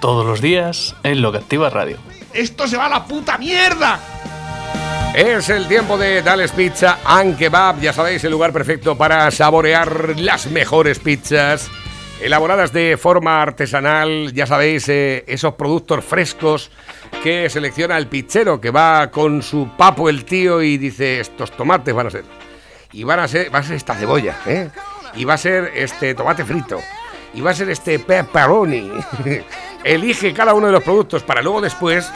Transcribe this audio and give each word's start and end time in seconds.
Todos 0.00 0.26
los 0.26 0.40
días 0.40 0.94
en 1.02 1.22
Lo 1.22 1.32
que 1.32 1.38
Activa 1.38 1.70
Radio. 1.70 1.96
¡Esto 2.32 2.66
se 2.66 2.76
va 2.76 2.86
a 2.86 2.90
la 2.90 3.04
puta 3.04 3.38
mierda! 3.38 3.98
Es 5.14 5.48
el 5.48 5.66
tiempo 5.66 5.96
de 5.96 6.20
Dales 6.20 6.52
Pizza 6.52 6.98
and 7.06 7.38
Kebab. 7.38 7.80
Ya 7.80 7.94
sabéis, 7.94 8.22
el 8.24 8.32
lugar 8.32 8.52
perfecto 8.52 8.98
para 8.98 9.30
saborear 9.30 10.18
las 10.18 10.46
mejores 10.50 10.98
pizzas. 10.98 11.70
Elaboradas 12.20 12.72
de 12.72 12.98
forma 12.98 13.40
artesanal, 13.40 14.32
ya 14.34 14.46
sabéis, 14.46 14.88
eh, 14.90 15.24
esos 15.26 15.54
productos 15.54 16.04
frescos 16.04 16.70
que 17.22 17.48
selecciona 17.48 17.96
el 17.96 18.08
pizzero 18.08 18.60
que 18.60 18.70
va 18.70 19.10
con 19.10 19.42
su 19.42 19.70
papo 19.76 20.10
el 20.10 20.26
tío 20.26 20.62
y 20.62 20.76
dice, 20.76 21.20
estos 21.20 21.50
tomates 21.52 21.94
van 21.94 22.08
a 22.08 22.10
ser. 22.10 22.24
Y 22.92 23.04
van 23.04 23.20
a 23.20 23.28
ser, 23.28 23.54
va 23.54 23.60
a 23.60 23.62
ser 23.62 23.76
esta 23.76 23.94
cebolla, 23.94 24.36
¿eh? 24.46 24.68
Y 25.14 25.24
va 25.24 25.34
a 25.34 25.38
ser 25.38 25.72
este 25.74 26.14
tomate 26.14 26.44
frito. 26.44 26.80
Y 27.32 27.40
va 27.40 27.50
a 27.50 27.54
ser 27.54 27.70
este 27.70 27.98
pepperoni. 27.98 28.90
Elige 29.86 30.34
cada 30.34 30.52
uno 30.54 30.66
de 30.66 30.72
los 30.72 30.82
productos 30.82 31.22
para 31.22 31.42
luego 31.42 31.60
después 31.60 32.08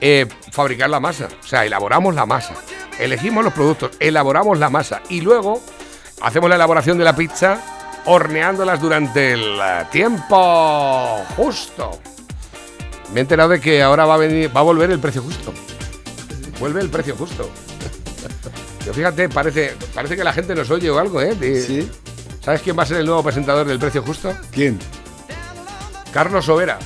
eh, 0.00 0.26
fabricar 0.52 0.88
la 0.88 1.00
masa. 1.00 1.28
O 1.42 1.46
sea, 1.46 1.64
elaboramos 1.64 2.14
la 2.14 2.24
masa. 2.24 2.54
Elegimos 2.98 3.44
los 3.44 3.52
productos, 3.52 3.90
elaboramos 4.00 4.58
la 4.58 4.70
masa. 4.70 5.02
Y 5.08 5.20
luego 5.20 5.60
hacemos 6.22 6.48
la 6.48 6.56
elaboración 6.56 6.96
de 6.98 7.04
la 7.04 7.14
pizza 7.16 7.58
horneándolas 8.06 8.80
durante 8.80 9.32
el 9.32 9.58
eh, 9.60 9.84
tiempo 9.90 11.24
justo. 11.36 11.98
Me 13.12 13.20
he 13.20 13.22
enterado 13.22 13.50
de 13.50 13.60
que 13.60 13.82
ahora 13.82 14.04
va 14.06 14.14
a, 14.14 14.18
venir, 14.18 14.54
va 14.56 14.60
a 14.60 14.64
volver 14.64 14.90
el 14.90 14.98
precio 15.00 15.22
justo. 15.22 15.52
Vuelve 16.60 16.80
el 16.80 16.88
precio 16.88 17.16
justo. 17.16 17.50
Pero 18.80 18.94
fíjate, 18.94 19.28
parece, 19.28 19.74
parece 19.94 20.16
que 20.16 20.22
la 20.24 20.32
gente 20.32 20.54
nos 20.54 20.70
oye 20.70 20.88
o 20.90 20.98
algo, 20.98 21.20
¿eh? 21.20 21.34
De- 21.34 21.60
Sí. 21.60 21.90
¿Sabes 22.40 22.62
quién 22.62 22.78
va 22.78 22.84
a 22.84 22.86
ser 22.86 22.98
el 22.98 23.06
nuevo 23.06 23.24
presentador 23.24 23.66
del 23.66 23.80
precio 23.80 24.02
justo? 24.02 24.32
¿Quién? 24.52 24.78
Carlos 26.12 26.44
Sobera. 26.44 26.78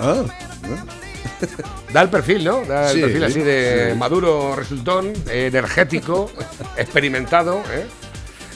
Ah, 0.00 0.24
Da 1.92 2.02
el 2.02 2.08
perfil, 2.08 2.44
¿no? 2.44 2.64
Da 2.64 2.90
el 2.90 2.96
Sí, 2.96 3.02
perfil 3.02 3.24
así 3.24 3.40
de 3.40 3.90
sí. 3.92 3.98
maduro 3.98 4.54
resultón, 4.56 5.12
energético, 5.30 6.30
experimentado. 6.76 7.62
¿eh? 7.72 7.86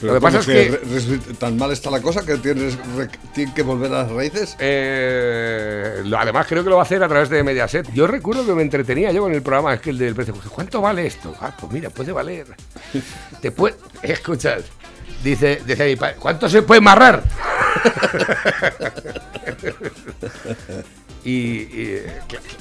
pero 0.00 0.12
Lo 0.14 0.20
que 0.20 0.22
pasa 0.22 0.38
es 0.40 0.46
¿cómo 0.46 1.24
que 1.26 1.34
tan 1.34 1.56
mal 1.56 1.70
está 1.72 1.90
la 1.90 2.00
cosa 2.02 2.24
que 2.26 2.36
tienes 2.36 2.76
que 3.54 3.62
volver 3.62 3.90
a 3.92 4.02
las 4.02 4.10
raíces. 4.12 4.54
eh, 4.58 6.02
además 6.16 6.46
creo 6.46 6.62
que 6.62 6.68
lo 6.70 6.76
va 6.76 6.82
a 6.82 6.84
hacer 6.84 7.02
a 7.02 7.08
través 7.08 7.28
de 7.30 7.42
Mediaset. 7.42 7.90
Yo 7.94 8.06
recuerdo 8.06 8.44
que 8.44 8.52
me 8.52 8.62
entretenía 8.62 9.12
yo 9.12 9.22
con 9.22 9.32
el 9.32 9.42
programa, 9.42 9.72
es 9.74 9.80
que 9.80 9.90
el 9.90 9.98
del 9.98 10.14
precio. 10.14 10.34
¿Cuánto 10.50 10.80
vale 10.80 11.06
esto? 11.06 11.34
Ah, 11.40 11.54
pues 11.58 11.72
mira, 11.72 11.90
puede 11.90 12.12
valer. 12.12 12.46
Te 13.40 13.50
puede, 13.50 13.76
escuchas. 14.02 14.62
Dice, 15.22 15.62
dice 15.66 15.82
ahí, 15.82 15.98
¿cuánto 16.18 16.48
se 16.50 16.60
puede 16.62 16.78
amarrar? 16.78 17.22
Y, 21.24 21.96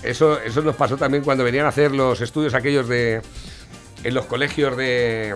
eso, 0.03 0.39
eso 0.39 0.61
nos 0.61 0.75
pasó 0.75 0.95
también 0.97 1.23
cuando 1.23 1.43
venían 1.43 1.65
a 1.65 1.69
hacer 1.69 1.91
los 1.91 2.21
estudios 2.21 2.53
aquellos 2.53 2.87
de. 2.87 3.21
en 4.03 4.13
los 4.13 4.25
colegios 4.25 4.77
de. 4.77 5.35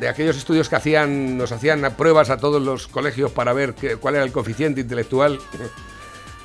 de 0.00 0.08
aquellos 0.08 0.36
estudios 0.36 0.68
que 0.68 0.76
hacían. 0.76 1.36
nos 1.36 1.52
hacían 1.52 1.94
pruebas 1.96 2.30
a 2.30 2.38
todos 2.38 2.62
los 2.62 2.88
colegios 2.88 3.30
para 3.32 3.52
ver 3.52 3.74
qué- 3.74 3.96
cuál 3.96 4.14
era 4.16 4.24
el 4.24 4.32
coeficiente 4.32 4.80
intelectual. 4.80 5.38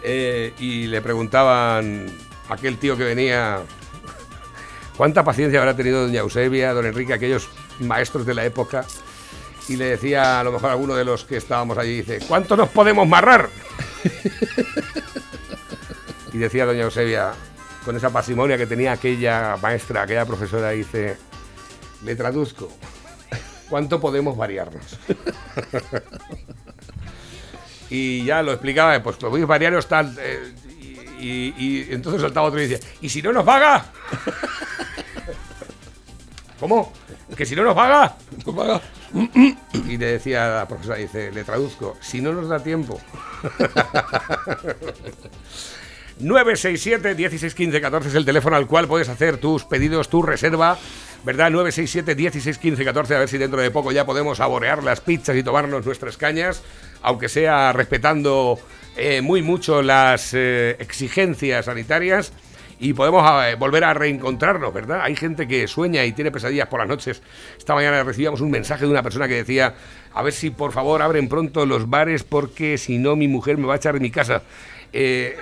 Eh, 0.04 0.54
y 0.60 0.86
le 0.88 1.02
preguntaban 1.02 2.06
a 2.48 2.54
aquel 2.54 2.78
tío 2.78 2.96
que 2.96 3.04
venía. 3.04 3.60
¿Cuánta 4.96 5.24
paciencia 5.24 5.60
habrá 5.60 5.76
tenido 5.76 6.04
doña 6.04 6.20
Eusebia, 6.20 6.72
don 6.74 6.86
Enrique, 6.86 7.14
aquellos 7.14 7.50
maestros 7.80 8.26
de 8.26 8.36
la 8.36 8.46
época? 8.46 8.86
Y 9.68 9.76
le 9.76 9.86
decía 9.86 10.40
a 10.40 10.44
lo 10.44 10.52
mejor 10.54 10.70
a 10.70 10.74
alguno 10.74 10.96
de 10.96 11.04
los 11.04 11.26
que 11.26 11.38
estábamos 11.38 11.78
allí, 11.80 11.98
dice, 12.04 12.20
¿cuánto 12.28 12.56
nos 12.56 12.70
podemos 12.70 13.08
marrar? 13.08 13.50
Y 16.34 16.38
decía 16.38 16.66
doña 16.66 16.84
Eusebia, 16.84 17.34
con 17.86 17.96
esa 17.96 18.10
pasimonia 18.12 18.58
que 18.58 18.68
tenía 18.68 18.92
aquella 18.94 19.58
maestra, 19.62 20.04
aquella 20.04 20.26
profesora, 20.26 20.72
dice, 20.72 21.18
le 22.04 22.16
traduzco, 22.16 22.70
¿cuánto 23.70 24.00
podemos 24.00 24.36
variarnos? 24.38 25.00
y 27.90 28.24
ya 28.26 28.44
lo 28.44 28.52
explicaba, 28.54 29.02
pues 29.02 29.18
podéis 29.18 29.48
variaros 29.48 29.88
tal... 29.88 30.16
eh, 30.20 30.54
y, 31.20 31.54
y- 31.58 31.58
y 31.58 31.88
entonces 31.94 32.22
saltaba 32.22 32.48
otro 32.48 32.62
y 32.62 32.68
decía, 32.68 32.88
¿y 33.02 33.10
si 33.10 33.24
no 33.24 33.34
nos 33.34 33.44
paga? 33.44 33.86
¿Cómo? 36.60 36.92
¿Que 37.36 37.46
si 37.46 37.56
no 37.56 37.64
nos 37.64 37.76
paga? 37.76 38.16
No 38.46 38.56
paga. 38.56 38.82
Y 39.88 39.98
le 39.98 40.06
decía 40.06 40.46
a 40.46 40.60
la 40.60 40.68
profesora, 40.68 40.98
dice, 40.98 41.32
le 41.32 41.44
traduzco, 41.44 41.98
si 42.02 42.22
no 42.22 42.34
nos 42.34 42.50
da 42.50 42.60
tiempo. 42.60 43.00
967 46.20 47.16
1615 47.16 47.82
14 47.82 48.10
es 48.10 48.16
el 48.16 48.26
teléfono 48.26 48.56
al 48.56 48.66
cual 48.66 48.88
puedes 48.88 49.08
hacer 49.08 49.38
tus 49.38 49.66
pedidos, 49.66 50.10
tu 50.10 50.24
reserva, 50.24 50.78
¿verdad? 51.24 51.52
967 51.52 52.16
1615 52.16 52.84
14 52.84 53.16
a 53.16 53.20
ver 53.20 53.30
si 53.30 53.38
dentro 53.38 53.62
de 53.62 53.70
poco 53.70 53.92
ya 53.92 54.06
podemos 54.06 54.40
saborear 54.40 54.84
las 54.84 55.00
pizzas 55.00 55.36
y 55.36 55.44
tomarnos 55.44 55.86
nuestras 55.86 56.18
cañas, 56.18 56.64
aunque 57.04 57.30
sea 57.30 57.72
respetando 57.72 58.58
eh, 58.96 59.22
muy 59.22 59.44
mucho 59.44 59.84
las 59.84 60.34
eh, 60.34 60.76
exigencias 60.80 61.66
sanitarias 61.66 62.34
y 62.80 62.94
podemos 62.94 63.24
eh, 63.46 63.56
volver 63.56 63.84
a 63.84 63.94
reencontrarnos, 63.94 64.74
¿verdad? 64.74 65.02
Hay 65.04 65.16
gente 65.16 65.48
que 65.48 65.68
sueña 65.68 66.04
y 66.06 66.12
tiene 66.14 66.32
pesadillas 66.32 66.68
por 66.68 66.80
las 66.80 66.88
noches. 66.90 67.22
Esta 67.58 67.76
mañana 67.76 68.04
recibíamos 68.04 68.42
un 68.42 68.52
mensaje 68.52 68.86
de 68.86 68.92
una 68.92 69.04
persona 69.04 69.28
que 69.28 69.36
decía, 69.36 69.76
a 70.14 70.22
ver 70.22 70.34
si 70.34 70.50
por 70.50 70.72
favor 70.72 71.02
abren 71.02 71.28
pronto 71.30 71.66
los 71.66 71.90
bares 71.90 72.24
porque 72.24 72.78
si 72.78 72.98
no 72.98 73.16
mi 73.16 73.28
mujer 73.28 73.58
me 73.58 73.68
va 73.68 73.74
a 73.74 73.78
echar 73.78 73.94
de 73.94 74.00
mi 74.00 74.12
casa. 74.12 74.44
Eh, 74.94 75.38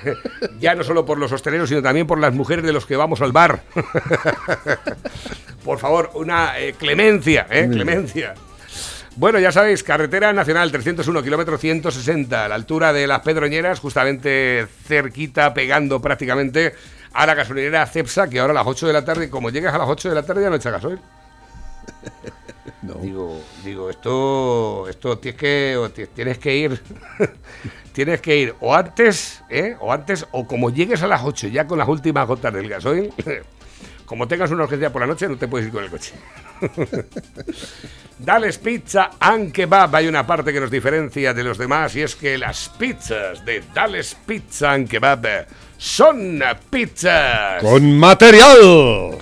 ya 0.60 0.74
no 0.74 0.84
solo 0.84 1.04
por 1.04 1.18
los 1.18 1.32
hosteleros, 1.32 1.68
sino 1.68 1.82
también 1.82 2.06
por 2.06 2.18
las 2.18 2.34
mujeres 2.34 2.64
de 2.64 2.72
los 2.72 2.86
que 2.86 2.96
vamos 2.96 3.20
al 3.20 3.32
bar. 3.32 3.62
por 5.64 5.78
favor, 5.78 6.10
una 6.14 6.58
eh, 6.58 6.74
clemencia, 6.78 7.46
¿eh? 7.50 7.68
Clemencia. 7.70 8.34
Bueno, 9.16 9.38
ya 9.38 9.52
sabéis, 9.52 9.82
carretera 9.82 10.32
nacional 10.32 10.70
301, 10.70 11.22
kilómetro 11.22 11.58
160, 11.58 12.44
a 12.44 12.48
la 12.48 12.54
altura 12.54 12.92
de 12.92 13.06
las 13.06 13.20
Pedroñeras, 13.20 13.80
justamente 13.80 14.66
cerquita, 14.86 15.52
pegando 15.52 16.00
prácticamente 16.00 16.74
a 17.12 17.26
la 17.26 17.34
gasolinera 17.34 17.86
Cepsa, 17.86 18.30
que 18.30 18.38
ahora 18.38 18.52
a 18.52 18.54
las 18.54 18.66
8 18.66 18.86
de 18.86 18.92
la 18.92 19.04
tarde, 19.04 19.28
como 19.28 19.50
llegas 19.50 19.74
a 19.74 19.78
las 19.78 19.88
8 19.88 20.08
de 20.10 20.14
la 20.14 20.22
tarde 20.22 20.42
ya 20.42 20.50
no 20.50 20.56
echa 20.56 20.70
gasoil. 20.70 21.00
No. 22.82 22.94
Digo, 22.94 23.42
digo, 23.62 23.90
esto, 23.90 24.88
esto 24.88 25.18
tienes 25.18 25.38
que, 25.38 26.08
tienes 26.14 26.38
que 26.38 26.56
ir, 26.56 26.80
tienes 27.92 28.20
que 28.22 28.36
ir 28.38 28.54
o 28.60 28.74
antes, 28.74 29.42
¿eh? 29.50 29.76
o 29.80 29.92
antes, 29.92 30.26
o 30.32 30.46
como 30.46 30.70
llegues 30.70 31.02
a 31.02 31.06
las 31.06 31.22
8 31.22 31.48
ya 31.48 31.66
con 31.66 31.78
las 31.78 31.88
últimas 31.88 32.26
gotas 32.26 32.54
del 32.54 32.68
gasoil, 32.68 33.12
como 34.06 34.26
tengas 34.26 34.50
una 34.50 34.64
urgencia 34.64 34.90
por 34.90 35.02
la 35.02 35.06
noche, 35.06 35.28
no 35.28 35.36
te 35.36 35.46
puedes 35.46 35.66
ir 35.66 35.72
con 35.72 35.84
el 35.84 35.90
coche. 35.90 36.14
Dales 38.18 38.58
Pizza 38.58 39.12
and 39.18 39.50
Kebab. 39.50 39.96
Hay 39.96 40.06
una 40.06 40.26
parte 40.26 40.52
que 40.52 40.60
nos 40.60 40.70
diferencia 40.70 41.32
de 41.32 41.42
los 41.42 41.56
demás 41.56 41.96
y 41.96 42.02
es 42.02 42.16
que 42.16 42.36
las 42.36 42.68
pizzas 42.68 43.44
de 43.46 43.62
Dales 43.74 44.14
Pizza 44.26 44.72
and 44.72 44.88
Kebab 44.88 45.46
son 45.78 46.42
pizzas. 46.70 47.62
Con 47.62 47.98
material. 47.98 49.18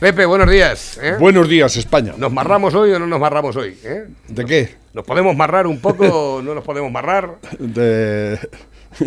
Pepe, 0.00 0.26
buenos 0.26 0.50
días. 0.50 0.98
¿eh? 1.02 1.14
Buenos 1.18 1.48
días, 1.48 1.74
España. 1.76 2.12
¿Nos 2.18 2.30
marramos 2.30 2.74
hoy 2.74 2.92
o 2.92 2.98
no 2.98 3.06
nos 3.06 3.18
marramos 3.18 3.56
hoy? 3.56 3.78
eh? 3.82 4.04
¿De 4.28 4.44
qué? 4.44 4.74
¿Nos 4.92 5.04
podemos 5.06 5.34
marrar 5.34 5.66
un 5.66 5.80
poco 5.80 6.04
o 6.36 6.42
no 6.42 6.54
nos 6.54 6.64
podemos 6.64 6.92
marrar? 6.92 7.36
De, 7.58 8.38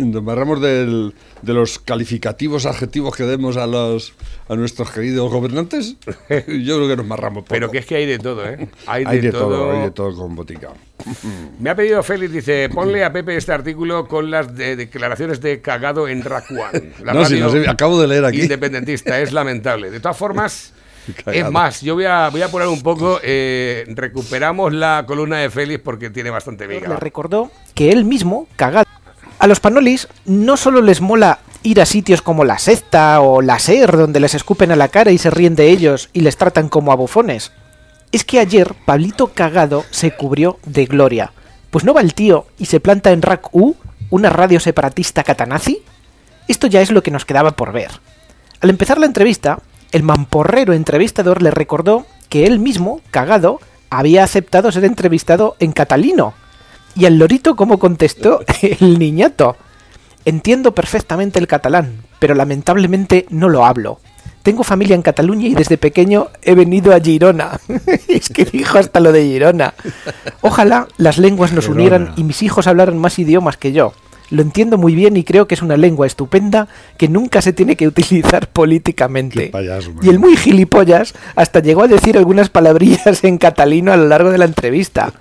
nos 0.00 0.22
marramos 0.22 0.60
del- 0.60 1.14
de 1.42 1.52
los 1.54 1.78
calificativos 1.80 2.64
adjetivos 2.66 3.14
que 3.16 3.24
demos 3.24 3.56
a 3.56 3.66
los 3.66 4.14
a 4.48 4.54
nuestros 4.56 4.90
queridos 4.90 5.30
gobernantes. 5.32 5.96
Yo 6.28 6.76
creo 6.76 6.88
que 6.88 6.96
nos 6.96 7.06
marramos 7.06 7.42
poco. 7.44 7.54
Pero 7.54 7.70
que 7.70 7.78
es 7.78 7.86
que 7.86 7.96
hay 7.96 8.06
de 8.06 8.18
todo, 8.18 8.44
¿eh? 8.48 8.68
Hay 8.86 9.04
de, 9.04 9.10
hay 9.10 9.20
de 9.20 9.30
todo. 9.32 9.48
todo, 9.48 9.72
hay 9.72 9.80
de 9.82 9.90
todo 9.92 10.16
con 10.16 10.34
botica. 10.34 10.70
Me 11.60 11.70
ha 11.70 11.74
pedido 11.76 12.02
Félix, 12.02 12.32
dice, 12.32 12.68
ponle 12.68 13.04
a 13.04 13.12
Pepe 13.12 13.36
este 13.36 13.52
artículo 13.52 14.06
con 14.08 14.30
las 14.30 14.54
de- 14.56 14.74
declaraciones 14.76 15.40
de 15.40 15.60
cagado 15.60 16.08
en 16.08 16.22
Racuán. 16.24 16.92
La 17.04 17.14
No, 17.14 17.24
sí, 17.24 17.34
radio 17.40 17.46
no 17.58 17.64
sé, 17.64 17.68
acabo 17.70 18.00
de 18.00 18.08
leer 18.08 18.24
aquí. 18.24 18.42
Independentista, 18.42 19.20
es 19.20 19.32
lamentable. 19.32 19.90
De 19.92 20.00
todas 20.00 20.16
formas. 20.16 20.72
es 21.26 21.50
más, 21.50 21.80
yo 21.80 21.94
voy 21.94 22.04
a, 22.04 22.28
voy 22.30 22.42
a 22.42 22.48
poner 22.48 22.68
un 22.68 22.82
poco, 22.82 23.20
eh, 23.22 23.84
recuperamos 23.88 24.72
la 24.72 25.04
columna 25.06 25.38
de 25.38 25.50
Félix 25.50 25.82
porque 25.82 26.10
tiene 26.10 26.30
bastante 26.30 26.66
le 26.66 26.80
miga. 26.80 26.96
recordó 26.96 27.50
que 27.74 27.90
él 27.90 28.04
mismo, 28.04 28.46
cagado 28.56 28.86
A 29.38 29.46
los 29.46 29.60
panolis 29.60 30.08
no 30.24 30.56
solo 30.56 30.80
les 30.82 31.00
mola 31.00 31.40
ir 31.62 31.80
a 31.80 31.86
sitios 31.86 32.22
como 32.22 32.44
la 32.44 32.58
secta 32.58 33.20
o 33.20 33.42
la 33.42 33.58
SER, 33.58 33.96
donde 33.96 34.20
les 34.20 34.34
escupen 34.34 34.72
a 34.72 34.76
la 34.76 34.88
cara 34.88 35.10
y 35.10 35.18
se 35.18 35.30
ríen 35.30 35.56
de 35.56 35.70
ellos 35.70 36.08
y 36.12 36.20
les 36.20 36.36
tratan 36.36 36.68
como 36.68 36.92
a 36.92 36.96
bufones. 36.96 37.52
Es 38.12 38.24
que 38.24 38.40
ayer 38.40 38.74
Pablito 38.86 39.28
Cagado 39.28 39.84
se 39.90 40.10
cubrió 40.12 40.58
de 40.64 40.86
gloria. 40.86 41.32
Pues 41.70 41.84
no 41.84 41.94
va 41.94 42.00
el 42.00 42.14
tío 42.14 42.46
y 42.58 42.66
se 42.66 42.80
planta 42.80 43.12
en 43.12 43.22
RAC 43.22 43.54
U, 43.54 43.76
una 44.10 44.30
radio 44.30 44.58
separatista 44.58 45.22
catanazi. 45.22 45.82
Esto 46.48 46.66
ya 46.66 46.80
es 46.80 46.90
lo 46.90 47.02
que 47.02 47.12
nos 47.12 47.24
quedaba 47.24 47.52
por 47.52 47.72
ver. 47.72 47.90
Al 48.60 48.70
empezar 48.70 48.98
la 48.98 49.06
entrevista, 49.06 49.60
el 49.92 50.02
mamporrero 50.02 50.72
entrevistador 50.72 51.42
le 51.42 51.50
recordó 51.50 52.06
que 52.28 52.46
él 52.46 52.58
mismo, 52.58 53.00
Cagado, 53.10 53.60
había 53.90 54.22
aceptado 54.24 54.70
ser 54.70 54.84
entrevistado 54.84 55.56
en 55.58 55.72
catalino. 55.72 56.34
Y 56.94 57.06
al 57.06 57.18
lorito 57.18 57.56
como 57.56 57.78
contestó 57.78 58.40
el 58.62 58.98
niñato. 58.98 59.56
Entiendo 60.24 60.74
perfectamente 60.74 61.38
el 61.38 61.46
catalán, 61.46 62.04
pero 62.18 62.34
lamentablemente 62.34 63.26
no 63.30 63.48
lo 63.48 63.64
hablo. 63.64 64.00
Tengo 64.42 64.64
familia 64.64 64.94
en 64.94 65.02
Cataluña 65.02 65.48
y 65.48 65.54
desde 65.54 65.76
pequeño 65.76 66.28
he 66.42 66.54
venido 66.54 66.94
a 66.94 67.00
Girona. 67.00 67.60
es 68.08 68.30
que 68.30 68.46
dijo 68.46 68.78
hasta 68.78 69.00
lo 69.00 69.12
de 69.12 69.24
Girona. 69.24 69.74
Ojalá 70.40 70.88
las 70.96 71.18
lenguas 71.18 71.52
nos 71.52 71.68
unieran 71.68 72.14
y 72.16 72.24
mis 72.24 72.42
hijos 72.42 72.66
hablaran 72.66 72.96
más 72.96 73.18
idiomas 73.18 73.58
que 73.58 73.72
yo. 73.72 73.92
Lo 74.30 74.42
entiendo 74.42 74.78
muy 74.78 74.94
bien 74.94 75.16
y 75.16 75.24
creo 75.24 75.46
que 75.48 75.54
es 75.54 75.62
una 75.62 75.76
lengua 75.76 76.06
estupenda 76.06 76.68
que 76.96 77.08
nunca 77.08 77.42
se 77.42 77.52
tiene 77.52 77.76
que 77.76 77.88
utilizar 77.88 78.48
políticamente. 78.52 79.48
Payaso, 79.48 79.92
y 80.02 80.08
el 80.08 80.18
muy 80.18 80.36
gilipollas 80.36 81.14
hasta 81.34 81.60
llegó 81.60 81.82
a 81.82 81.88
decir 81.88 82.16
algunas 82.16 82.48
palabrillas 82.48 83.24
en 83.24 83.38
catalino 83.38 83.92
a 83.92 83.96
lo 83.96 84.06
largo 84.06 84.30
de 84.30 84.38
la 84.38 84.44
entrevista. 84.44 85.12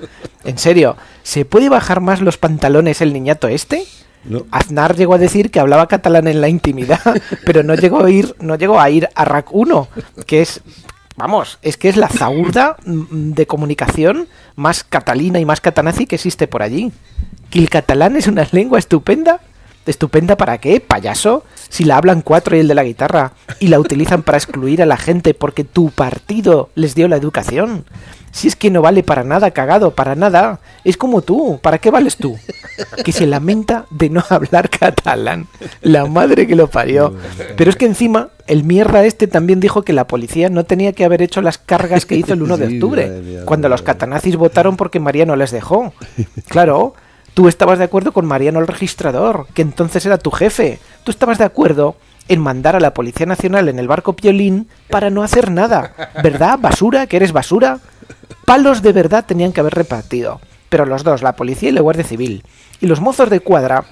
En 0.43 0.57
serio, 0.57 0.95
¿se 1.23 1.45
puede 1.45 1.69
bajar 1.69 2.01
más 2.01 2.21
los 2.21 2.37
pantalones 2.37 3.01
el 3.01 3.13
niñato 3.13 3.47
este? 3.47 3.83
No. 4.23 4.45
Aznar 4.51 4.95
llegó 4.95 5.13
a 5.13 5.17
decir 5.17 5.49
que 5.49 5.59
hablaba 5.59 5.87
catalán 5.87 6.27
en 6.27 6.41
la 6.41 6.49
intimidad, 6.49 7.01
pero 7.45 7.63
no 7.63 7.75
llegó 7.75 8.03
a 8.03 8.11
ir, 8.11 8.35
no 8.39 8.55
llegó 8.55 8.79
a 8.79 8.89
ir 8.89 9.09
a 9.15 9.25
RAC 9.25 9.53
1, 9.53 9.87
que 10.25 10.41
es, 10.41 10.61
vamos, 11.15 11.57
es 11.61 11.77
que 11.77 11.89
es 11.89 11.97
la 11.97 12.09
zaurda 12.09 12.75
mm, 12.85 13.31
de 13.31 13.47
comunicación 13.47 14.27
más 14.55 14.83
catalina 14.83 15.39
y 15.39 15.45
más 15.45 15.61
catanazi 15.61 16.05
que 16.05 16.15
existe 16.15 16.47
por 16.47 16.61
allí. 16.61 16.91
¿Que 17.49 17.59
el 17.59 17.69
catalán 17.69 18.15
es 18.15 18.27
una 18.27 18.47
lengua 18.51 18.79
estupenda? 18.79 19.39
¿Estupenda 19.85 20.37
para 20.37 20.59
qué, 20.59 20.79
payaso? 20.81 21.43
Si 21.67 21.83
la 21.83 21.97
hablan 21.97 22.21
cuatro 22.21 22.55
y 22.55 22.59
el 22.59 22.67
de 22.67 22.75
la 22.75 22.83
guitarra, 22.83 23.33
y 23.59 23.67
la 23.67 23.79
utilizan 23.79 24.21
para 24.21 24.37
excluir 24.37 24.83
a 24.83 24.85
la 24.85 24.97
gente 24.97 25.33
porque 25.33 25.63
tu 25.63 25.89
partido 25.89 26.69
les 26.75 26.93
dio 26.93 27.07
la 27.07 27.15
educación. 27.15 27.85
Si 28.31 28.47
es 28.47 28.55
que 28.55 28.69
no 28.69 28.83
vale 28.83 29.01
para 29.01 29.23
nada, 29.23 29.49
cagado, 29.49 29.91
para 29.91 30.13
nada. 30.13 30.59
Es 30.83 30.95
como 30.95 31.23
tú, 31.23 31.59
¿para 31.63 31.79
qué 31.79 31.89
vales 31.89 32.17
tú? 32.17 32.37
Que 33.03 33.11
se 33.11 33.25
lamenta 33.25 33.85
de 33.89 34.11
no 34.11 34.23
hablar 34.29 34.69
catalán. 34.69 35.47
La 35.81 36.05
madre 36.05 36.45
que 36.45 36.55
lo 36.55 36.67
parió. 36.67 37.15
Pero 37.57 37.71
es 37.71 37.75
que 37.75 37.85
encima, 37.85 38.29
el 38.45 38.63
mierda 38.63 39.03
este 39.05 39.25
también 39.25 39.59
dijo 39.59 39.81
que 39.81 39.93
la 39.93 40.05
policía 40.05 40.49
no 40.49 40.65
tenía 40.65 40.93
que 40.93 41.05
haber 41.05 41.23
hecho 41.23 41.41
las 41.41 41.57
cargas 41.57 42.05
que 42.05 42.15
hizo 42.15 42.33
el 42.33 42.43
1 42.43 42.57
de 42.57 42.75
octubre, 42.75 43.43
cuando 43.45 43.69
los 43.69 43.81
catanazis 43.81 44.35
votaron 44.35 44.77
porque 44.77 44.99
Mariano 44.99 45.35
les 45.35 45.49
dejó. 45.49 45.93
Claro, 46.47 46.93
tú 47.39 47.47
estabas 47.47 47.79
de 47.79 47.85
acuerdo 47.85 48.11
con 48.11 48.25
Mariano 48.25 48.59
el 48.59 48.67
registrador, 48.67 49.47
que 49.53 49.61
entonces 49.61 50.05
era 50.05 50.17
tu 50.17 50.29
jefe. 50.29 50.77
Tú 51.05 51.11
estabas 51.11 51.37
de 51.37 51.45
acuerdo 51.45 51.95
en 52.27 52.41
mandar 52.41 52.75
a 52.75 52.81
la 52.81 52.93
Policía 52.93 53.25
Nacional 53.25 53.69
en 53.69 53.79
el 53.79 53.87
barco 53.87 54.11
Piolín 54.11 54.67
para 54.89 55.09
no 55.09 55.23
hacer 55.23 55.49
nada. 55.49 55.93
¿Verdad? 56.21 56.59
¿Basura? 56.59 57.07
¿Que 57.07 57.15
eres 57.15 57.31
basura? 57.31 57.79
Palos 58.43 58.81
de 58.81 58.91
verdad 58.91 59.23
tenían 59.25 59.53
que 59.53 59.61
haber 59.61 59.73
repartido. 59.73 60.41
Pero 60.67 60.85
los 60.85 61.05
dos, 61.05 61.21
la 61.21 61.37
policía 61.37 61.69
y 61.69 61.71
la 61.71 61.79
Guardia 61.79 62.03
Civil. 62.03 62.43
Y 62.81 62.87
los 62.87 62.99
mozos 62.99 63.29
de 63.29 63.39
cuadra 63.39 63.85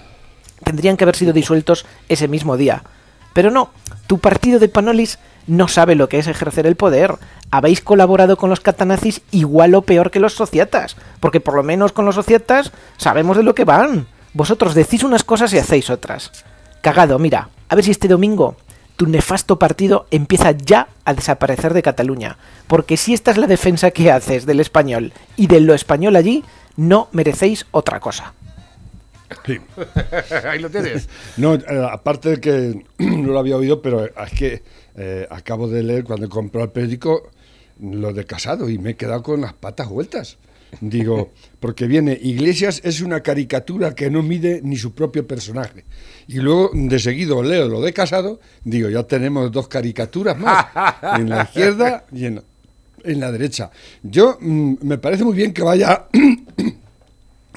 tendrían 0.65 0.97
que 0.97 1.05
haber 1.05 1.15
sido 1.15 1.31
disueltos 1.31 1.85
ese 2.09 2.27
mismo 2.27 2.57
día. 2.57 2.83
Pero 3.31 3.49
no, 3.49 3.69
tu 4.07 4.19
partido 4.19 4.59
de 4.59 4.67
Panolis 4.67 5.19
no 5.47 5.67
sabe 5.67 5.95
lo 5.95 6.09
que 6.09 6.19
es 6.19 6.27
ejercer 6.27 6.67
el 6.67 6.75
poder. 6.75 7.15
Habéis 7.49 7.81
colaborado 7.81 8.37
con 8.37 8.49
los 8.49 8.59
catanazis 8.59 9.21
igual 9.31 9.73
o 9.75 9.81
peor 9.81 10.11
que 10.11 10.19
los 10.19 10.33
sociatas, 10.33 10.97
porque 11.19 11.39
por 11.39 11.55
lo 11.55 11.63
menos 11.63 11.93
con 11.93 12.05
los 12.05 12.15
sociatas 12.15 12.71
sabemos 12.97 13.37
de 13.37 13.43
lo 13.43 13.55
que 13.55 13.65
van. 13.65 14.07
Vosotros 14.33 14.75
decís 14.75 15.03
unas 15.03 15.23
cosas 15.23 15.53
y 15.53 15.57
hacéis 15.57 15.89
otras. 15.89 16.31
Cagado, 16.81 17.17
mira, 17.17 17.49
a 17.69 17.75
ver 17.75 17.83
si 17.83 17.91
este 17.91 18.07
domingo 18.07 18.55
tu 18.97 19.05
nefasto 19.05 19.59
partido 19.59 20.07
empieza 20.09 20.51
ya 20.51 20.87
a 21.05 21.13
desaparecer 21.13 21.73
de 21.73 21.83
Cataluña, 21.83 22.37
porque 22.65 22.97
si 22.97 23.13
esta 23.13 23.31
es 23.31 23.37
la 23.37 23.47
defensa 23.47 23.91
que 23.91 24.11
haces 24.11 24.45
del 24.45 24.59
español 24.59 25.13
y 25.35 25.47
de 25.47 25.59
lo 25.61 25.75
español 25.75 26.15
allí, 26.15 26.43
no 26.75 27.07
merecéis 27.11 27.67
otra 27.71 27.99
cosa. 27.99 28.33
Sí. 29.45 29.57
Ahí 30.47 30.59
lo 30.59 30.69
tienes. 30.69 31.09
No, 31.37 31.55
eh, 31.55 31.87
aparte 31.89 32.29
de 32.29 32.39
que 32.39 32.85
no 32.97 33.31
lo 33.33 33.39
había 33.39 33.57
oído, 33.57 33.81
pero 33.81 34.05
es 34.05 34.31
que 34.37 34.63
eh, 34.95 35.27
acabo 35.29 35.67
de 35.67 35.83
leer 35.83 36.03
cuando 36.03 36.29
compró 36.29 36.63
el 36.63 36.69
periódico 36.69 37.29
lo 37.79 38.13
de 38.13 38.25
casado 38.25 38.69
y 38.69 38.77
me 38.79 38.91
he 38.91 38.95
quedado 38.95 39.21
con 39.23 39.41
las 39.41 39.53
patas 39.53 39.89
vueltas. 39.89 40.37
Digo, 40.81 41.31
porque 41.59 41.87
viene, 41.87 42.17
Iglesias 42.21 42.81
es 42.83 43.01
una 43.01 43.21
caricatura 43.21 43.95
que 43.95 44.09
no 44.09 44.21
mide 44.23 44.61
ni 44.63 44.77
su 44.77 44.93
propio 44.93 45.27
personaje. 45.27 45.85
Y 46.27 46.37
luego 46.39 46.71
de 46.73 46.99
seguido 46.99 47.41
leo 47.43 47.67
lo 47.67 47.81
de 47.81 47.93
casado, 47.93 48.39
digo, 48.63 48.89
ya 48.89 49.03
tenemos 49.03 49.51
dos 49.51 49.67
caricaturas 49.67 50.37
más, 50.37 50.67
en 51.19 51.29
la 51.29 51.43
izquierda 51.43 52.05
y 52.11 52.25
en, 52.25 52.43
en 53.03 53.19
la 53.19 53.31
derecha. 53.31 53.71
Yo 54.03 54.37
mm, 54.39 54.75
me 54.81 54.97
parece 54.97 55.23
muy 55.23 55.35
bien 55.35 55.53
que 55.53 55.63
vaya 55.63 56.07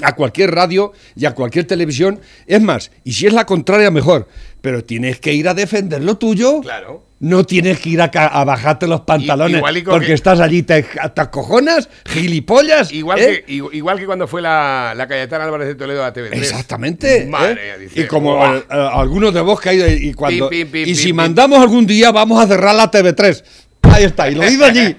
a 0.03 0.15
cualquier 0.15 0.51
radio 0.53 0.93
y 1.17 1.25
a 1.27 1.33
cualquier 1.35 1.65
televisión. 1.67 2.21
Es 2.47 2.61
más, 2.61 2.91
y 3.05 3.13
si 3.13 3.27
es 3.27 3.33
la 3.33 3.47
contraria, 3.47 3.91
mejor. 3.91 4.29
Pero 4.61 4.85
tienes 4.85 5.21
que 5.21 5.33
ir 5.33 5.49
a 5.49 5.55
defender 5.55 6.03
lo 6.03 6.19
tuyo. 6.19 6.61
Claro. 6.61 7.07
No 7.21 7.45
tienes 7.45 7.79
que 7.81 7.91
ir 7.91 8.01
a, 8.01 8.09
bajarte 8.45 8.87
los 8.87 9.03
pantalones 9.03 9.59
igual 9.59 9.77
y 9.77 9.83
porque 9.83 10.07
que- 10.07 10.13
estás 10.15 10.41
allí, 10.41 10.63
te, 10.63 10.83
te 10.83 11.21
acojonas, 11.21 11.91
gilipollas. 12.07 12.91
Igual, 12.93 13.19
¿eh? 13.21 13.45
que, 13.47 13.53
igu- 13.59 13.69
igual 13.75 13.99
que 13.99 14.07
cuando 14.07 14.27
fue 14.27 14.41
la, 14.41 14.95
la 14.97 15.07
Cayetana 15.07 15.45
Álvarez 15.45 15.69
de 15.69 15.75
Toledo 15.75 16.03
a 16.03 16.15
TV3. 16.15 16.33
Exactamente. 16.33 17.27
Madre, 17.27 17.75
¿eh? 17.75 17.79
dice, 17.79 18.01
y 18.01 18.07
como 18.07 18.43
eh, 18.43 18.63
algunos 18.71 19.35
de 19.35 19.41
vos 19.43 19.61
que 19.61 19.69
hay 19.69 19.81
y 20.09 20.15
cuando 20.15 20.49
Pim, 20.49 20.61
pim, 20.71 20.85
pim, 20.85 20.89
y 20.89 20.95
si 20.95 21.13
mandamos 21.13 21.59
algún 21.59 21.87
día 21.87 22.11
vamos 22.11 22.43
a 22.43 22.47
cerrar 22.47 22.75
la 22.75 22.91
TV3. 22.91 23.43
Ahí 23.91 24.05
está, 24.05 24.29
y 24.29 24.35
lo 24.35 24.45
digo 24.45 24.65
allí. 24.65 24.97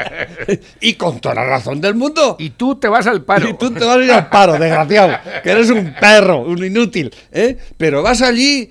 y 0.80 0.94
con 0.94 1.20
toda 1.20 1.36
la 1.36 1.44
razón 1.44 1.80
del 1.80 1.94
mundo. 1.94 2.36
Y 2.38 2.50
tú 2.50 2.76
te 2.76 2.88
vas 2.88 3.06
al 3.06 3.24
paro. 3.24 3.48
Y 3.48 3.54
tú 3.54 3.70
te 3.70 3.84
vas 3.84 3.98
a 3.98 4.04
ir 4.04 4.10
al 4.10 4.28
paro, 4.28 4.52
desgraciado, 4.58 5.18
que 5.42 5.50
eres 5.50 5.70
un 5.70 5.94
perro, 5.98 6.40
un 6.40 6.64
inútil, 6.64 7.14
¿eh? 7.32 7.56
Pero 7.76 8.02
vas 8.02 8.22
allí, 8.22 8.70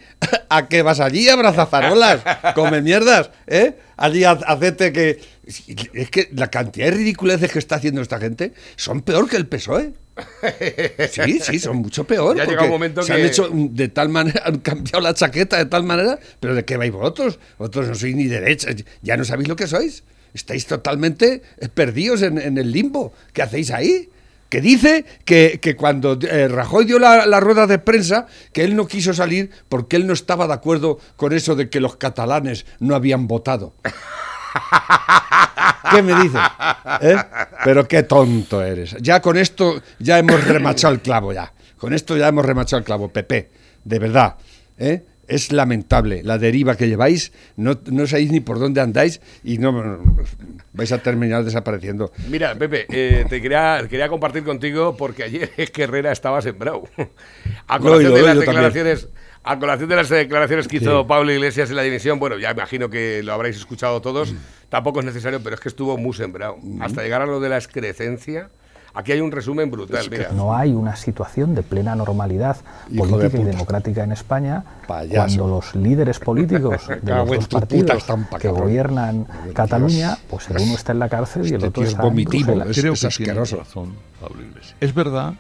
¿a 0.50 0.68
qué 0.68 0.82
vas 0.82 1.00
allí? 1.00 1.30
Abraza 1.30 1.66
farolas, 1.66 2.22
come 2.54 2.82
mierdas, 2.82 3.32
¿eh? 3.48 3.78
Allí 3.98 4.24
hacerte 4.24 4.92
que... 4.92 5.36
Es 5.94 6.10
que 6.10 6.30
la 6.34 6.48
cantidad 6.48 6.88
de 6.88 6.92
ridiculeces 6.92 7.52
que 7.52 7.60
está 7.60 7.76
haciendo 7.76 8.02
esta 8.02 8.20
gente 8.20 8.54
son 8.76 9.02
peor 9.02 9.30
que 9.30 9.38
el 9.38 9.48
PSOE. 9.48 9.94
Sí, 11.12 11.40
sí, 11.42 11.60
son 11.60 11.78
mucho 11.78 12.06
peor. 12.06 12.38
Ya 12.38 12.46
porque 12.46 12.64
un 12.64 12.70
momento 12.70 13.02
se 13.04 13.08
que- 13.14 13.22
han 13.22 13.28
hecho 13.28 13.50
de 13.52 13.88
tal 13.90 14.10
manera, 14.10 14.44
han 14.46 14.60
cambiado 14.60 15.02
la 15.02 15.14
chaqueta 15.14 15.58
de 15.58 15.66
tal 15.66 15.84
manera, 15.84 16.18
pero 16.40 16.56
¿de 16.56 16.64
qué 16.66 16.78
vais 16.78 16.92
vosotros? 16.92 17.40
Vosotros 17.58 17.88
no 17.90 17.96
sois 17.96 18.16
ni 18.16 18.26
derechas, 18.26 18.76
ya 19.02 19.18
no 19.18 19.26
sabéis 19.26 19.48
lo 19.50 19.56
que 19.56 19.68
sois. 19.68 20.04
Estáis 20.34 20.66
totalmente 20.68 21.42
perdidos 21.74 22.22
en, 22.22 22.38
en 22.38 22.58
el 22.58 22.72
limbo. 22.72 23.14
¿Qué 23.34 23.42
hacéis 23.42 23.72
ahí? 23.72 24.10
Que 24.50 24.62
dice 24.62 25.06
que, 25.26 25.60
que 25.62 25.76
cuando 25.76 26.20
eh, 26.22 26.48
Rajoy 26.48 26.86
dio 26.86 27.00
la, 27.00 27.26
la 27.26 27.40
rueda 27.40 27.68
de 27.68 27.80
prensa, 27.80 28.28
que 28.54 28.64
él 28.64 28.76
no 28.76 28.86
quiso 28.88 29.14
salir 29.14 29.50
porque 29.70 29.96
él 29.96 30.06
no 30.08 30.14
estaba 30.14 30.46
de 30.48 30.54
acuerdo 30.54 31.00
con 31.16 31.34
eso 31.34 31.56
de 31.56 31.70
que 31.70 31.80
los 31.80 31.96
catalanes 31.98 32.66
no 32.80 32.96
habían 32.96 33.28
votado. 33.28 33.74
¿Qué 35.92 36.02
me 36.02 36.16
dices? 36.24 36.42
¿Eh? 37.02 37.16
Pero 37.64 37.88
qué 37.88 38.04
tonto 38.04 38.62
eres. 38.62 38.96
Ya 39.02 39.22
con 39.22 39.38
esto 39.38 39.82
ya 40.00 40.20
hemos 40.20 40.44
remachado 40.46 40.94
el 40.94 41.00
clavo 41.02 41.34
ya. 41.34 41.52
Con 41.78 41.94
esto 41.94 42.16
ya 42.18 42.28
hemos 42.28 42.46
remachado 42.46 42.80
el 42.80 42.86
clavo, 42.86 43.10
Pepe. 43.10 43.50
De 43.84 44.00
verdad. 44.00 44.36
¿eh? 44.78 45.04
Es 45.28 45.52
lamentable 45.52 46.22
la 46.24 46.38
deriva 46.38 46.76
que 46.78 46.88
lleváis. 46.88 47.32
No, 47.56 47.80
no 47.92 48.06
sabéis 48.06 48.32
ni 48.32 48.42
por 48.42 48.60
dónde 48.60 48.80
andáis 48.82 49.22
y 49.44 49.58
no 49.58 50.00
vais 50.74 50.92
a 50.92 51.00
terminar 51.00 51.44
desapareciendo. 51.44 52.12
Mira, 52.30 52.54
Pepe, 52.56 52.86
eh, 52.90 53.26
te 53.28 53.42
quería, 53.42 53.84
quería 53.90 54.08
compartir 54.08 54.44
contigo 54.44 54.96
porque 54.96 55.24
ayer 55.24 55.52
es 55.58 55.72
que 55.72 55.84
Herrera 55.84 56.12
estaba 56.12 56.42
sembrado. 56.44 56.84
A 57.68 57.80
colación 57.80 58.14
de 58.14 58.22
las 58.22 58.32
oído 58.38 58.46
también. 58.46 58.46
declaraciones, 58.46 59.08
a 59.44 59.58
colación 59.60 59.90
de 59.90 59.96
las 59.96 60.10
declaraciones 60.10 60.68
que 60.68 60.78
hizo 60.78 61.02
Sí. 61.02 61.06
Pablo 61.08 61.32
Iglesias 61.32 61.70
en 61.72 61.76
la 61.76 61.82
dimisión, 61.84 62.20
bueno, 62.20 62.38
ya 62.38 62.52
imagino 62.52 62.90
que 62.90 63.22
lo 63.24 63.34
habréis 63.34 63.58
escuchado 63.58 64.02
todos, 64.02 64.32
Mm. 64.34 64.38
Tampoco 64.70 65.00
es 65.00 65.06
necesario, 65.06 65.42
pero 65.44 65.56
es 65.56 65.62
que 65.62 65.70
estuvo 65.70 65.98
muy 65.98 66.14
sembrado. 66.14 66.58
Hasta 66.82 67.02
llegar 67.04 67.22
a 67.22 67.26
lo 67.26 67.40
de 67.40 67.50
la 67.50 67.58
excrecencia, 67.58 68.50
aquí 68.94 69.12
hay 69.12 69.22
un 69.22 69.32
resumen 69.32 69.70
brutal, 69.72 70.10
mira. 70.10 70.32
No 70.32 70.56
hay 70.56 70.72
una 70.74 70.96
situación 70.96 71.54
de 71.56 71.64
plena 71.64 71.96
normalidad 71.96 72.58
Hijo 72.92 73.06
de 73.06 73.12
política 73.12 73.42
y 73.42 73.44
democrática 73.46 74.04
en 74.04 74.12
España 74.12 74.64
Payaso. 74.88 75.16
cuando 75.16 75.48
los 75.56 75.76
líderes 75.76 76.20
políticos 76.20 76.88
de 77.02 77.14
los 77.16 77.30
en 77.32 77.36
dos 77.36 77.48
partidos 77.48 77.98
estampa, 77.98 78.40
que 78.40 78.48
gobiernan 78.50 79.28
Dios. 79.44 79.54
Cataluña, 79.56 80.18
pues 80.30 80.50
el 80.50 80.58
uno 80.62 80.76
está 80.76 80.92
en 80.94 81.00
la 81.00 81.10
cárcel 81.10 81.44
y 81.46 81.50
el 81.50 81.56
Este 81.56 81.68
otro 81.68 81.84
es 81.84 81.90
está 81.90 82.02
en 82.04 82.10
vomitivo. 82.10 82.52
Es- 82.64 82.80
Creo 82.80 82.94
es 82.94 83.02
que 83.02 83.08
tiene 83.10 83.32
asqueroso. 83.32 83.58
razón 83.58 83.96
Pablo 84.22 84.42
Iglesias. 84.42 84.76
Es 84.80 84.94
verdad 84.94 85.34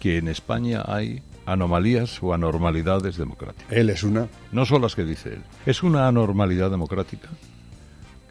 que 0.00 0.18
en 0.18 0.28
España 0.28 0.82
hay 0.86 1.22
anomalías 1.46 2.22
o 2.22 2.32
anormalidades 2.34 3.16
democráticas. 3.16 3.66
Él 3.70 3.90
es 3.90 4.02
una. 4.04 4.28
No 4.52 4.64
son 4.64 4.82
las 4.82 4.94
que 4.94 5.04
dice 5.04 5.30
él. 5.34 5.42
Es 5.66 5.82
una 5.82 6.06
anormalidad 6.08 6.70
democrática 6.70 7.28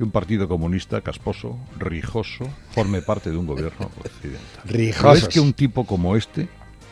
que 0.01 0.05
un 0.05 0.11
partido 0.11 0.47
comunista 0.47 0.99
casposo, 1.01 1.59
rijoso, 1.77 2.45
forme 2.71 3.03
parte 3.03 3.29
de 3.29 3.37
un 3.37 3.45
gobierno 3.45 3.91
occidental. 4.03 4.41
Rijosos. 4.65 5.03
No 5.21 5.27
es 5.27 5.33
que 5.33 5.39
un 5.39 5.53
tipo 5.53 5.85
como 5.85 6.15
este, 6.15 6.47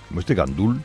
como 0.08 0.20
este 0.20 0.36
Gandul, 0.36 0.80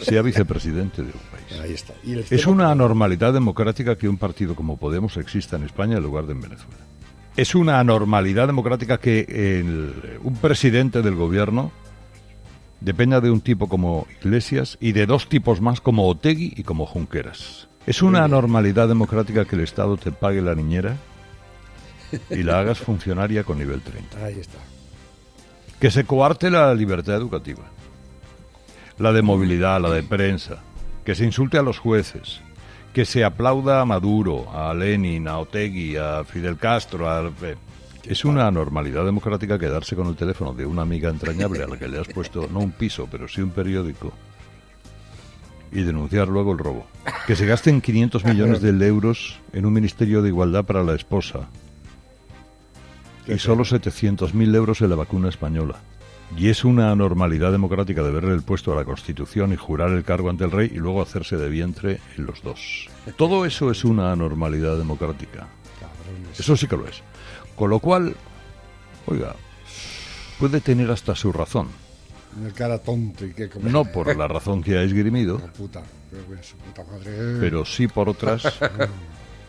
sea 0.00 0.22
vicepresidente 0.22 1.02
de 1.02 1.08
un 1.08 1.20
país. 1.30 1.60
Ahí 1.60 1.72
está. 1.74 1.92
Y 2.02 2.18
Es 2.34 2.46
una 2.46 2.70
anormalidad 2.70 3.34
democrática 3.34 3.96
que 3.96 4.08
un 4.08 4.16
partido 4.16 4.54
como 4.54 4.78
Podemos 4.78 5.18
exista 5.18 5.56
en 5.56 5.64
España 5.64 5.98
en 5.98 6.02
lugar 6.02 6.24
de 6.24 6.32
en 6.32 6.40
Venezuela. 6.40 6.78
Es 7.36 7.54
una 7.54 7.78
anormalidad 7.78 8.46
democrática 8.46 8.96
que 8.98 9.26
el- 9.28 10.18
un 10.24 10.34
presidente 10.36 11.02
del 11.02 11.14
gobierno 11.14 11.72
dependa 12.80 13.20
de 13.20 13.30
un 13.30 13.42
tipo 13.42 13.68
como 13.68 14.06
Iglesias 14.22 14.78
y 14.80 14.92
de 14.92 15.04
dos 15.04 15.28
tipos 15.28 15.60
más 15.60 15.80
como 15.82 16.08
Otegui 16.08 16.54
y 16.56 16.62
como 16.62 16.86
Junqueras. 16.86 17.68
Es 17.86 18.02
una 18.02 18.22
anormalidad 18.24 18.86
democrática 18.88 19.44
que 19.46 19.56
el 19.56 19.62
Estado 19.62 19.96
te 19.96 20.12
pague 20.12 20.42
la 20.42 20.54
niñera 20.54 20.96
y 22.30 22.42
la 22.42 22.60
hagas 22.60 22.78
funcionaria 22.78 23.44
con 23.44 23.58
nivel 23.58 23.80
30. 23.80 24.24
Ahí 24.24 24.38
está. 24.40 24.58
Que 25.80 25.90
se 25.90 26.04
coarte 26.04 26.50
la 26.50 26.74
libertad 26.74 27.14
educativa, 27.16 27.64
la 28.98 29.12
de 29.12 29.22
movilidad, 29.22 29.80
la 29.80 29.90
de 29.90 30.02
prensa, 30.02 30.58
que 31.04 31.14
se 31.14 31.24
insulte 31.24 31.56
a 31.58 31.62
los 31.62 31.78
jueces, 31.78 32.40
que 32.92 33.04
se 33.04 33.24
aplauda 33.24 33.80
a 33.80 33.84
Maduro, 33.84 34.50
a 34.52 34.74
Lenin, 34.74 35.28
a 35.28 35.38
Otegui, 35.38 35.96
a 35.96 36.24
Fidel 36.24 36.56
Castro, 36.56 37.08
a... 37.08 37.30
eh, 37.42 37.56
Es 38.04 38.24
una 38.24 38.46
anormalidad 38.48 39.04
democrática 39.04 39.58
quedarse 39.58 39.94
con 39.94 40.08
el 40.08 40.16
teléfono 40.16 40.52
de 40.52 40.66
una 40.66 40.82
amiga 40.82 41.10
entrañable 41.10 41.62
a 41.62 41.68
la 41.68 41.78
que 41.78 41.86
le 41.88 41.98
has 42.00 42.08
puesto 42.08 42.48
no 42.50 42.58
un 42.60 42.72
piso, 42.72 43.06
pero 43.10 43.28
sí 43.28 43.40
un 43.40 43.50
periódico 43.50 44.12
y 45.70 45.82
denunciar 45.82 46.28
luego 46.28 46.52
el 46.52 46.58
robo. 46.58 46.86
Que 47.26 47.36
se 47.36 47.44
gasten 47.46 47.80
500 47.82 48.24
millones 48.24 48.62
de 48.62 48.70
euros 48.86 49.38
en 49.52 49.66
un 49.66 49.72
ministerio 49.74 50.22
de 50.22 50.30
igualdad 50.30 50.64
para 50.64 50.82
la 50.82 50.94
esposa 50.94 51.48
y 53.28 53.38
solo 53.38 53.64
700.000 53.64 54.54
euros 54.54 54.80
en 54.80 54.90
la 54.90 54.96
vacuna 54.96 55.28
española. 55.28 55.76
Y 56.36 56.48
es 56.48 56.64
una 56.64 56.90
anormalidad 56.92 57.52
democrática 57.52 58.02
deberle 58.02 58.34
el 58.34 58.42
puesto 58.42 58.72
a 58.72 58.76
la 58.76 58.84
Constitución 58.84 59.52
y 59.52 59.56
jurar 59.56 59.90
el 59.90 60.04
cargo 60.04 60.28
ante 60.28 60.44
el 60.44 60.50
rey 60.50 60.70
y 60.74 60.76
luego 60.78 61.00
hacerse 61.00 61.36
de 61.36 61.48
vientre 61.48 62.00
en 62.16 62.26
los 62.26 62.42
dos. 62.42 62.88
Todo 63.16 63.46
eso 63.46 63.70
es 63.70 63.84
una 63.84 64.12
anormalidad 64.12 64.76
democrática. 64.76 65.48
Eso 66.38 66.56
sí 66.56 66.66
que 66.66 66.76
lo 66.76 66.86
es. 66.86 67.02
Con 67.56 67.70
lo 67.70 67.78
cual, 67.78 68.14
oiga, 69.06 69.34
puede 70.38 70.60
tener 70.60 70.90
hasta 70.90 71.14
su 71.14 71.32
razón. 71.32 71.68
Una 72.38 72.50
cara 72.52 72.78
tonto 72.78 73.24
y 73.24 73.32
que. 73.32 73.48
No 73.62 73.84
por 73.92 74.14
la 74.14 74.28
razón 74.28 74.62
que 74.62 74.76
ha 74.76 74.82
esgrimido, 74.82 75.38
La 75.38 75.50
puta. 75.52 75.82
pero 76.10 76.42
Su 76.42 76.56
puta 76.56 76.84
madre. 76.84 77.38
pero 77.40 77.64
sí 77.64 77.88
por 77.88 78.08
otras 78.10 78.42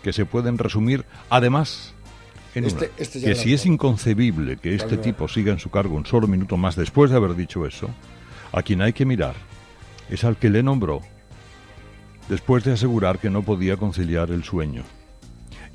que 0.03 0.13
se 0.13 0.25
pueden 0.25 0.57
resumir, 0.57 1.05
además, 1.29 1.93
en 2.55 2.65
Este- 2.65 2.85
una, 2.85 2.93
este 2.97 3.21
que 3.21 3.35
si 3.35 3.53
es 3.53 3.65
inconcebible 3.65 4.57
que 4.57 4.73
este 4.75 4.87
Claro. 4.89 5.01
tipo 5.03 5.27
siga 5.27 5.51
en 5.53 5.59
su 5.59 5.69
cargo 5.69 5.95
un 5.95 6.05
solo 6.05 6.27
minuto 6.27 6.57
más 6.57 6.75
después 6.75 7.11
de 7.11 7.17
haber 7.17 7.35
dicho 7.35 7.65
eso, 7.65 7.89
a 8.51 8.61
quien 8.63 8.81
hay 8.81 8.93
que 8.93 9.05
mirar 9.05 9.35
es 10.09 10.23
al 10.23 10.37
que 10.37 10.49
le 10.49 10.63
nombró 10.63 11.01
después 12.27 12.63
de 12.63 12.73
asegurar 12.73 13.19
que 13.19 13.29
no 13.29 13.43
podía 13.43 13.77
conciliar 13.77 14.31
el 14.31 14.43
sueño. 14.43 14.83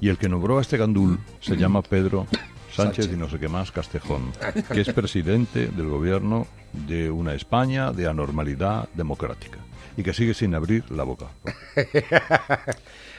Y 0.01 0.09
el 0.09 0.19
que 0.19 0.29
nombró 0.29 0.59
a 0.59 0.61
este 0.61 0.77
gandul 0.77 1.19
se 1.41 1.57
llama 1.57 1.83
Pedro 1.83 2.27
Sánchez 2.75 3.09
y 3.13 3.17
no 3.17 3.29
sé 3.31 3.39
qué 3.39 3.49
más 3.49 3.71
Castejón, 3.71 4.33
que 4.73 4.81
es 4.81 4.93
presidente 4.93 5.69
del 5.69 5.87
gobierno 5.89 6.47
de 6.89 7.11
una 7.11 7.35
España 7.35 7.93
de 7.93 8.09
anormalidad 8.09 8.89
democrática 8.95 9.59
y 9.97 10.03
que 10.03 10.13
sigue 10.15 10.35
sin 10.35 10.55
abrir 10.55 10.85
la 10.91 11.05
boca. 11.05 11.27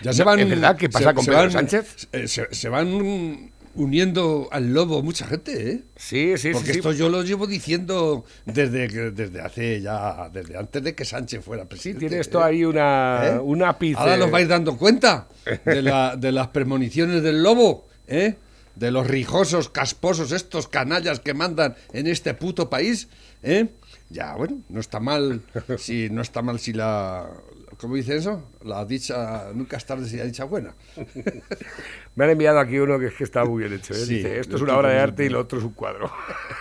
Ya 0.02 0.12
se 0.12 0.24
van, 0.26 0.40
¿Es 0.40 0.50
verdad 0.50 0.76
que 0.76 0.90
pasa 0.90 1.14
con 1.14 1.26
Pedro 1.26 1.50
Sánchez? 1.50 2.10
eh, 2.12 2.28
Se, 2.28 2.54
se 2.54 2.70
van 2.70 3.52
uniendo 3.76 4.50
al 4.52 4.74
lobo 4.74 5.02
mucha 5.02 5.26
gente, 5.26 5.72
¿eh? 5.72 5.84
Sí, 5.96 6.38
sí, 6.38 6.50
Porque 6.52 6.68
sí. 6.68 6.74
sí. 6.74 6.80
esto 6.80 6.92
yo 6.92 7.08
lo 7.10 7.24
llevo 7.24 7.48
diciendo 7.48 8.26
desde, 8.46 9.12
desde 9.12 9.42
hace 9.42 9.82
ya, 9.82 10.30
desde 10.34 10.58
antes 10.58 10.84
de 10.84 10.96
que 10.96 11.06
Sánchez 11.06 11.44
fuera 11.44 11.66
presidente. 11.66 12.08
tiene 12.08 12.20
esto 12.22 12.40
¿eh? 12.42 12.44
ahí 12.44 12.66
una, 12.66 13.22
¿Eh? 13.26 13.40
un 13.40 13.64
ápice. 13.64 13.98
Ahora 14.00 14.18
los 14.18 14.30
vais 14.32 14.48
dando 14.50 14.78
cuenta 14.78 15.28
de, 15.66 15.82
la- 15.82 16.16
de 16.18 16.32
las 16.34 16.50
premoniciones 16.50 17.24
del 17.24 17.42
lobo, 17.42 17.88
¿eh? 18.08 18.36
De 18.76 18.92
los 18.92 19.08
rijosos, 19.08 19.70
casposos, 19.70 20.34
estos 20.34 20.68
canallas 20.68 21.22
que 21.22 21.34
mandan 21.34 21.76
en 21.94 22.08
este 22.08 22.34
puto 22.34 22.70
país, 22.70 23.08
¿eh? 23.44 23.68
Ya, 24.16 24.34
bueno, 24.36 24.62
no 24.70 24.80
está 24.80 25.00
mal 25.00 25.42
si 25.78 26.10
no 26.10 26.22
está 26.22 26.42
mal 26.42 26.58
si 26.60 26.72
la 26.74 27.30
¿cómo 27.78 27.96
dice 27.96 28.16
eso? 28.16 28.42
La 28.64 28.86
dicha 28.86 29.52
nunca 29.54 29.76
es 29.76 29.86
tarde 29.86 30.08
si 30.08 30.16
la 30.16 30.24
dicha 30.24 30.46
buena. 30.46 30.74
Me 32.16 32.24
han 32.24 32.32
enviado 32.32 32.60
aquí 32.60 32.78
uno 32.80 32.98
que 32.98 33.08
es 33.08 33.14
que 33.14 33.26
está 33.26 33.44
muy 33.44 33.64
bien 33.64 33.74
hecho. 33.74 33.94
¿eh? 33.94 33.98
Sí, 33.98 34.16
Dice, 34.16 34.40
esto 34.40 34.56
es 34.56 34.62
una 34.62 34.78
obra 34.78 34.90
de 34.92 35.00
arte 35.00 35.26
y 35.26 35.30
lo 35.30 35.42
otro 35.42 35.60
es 35.60 35.66
un 35.66 35.74
cuadro. 35.74 36.10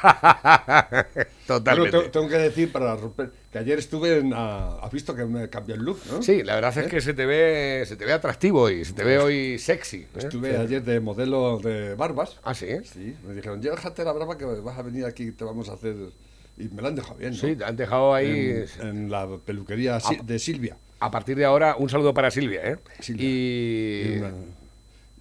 Totalmente. 1.47 1.99
te- 2.01 2.09
tengo 2.09 2.29
que 2.29 2.39
decir 2.39 2.73
para 2.73 2.97
romper 2.97 3.31
que 3.53 3.59
ayer 3.59 3.79
estuve 3.79 4.19
en 4.19 4.33
has 4.35 4.91
visto 4.91 5.15
que 5.15 5.25
me 5.25 5.49
cambió 5.49 5.75
el 5.77 5.83
look, 5.83 6.01
¿no? 6.11 6.23
Sí, 6.23 6.43
la 6.43 6.57
verdad 6.57 6.77
es 6.79 6.89
que 6.89 7.01
se 7.01 7.15
te 7.15 7.25
ve 7.27 7.85
se 7.87 7.95
te 7.97 8.05
ve 8.05 8.13
atractivo 8.13 8.63
hoy, 8.63 8.85
se 8.85 8.95
te 8.95 9.05
ve 9.05 9.19
hoy 9.19 9.59
sexy. 9.61 9.99
¿eh? 9.99 10.09
Estuve 10.17 10.57
ayer 10.57 10.83
de 10.83 10.99
modelo 11.01 11.59
de 11.59 11.95
barbas. 11.95 12.41
Ah, 12.43 12.55
sí. 12.55 12.67
Sí, 12.85 13.15
me 13.27 13.35
dijeron, 13.35 13.61
déjate 13.61 14.03
la 14.05 14.13
brava 14.13 14.37
que 14.37 14.45
vas 14.45 14.77
a 14.79 14.83
venir 14.83 15.05
aquí 15.05 15.25
y 15.29 15.33
te 15.33 15.45
vamos 15.45 15.69
a 15.69 15.75
hacer... 15.75 15.95
Y 16.57 16.65
me 16.69 16.83
la 16.83 16.89
han 16.89 16.95
dejado 16.95 17.17
bien, 17.17 17.33
¿no? 17.33 17.37
Sí, 17.39 17.57
te 17.57 17.65
han 17.65 17.77
dejado 17.77 18.15
ahí. 18.15 18.65
en, 18.81 18.87
en 18.87 19.11
la 19.11 19.27
peluquería 19.45 19.99
de 20.25 20.39
Silvia. 20.39 20.77
A 21.01 21.11
partir 21.11 21.37
de 21.37 21.45
ahora, 21.45 21.77
un 21.77 21.91
saludo 21.91 22.15
para 22.15 22.31
Silvia, 22.31 22.61
¿eh? 22.65 22.77
Silvia. 23.01 23.25
Y. 23.29 24.05
Y, 24.15 24.19
una- 24.19 24.33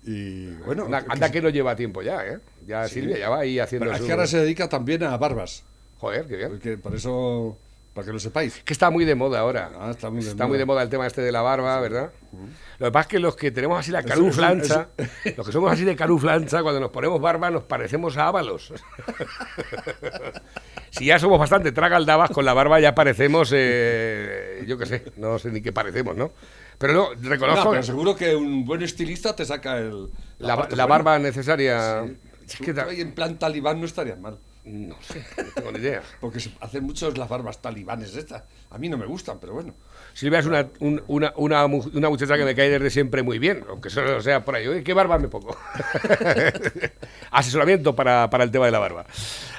y, 0.05 0.45
bueno, 0.65 0.83
Anda, 0.85 1.27
que- 1.27 1.33
que 1.33 1.41
no 1.41 1.49
lleva 1.49 1.75
tiempo 1.75 2.01
ya, 2.01 2.25
¿eh? 2.25 2.37
Ya 2.67 2.87
Silvia 2.87 3.17
ya 3.17 3.29
va 3.29 3.39
ahí 3.39 3.57
haciendo 3.59 3.85
pero 3.85 3.93
es 3.95 3.99
su- 4.01 4.05
que 4.05 4.11
ahora 4.11 4.27
se 4.27 4.37
dedica 4.39 4.69
también 4.69 5.03
a 5.03 5.15
barbas. 5.17 5.63
Joder, 5.99 6.25
qué 6.27 6.35
bien. 6.37 6.49
Porque 6.49 6.77
por 6.77 6.93
eso, 6.95 7.57
para 7.93 8.05
que 8.07 8.13
lo 8.13 8.19
sepáis. 8.19 8.61
Que 8.63 8.73
está 8.73 8.89
muy 8.89 9.05
de 9.05 9.13
moda 9.13 9.39
ahora. 9.39 9.71
Ah, 9.79 9.91
está 9.91 10.09
muy 10.09 10.23
de 10.23 10.29
Está 10.31 10.43
moda. 10.43 10.47
muy 10.47 10.57
de 10.57 10.65
moda 10.65 10.81
el 10.81 10.89
tema 10.89 11.05
este 11.05 11.21
de 11.21 11.31
la 11.31 11.41
barba, 11.41 11.79
¿verdad? 11.79 12.11
Lo 12.79 12.87
que 12.87 12.91
pasa 12.91 13.01
es 13.01 13.07
que 13.07 13.19
los 13.19 13.35
que 13.35 13.51
tenemos 13.51 13.79
así 13.79 13.91
la 13.91 13.99
eso- 13.99 14.19
los 15.37 15.45
que 15.45 15.51
somos 15.53 15.71
así 15.71 15.83
de 15.83 15.95
canuflancha, 15.95 16.63
cuando 16.63 16.79
nos 16.79 16.89
ponemos 16.89 17.21
barba 17.21 17.51
nos 17.51 17.63
parecemos 17.63 18.17
a 18.17 18.27
ábalos. 18.27 18.73
si 20.89 21.05
ya 21.05 21.19
somos 21.19 21.39
bastante 21.39 21.71
tragaldabas, 21.71 22.31
con 22.31 22.45
la 22.45 22.53
barba 22.53 22.79
ya 22.79 22.95
parecemos, 22.95 23.51
eh, 23.53 24.63
yo 24.67 24.77
qué 24.77 24.85
sé, 24.87 25.03
no 25.17 25.37
sé 25.37 25.51
ni 25.51 25.61
qué 25.61 25.71
parecemos, 25.71 26.15
¿no? 26.15 26.31
Pero 26.79 26.93
no, 26.93 27.09
reconozco 27.29 27.65
No, 27.65 27.71
pero 27.71 27.83
seguro 27.83 28.15
que 28.15 28.35
un 28.35 28.65
buen 28.65 28.81
estilista 28.81 29.35
te 29.35 29.45
saca 29.45 29.77
el, 29.77 30.09
la, 30.39 30.55
barba 30.87 31.19
necesaria... 31.19 32.03
Es 32.45 32.57
que 32.57 32.71
en 33.01 33.13
plan 33.13 33.39
talibán 33.39 33.79
no 33.79 33.85
estaría 33.85 34.15
mal. 34.15 34.37
No 34.65 34.95
sé, 35.01 35.23
no 35.37 35.43
tengo 35.55 35.71
ni 35.71 35.79
idea. 35.79 36.01
Porque 36.21 36.39
se 36.39 36.51
hacen 36.61 36.83
muchos 36.83 37.17
las 37.17 37.27
barbas 37.29 37.61
talibanes 37.61 38.15
estas. 38.15 38.43
A 38.69 38.77
mí 38.77 38.89
no 38.89 38.97
me 38.97 39.05
gustan, 39.05 39.37
pero 39.39 39.53
bueno. 39.53 39.73
Silvia 40.13 40.39
es 40.39 40.45
una, 40.45 40.67
un- 40.79 41.03
una, 41.07 41.33
una, 41.37 41.65
una 41.65 42.09
muchacha 42.09 42.37
que 42.37 42.45
me 42.45 42.55
cae 42.55 42.69
desde 42.69 42.89
siempre 42.89 43.23
muy 43.23 43.39
bien, 43.39 43.63
aunque 43.69 43.89
solo 43.89 44.21
sea 44.21 44.43
por 44.45 44.55
ahí. 44.55 44.83
¿qué 44.83 44.93
barba 44.93 45.17
me 45.19 45.27
pongo? 45.27 45.55
Asesoramiento 47.31 47.95
para, 47.95 48.29
para 48.29 48.43
el 48.43 48.51
tema 48.51 48.65
de 48.65 48.71
la 48.71 48.79
barba. 48.79 49.05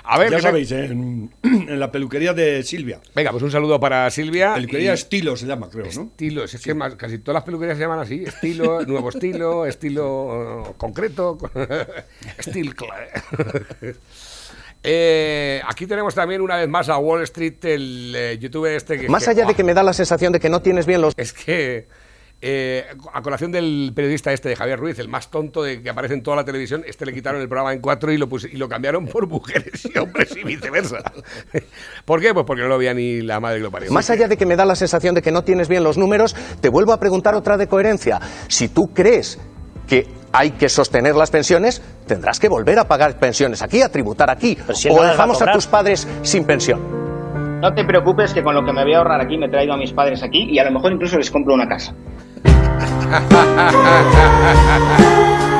A 0.04 0.18
ver, 0.18 0.30
ya 0.30 0.36
¿qué 0.36 0.42
te- 0.42 0.48
sabéis, 0.48 0.72
¿eh? 0.72 0.84
en, 0.86 1.30
en 1.42 1.80
la 1.80 1.90
peluquería 1.90 2.32
de 2.34 2.62
Silvia. 2.62 3.00
Venga, 3.14 3.30
pues 3.30 3.42
un 3.42 3.50
saludo 3.50 3.80
para 3.80 4.08
Silvia. 4.10 4.54
Peluquería 4.54 4.90
y- 4.92 4.94
Estilo 4.94 5.36
se 5.36 5.46
llama, 5.46 5.68
creo, 5.70 5.86
¿no? 5.94 6.02
Estilo, 6.04 6.44
es 6.44 6.60
que 6.62 6.74
más- 6.74 6.94
casi 6.94 7.18
todas 7.18 7.34
las 7.36 7.44
peluquerías 7.44 7.76
se 7.76 7.82
llaman 7.84 7.98
así. 8.00 8.24
Estilo, 8.24 8.82
nuevo 8.86 9.08
estilo, 9.08 9.66
estilo 9.66 10.64
eh, 10.68 10.72
concreto, 10.76 11.38
estilo. 12.38 12.72
Eh, 14.86 15.62
aquí 15.66 15.86
tenemos 15.86 16.14
también 16.14 16.42
una 16.42 16.56
vez 16.58 16.68
más 16.68 16.90
a 16.90 16.98
Wall 16.98 17.22
Street, 17.22 17.54
el 17.62 18.14
eh, 18.14 18.38
youtuber 18.38 18.74
este 18.76 18.98
que... 19.00 19.08
Más 19.08 19.26
allá 19.26 19.46
de 19.46 19.54
que 19.54 19.64
me 19.64 19.72
da 19.72 19.82
la 19.82 19.94
sensación 19.94 20.30
de 20.32 20.38
que 20.40 20.50
no 20.50 20.60
tienes 20.60 20.84
bien 20.84 21.00
los 21.00 21.14
Es 21.16 21.32
que, 21.32 21.88
eh, 22.42 22.84
a 23.14 23.22
colación 23.22 23.50
del 23.50 23.92
periodista 23.96 24.30
este 24.30 24.50
de 24.50 24.56
Javier 24.56 24.78
Ruiz, 24.78 24.98
el 24.98 25.08
más 25.08 25.30
tonto 25.30 25.62
de 25.62 25.80
que 25.80 25.88
aparece 25.88 26.12
en 26.12 26.22
toda 26.22 26.36
la 26.36 26.44
televisión, 26.44 26.82
este 26.86 27.06
le 27.06 27.14
quitaron 27.14 27.40
el 27.40 27.48
programa 27.48 27.72
en 27.72 27.80
cuatro 27.80 28.12
y 28.12 28.18
lo, 28.18 28.28
pus- 28.28 28.44
y 28.52 28.58
lo 28.58 28.68
cambiaron 28.68 29.06
por 29.06 29.26
mujeres 29.26 29.86
y 29.86 29.96
hombres 29.98 30.36
y 30.36 30.44
viceversa. 30.44 30.98
¿Por 32.04 32.20
qué? 32.20 32.34
Pues 32.34 32.44
porque 32.46 32.60
no 32.60 32.68
lo 32.68 32.76
veía 32.76 32.92
ni 32.92 33.22
la 33.22 33.40
madre 33.40 33.56
que 33.60 33.62
lo 33.64 33.70
parió. 33.70 33.90
Más 33.90 34.10
allá 34.10 34.28
de 34.28 34.36
que 34.36 34.44
me 34.44 34.54
da 34.56 34.66
la 34.66 34.76
sensación 34.76 35.14
de 35.14 35.22
que 35.22 35.32
no 35.32 35.44
tienes 35.44 35.68
bien 35.68 35.82
los 35.82 35.96
números, 35.96 36.36
te 36.60 36.68
vuelvo 36.68 36.92
a 36.92 37.00
preguntar 37.00 37.34
otra 37.34 37.56
de 37.56 37.66
coherencia. 37.68 38.20
Si 38.48 38.68
tú 38.68 38.82
crees 38.92 39.38
que 39.86 40.06
hay 40.32 40.50
que 40.52 40.68
sostener 40.68 41.14
las 41.14 41.30
pensiones, 41.30 41.80
tendrás 42.06 42.38
que 42.38 42.48
volver 42.48 42.78
a 42.78 42.84
pagar 42.84 43.18
pensiones 43.18 43.62
aquí, 43.62 43.82
a 43.82 43.88
tributar 43.88 44.30
aquí. 44.30 44.56
si 44.72 44.88
o 44.88 44.96
no 44.96 45.02
a 45.02 45.10
dejamos 45.10 45.36
a 45.36 45.40
cobrar. 45.40 45.54
tus 45.54 45.66
padres 45.66 46.08
sin 46.22 46.44
pensión. 46.44 46.80
No 47.60 47.72
te 47.72 47.84
preocupes 47.84 48.34
que 48.34 48.42
con 48.42 48.54
lo 48.54 48.64
que 48.64 48.72
me 48.72 48.84
voy 48.84 48.94
a 48.94 48.98
ahorrar 48.98 49.20
aquí 49.20 49.38
me 49.38 49.46
he 49.46 49.48
traído 49.48 49.72
a 49.72 49.76
mis 49.76 49.92
padres 49.92 50.22
aquí 50.22 50.48
y 50.50 50.58
a 50.58 50.64
lo 50.64 50.72
mejor 50.72 50.92
incluso 50.92 51.16
les 51.16 51.30
compro 51.30 51.54
una 51.54 51.66
casa. 51.66 51.94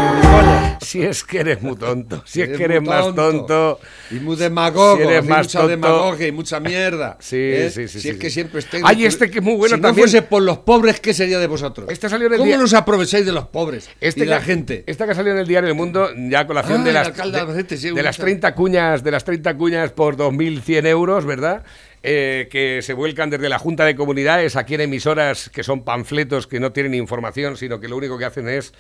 Si 0.85 1.03
es 1.03 1.25
que 1.25 1.41
eres 1.41 1.61
muy 1.63 1.77
tonto, 1.77 2.23
si 2.27 2.43
es 2.43 2.57
que 2.57 2.65
eres 2.65 2.83
más 2.83 3.15
tonto. 3.15 3.81
Y 4.11 4.15
muy 4.15 4.37
demagogo, 4.37 4.97
Si 4.99 5.03
eres 5.03 5.25
más 5.25 5.47
mucha 5.47 5.59
tonto. 5.61 5.71
demagogia 5.71 6.27
y 6.27 6.33
mucha 6.33 6.61
mierda. 6.61 7.17
Sí, 7.21 7.37
¿eh? 7.37 7.71
sí, 7.71 7.89
sí, 7.89 7.95
Si 7.95 8.01
sí, 8.01 8.09
es 8.11 8.17
que 8.19 8.29
sí. 8.29 8.35
siempre 8.35 8.61
estáis... 8.61 8.83
Ay, 8.87 9.05
este 9.07 9.31
que 9.31 9.39
es 9.39 9.45
muy 9.45 9.55
bueno 9.57 9.77
si 9.77 9.81
también. 9.83 9.97
no 9.97 10.03
fuese 10.11 10.23
por 10.23 10.43
los 10.43 10.59
pobres, 10.59 11.01
¿qué 11.01 11.15
sería 11.15 11.39
de 11.39 11.47
vosotros? 11.47 11.89
Este 11.91 12.09
salió 12.09 12.27
en 12.27 12.35
el 12.35 12.39
¿Cómo 12.39 12.49
día- 12.49 12.59
nos 12.59 12.75
aprovecháis 12.75 13.25
de 13.27 13.33
los 13.33 13.49
pobres 13.49 13.89
Este 14.01 14.21
y 14.21 14.25
de 14.25 14.31
la 14.31 14.39
que- 14.41 14.45
gente? 14.45 14.85
Esta 14.87 15.07
que 15.07 15.13
ha 15.13 15.15
salido 15.15 15.35
en 15.35 15.41
el 15.41 15.47
diario 15.49 15.69
El 15.71 15.75
Mundo, 15.75 16.11
ya 16.29 16.41
a 16.41 16.47
colación 16.47 16.83
Ah, 16.83 16.85
de 16.85 16.93
las, 16.93 17.17
de 17.17 17.23
Albacete, 17.41 17.77
sí, 17.77 17.91
de 17.91 18.03
las 18.03 18.17
tal. 18.17 18.27
30 18.27 18.55
cuñas, 18.55 19.03
de 19.03 19.11
las 19.11 19.25
30 19.25 19.57
cuñas 19.57 19.93
por 19.93 20.17
2.100 20.17 20.87
euros, 20.87 21.25
¿verdad? 21.25 21.65
Eh, 22.07 22.49
que 22.51 22.83
se 22.83 22.93
vuelcan 22.93 23.31
desde 23.31 23.49
la 23.49 23.59
Junta 23.59 23.87
de 23.87 23.97
Comunidades 23.97 24.57
aquí 24.57 24.75
en 24.75 24.83
emisoras 24.83 25.49
que 25.49 25.63
son 25.63 25.85
panfletos 25.85 26.47
que 26.47 26.61
no 26.61 26.71
tienen 26.71 26.93
información, 26.95 27.57
sino 27.57 27.81
que 27.81 27.89
lo 27.89 27.97
único 27.97 28.19
que 28.19 28.27
hacen 28.27 28.47
es 28.47 28.75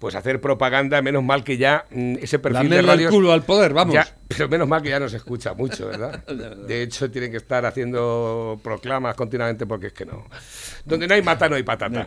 pues 0.00 0.14
hacer 0.14 0.40
propaganda, 0.40 1.00
menos 1.02 1.22
mal 1.22 1.44
que 1.44 1.58
ya 1.58 1.84
mm, 1.90 2.16
ese 2.22 2.38
perfil 2.38 2.70
de 2.70 2.76
Lamerle 2.76 2.78
el 2.80 2.86
radios... 2.86 3.10
culo 3.12 3.32
al 3.32 3.42
poder, 3.42 3.74
vamos. 3.74 3.94
Ya, 3.94 4.08
pero 4.28 4.48
menos 4.48 4.66
mal 4.66 4.80
que 4.82 4.88
ya 4.88 4.98
no 4.98 5.08
se 5.10 5.18
escucha 5.18 5.52
mucho, 5.52 5.86
¿verdad? 5.88 6.24
De 6.66 6.82
hecho, 6.82 7.10
tienen 7.10 7.30
que 7.30 7.36
estar 7.36 7.66
haciendo 7.66 8.58
proclamas 8.64 9.14
continuamente 9.14 9.66
porque 9.66 9.88
es 9.88 9.92
que 9.92 10.06
no. 10.06 10.26
Donde 10.86 11.06
no 11.06 11.12
hay 11.14 11.20
mata, 11.22 11.48
no 11.50 11.56
hay 11.56 11.62
patata. 11.62 12.06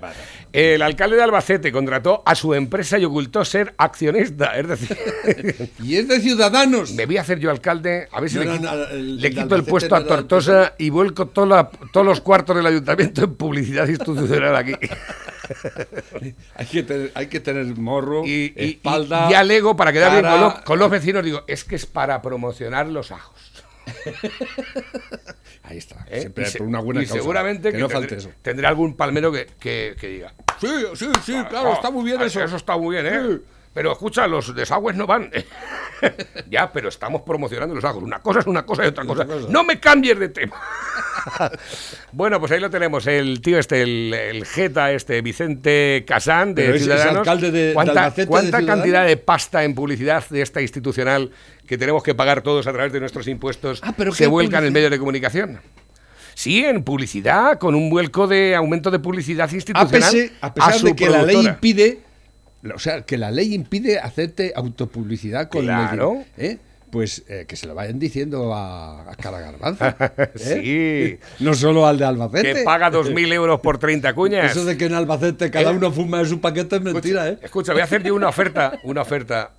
El 0.51 0.81
alcalde 0.81 1.15
de 1.17 1.21
Albacete 1.23 1.71
contrató 1.71 2.23
a 2.25 2.33
su 2.33 2.55
empresa 2.55 2.97
y 2.97 3.05
ocultó 3.05 3.45
ser 3.45 3.75
accionista. 3.77 4.57
Es 4.57 4.67
decir, 4.67 5.69
Y 5.83 5.97
es 5.97 6.07
de 6.07 6.19
ciudadanos. 6.19 6.93
me 6.93 7.05
voy 7.05 7.17
a 7.17 7.21
hacer 7.21 7.37
yo 7.39 7.51
alcalde, 7.51 8.07
a 8.11 8.19
ver 8.19 8.29
si 8.31 8.37
No, 8.37 8.43
le, 8.45 8.49
no, 8.49 8.57
quito, 8.59 8.89
el- 8.89 9.17
le 9.21 9.29
quito 9.29 9.55
el 9.55 9.63
puesto 9.65 9.95
a 9.95 10.03
Tortosa 10.03 10.73
y 10.79 10.89
vuelco 10.89 11.27
todos 11.27 11.67
los 12.05 12.21
cuartos 12.21 12.55
del 12.55 12.65
ayuntamiento 12.65 13.23
en 13.25 13.35
publicidad 13.35 13.87
institucional 13.87 14.55
aquí. 14.55 14.73
Hay 16.55 16.65
que 16.65 16.83
tener, 16.83 17.11
hay 17.15 17.27
que 17.27 17.39
tener 17.39 17.65
morro, 17.77 18.23
Y, 18.25 18.53
espalda. 18.55 19.27
y- 19.29 19.31
y 19.31 19.35
alego 19.35 19.75
para 19.75 19.91
quedar 19.91 20.11
bien 20.21 20.31
con, 20.31 20.41
los- 20.41 20.53
con 20.61 20.79
los 20.79 20.89
vecinos, 20.89 21.23
digo, 21.23 21.43
es 21.47 21.63
que 21.63 21.75
es 21.75 21.85
para 21.85 22.21
promocionar 22.21 22.87
los 22.87 23.11
ajos. 23.11 23.63
Ahí 25.63 25.77
está. 25.77 26.05
¿eh? 26.09 26.21
Siempre 26.21 26.45
se- 26.45 26.57
por 26.59 26.67
una 26.67 26.79
buena 26.79 27.01
y 27.01 27.05
causa. 27.05 27.19
seguramente 27.21 27.69
que, 27.69 27.77
que, 27.77 27.81
no 27.81 27.87
tendré, 27.87 28.09
falte 28.09 28.15
eso. 28.21 28.31
tendré 28.41 28.67
algún 28.67 28.95
palmero 28.95 29.31
que, 29.31 29.47
que- 29.59 29.95
que 29.99 30.07
diga. 30.07 30.33
Sí, 30.59 30.67
sí, 30.95 31.07
sí, 31.25 31.33
claro, 31.49 31.71
"Ah, 31.71 31.73
está 31.75 31.89
muy 31.91 32.03
bien 32.05 32.17
ah, 32.21 32.25
eso. 32.25 32.43
Eso 32.43 32.55
está 32.55 32.77
muy 32.77 32.95
bien, 32.95 33.05
¿eh? 33.07 33.39
Pero 33.73 33.91
escucha, 33.91 34.27
los 34.27 34.53
desagües 34.55 34.95
no 34.95 35.07
van. 35.07 35.31
ya, 36.49 36.71
pero 36.71 36.89
estamos 36.89 37.23
promocionando 37.23 37.73
los 37.73 37.83
ajos. 37.83 38.03
Una 38.03 38.19
cosa 38.19 38.39
es 38.41 38.45
una 38.47 38.63
cosa 38.65 38.83
y 38.85 38.87
otra 38.89 39.03
cosa. 39.05 39.25
No 39.49 39.63
me 39.63 39.79
cambies 39.79 40.19
de 40.19 40.29
tema. 40.29 40.55
bueno, 42.11 42.39
pues 42.39 42.51
ahí 42.51 42.59
lo 42.59 42.69
tenemos. 42.69 43.07
El 43.07 43.41
tío 43.41 43.57
este, 43.57 43.81
el, 43.81 44.13
el 44.13 44.45
Jeta 44.45 44.91
este, 44.91 45.21
Vicente 45.21 46.03
Casán, 46.07 46.53
de 46.53 46.65
Pero 46.67 46.77
Ciudadanos. 46.79 47.17
alcalde 47.19 47.51
de- 47.51 47.67
de 47.69 47.73
¿Cuánta, 47.73 48.09
de 48.11 48.27
cuánta 48.27 48.57
Ciudadanos? 48.57 48.67
cantidad 48.75 49.05
de 49.07 49.17
pasta 49.17 49.63
en 49.63 49.73
publicidad 49.75 50.23
de 50.29 50.41
esta 50.41 50.61
institucional 50.61 51.31
que 51.67 51.77
tenemos 51.77 52.03
que 52.03 52.13
pagar 52.13 52.41
todos 52.41 52.67
a 52.67 52.73
través 52.73 52.91
de 52.93 52.99
nuestros 52.99 53.27
impuestos 53.27 53.79
Ah, 53.83 53.93
pero 53.97 54.11
se 54.13 54.25
¿qué 54.25 54.27
vuelcan 54.27 54.57
en 54.65 54.69
publicidad? 54.69 54.73
medios 54.73 54.91
de 54.91 54.99
comunicación? 54.99 55.59
Sí, 56.35 56.65
en 56.65 56.83
publicidad, 56.83 57.57
con 57.59 57.73
un 57.75 57.89
vuelco 57.89 58.27
de 58.27 58.55
aumento 58.55 58.89
de 58.91 58.99
publicidad 58.99 59.49
A, 59.49 59.53
institucional. 59.55 60.31
a 60.41 60.53
pesar 60.53 60.73
su 60.73 60.85
de 60.87 60.95
que 60.95 61.09
la 61.09 61.19
ley 61.23 61.27
productora. 61.35 61.53
impide, 61.53 61.99
o 62.73 62.79
sea, 62.79 63.01
que 63.01 63.17
la 63.17 63.31
ley 63.31 63.53
impide 63.53 63.99
hacerte 63.99 64.53
autopublicidad 64.55 65.49
con 65.49 65.63
Claro. 65.63 66.23
el, 66.37 66.45
¿eh? 66.45 66.57
Pues 66.89 67.23
eh, 67.27 67.45
que 67.47 67.55
se 67.55 67.65
lo 67.65 67.73
vayan 67.73 67.97
diciendo 67.97 68.53
a, 68.53 69.11
a 69.11 69.15
cada 69.15 69.39
garbanzo. 69.39 69.83
¿eh? 70.39 71.19
Sí. 71.39 71.43
No 71.43 71.55
solo 71.55 71.87
al 71.87 71.97
de 71.97 72.05
Albacete. 72.05 72.53
Que 72.53 72.61
paga 72.63 72.91
2.000 72.91 73.33
euros 73.33 73.59
por 73.61 73.79
30 73.79 74.13
cuñas. 74.13 74.51
Eso 74.51 74.63
de 74.63 74.77
que 74.77 74.85
en 74.85 74.93
Albacete 74.93 75.49
cada 75.49 75.71
¿Eh? 75.71 75.75
uno 75.75 75.91
fuma 75.91 76.19
de 76.19 76.25
su 76.25 76.39
paquete 76.39 76.75
es 76.75 76.81
mentira, 76.83 77.29
¿eh? 77.29 77.39
Escucha, 77.41 77.71
voy 77.73 77.81
a 77.81 77.85
hacer 77.85 78.03
yo 78.03 78.13
una 78.13 78.27
oferta, 78.29 78.79
una 78.83 79.01
oferta. 79.01 79.53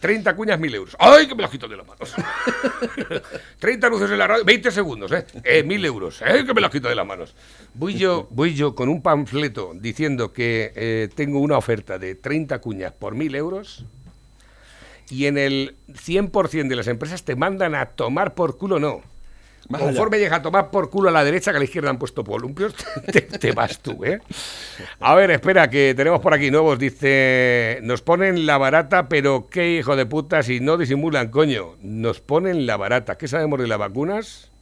30 0.00 0.36
cuñas, 0.36 0.60
1.000 0.60 0.74
euros. 0.74 0.96
¡Ay, 0.98 1.26
que 1.26 1.34
me 1.34 1.42
las 1.42 1.50
quito 1.50 1.66
de 1.66 1.76
las 1.76 1.86
manos! 1.86 2.14
30 3.58 3.88
luces 3.88 4.10
en 4.10 4.18
la 4.18 4.26
radio, 4.26 4.44
20 4.44 4.70
segundos, 4.70 5.10
¿eh? 5.12 5.24
eh 5.42 5.64
1.000 5.64 5.86
euros, 5.86 6.22
¡eh? 6.22 6.44
Que 6.44 6.52
me 6.52 6.60
las 6.60 6.70
quito 6.70 6.88
de 6.88 6.94
las 6.94 7.06
manos. 7.06 7.34
Voy 7.74 7.94
yo, 7.94 8.28
voy 8.30 8.54
yo 8.54 8.74
con 8.74 8.88
un 8.88 9.02
panfleto 9.02 9.72
diciendo 9.74 10.32
que 10.32 10.72
eh, 10.76 11.08
tengo 11.14 11.40
una 11.40 11.56
oferta 11.56 11.98
de 11.98 12.14
30 12.14 12.60
cuñas 12.60 12.92
por 12.92 13.14
1.000 13.14 13.36
euros 13.36 13.84
y 15.08 15.26
en 15.26 15.38
el 15.38 15.76
100% 15.88 16.68
de 16.68 16.76
las 16.76 16.88
empresas 16.88 17.24
te 17.24 17.36
mandan 17.36 17.74
a 17.74 17.86
tomar 17.86 18.34
por 18.34 18.58
culo, 18.58 18.78
no. 18.78 19.15
Más 19.68 19.80
Conforme 19.80 20.18
llega 20.18 20.36
a 20.36 20.42
tomar 20.42 20.70
por 20.70 20.90
culo 20.90 21.08
a 21.08 21.12
la 21.12 21.24
derecha, 21.24 21.50
que 21.50 21.56
a 21.56 21.58
la 21.58 21.64
izquierda 21.64 21.90
han 21.90 21.98
puesto 21.98 22.22
columpios, 22.22 22.74
te, 23.12 23.22
te 23.22 23.52
vas 23.52 23.80
tú, 23.80 24.04
¿eh? 24.04 24.20
A 25.00 25.14
ver, 25.16 25.32
espera, 25.32 25.68
que 25.68 25.92
tenemos 25.96 26.20
por 26.20 26.32
aquí 26.34 26.52
nuevos. 26.52 26.78
Dice, 26.78 27.80
nos 27.82 28.00
ponen 28.00 28.46
la 28.46 28.58
barata, 28.58 29.08
pero 29.08 29.48
qué 29.50 29.76
hijo 29.76 29.96
de 29.96 30.06
puta 30.06 30.44
si 30.44 30.60
no 30.60 30.76
disimulan, 30.76 31.30
coño. 31.30 31.74
Nos 31.80 32.20
ponen 32.20 32.64
la 32.66 32.76
barata. 32.76 33.18
¿Qué 33.18 33.26
sabemos 33.26 33.58
de 33.58 33.66
las 33.66 33.78
vacunas? 33.78 34.52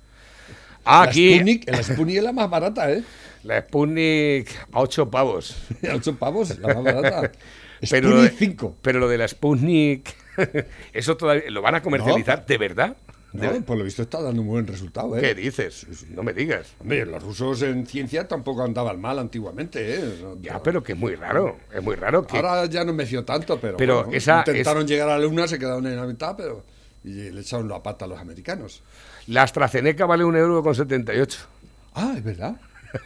La 0.86 1.02
Aquí, 1.02 1.34
Sputnik, 1.34 1.70
la 1.70 1.82
Sputnik 1.82 2.16
es 2.16 2.22
la 2.22 2.32
más 2.32 2.50
barata, 2.50 2.90
¿eh? 2.92 3.02
la 3.42 3.60
Sputnik 3.60 4.48
a 4.72 4.80
8 4.80 5.10
pavos. 5.10 5.56
A 5.90 5.96
8 5.96 6.16
pavos, 6.16 6.58
la 6.58 6.74
más 6.74 6.84
barata. 6.84 7.32
Pero 7.90 8.08
Sputnik 8.08 8.32
de, 8.32 8.38
5. 8.38 8.76
pero 8.80 8.98
lo 9.00 9.08
de 9.08 9.18
la 9.18 9.28
Sputnik, 9.28 10.14
eso 10.92 11.16
todavía 11.16 11.50
lo 11.50 11.60
van 11.60 11.74
a 11.74 11.82
comercializar, 11.82 12.46
¿de 12.46 12.58
verdad? 12.58 12.96
¿De- 13.34 13.58
No, 13.60 13.64
por 13.66 13.76
lo 13.76 13.84
visto 13.84 14.00
está 14.02 14.22
dando 14.22 14.40
un 14.42 14.48
buen 14.48 14.66
resultado, 14.66 15.16
¿eh? 15.18 15.20
¿Qué 15.20 15.34
dices? 15.34 15.86
No 16.10 16.22
me 16.22 16.32
digas. 16.32 16.74
Hombre, 16.80 17.04
los 17.04 17.22
rusos 17.22 17.60
en 17.62 17.84
ciencia 17.86 18.26
tampoco 18.28 18.62
andaban 18.62 19.00
mal 19.00 19.18
antiguamente, 19.18 19.96
¿eh? 19.96 20.18
No- 20.22 20.38
Ya, 20.40 20.62
pero 20.62 20.82
que 20.82 20.92
es 20.92 20.98
muy 20.98 21.16
raro. 21.16 21.58
Es 21.74 21.82
muy 21.82 21.96
raro 21.96 22.26
que. 22.26 22.36
Ahora 22.36 22.64
ya 22.66 22.84
no 22.84 22.92
me 22.92 23.04
fío 23.06 23.24
tanto, 23.24 23.58
pero, 23.60 23.76
Pero 23.76 23.96
bueno, 24.04 24.12
esa 24.16 24.38
intentaron 24.38 24.86
llegar 24.86 25.08
a 25.08 25.18
la 25.18 25.24
luna, 25.24 25.48
se 25.48 25.58
quedaron 25.58 25.86
en 25.86 25.96
la 25.96 26.06
mitad, 26.06 26.36
pero 26.36 26.64
y 27.02 27.30
le 27.30 27.40
echaron 27.40 27.68
la 27.68 27.82
pata 27.82 28.04
a 28.06 28.08
los 28.08 28.18
americanos. 28.18 28.82
La 29.26 29.42
AstraZeneca 29.42 30.06
vale 30.06 30.24
un 30.24 30.36
euro 30.36 30.62
con 30.62 30.74
78. 30.74 31.38
Ah, 31.94 32.14
es 32.16 32.22
verdad. 32.24 32.56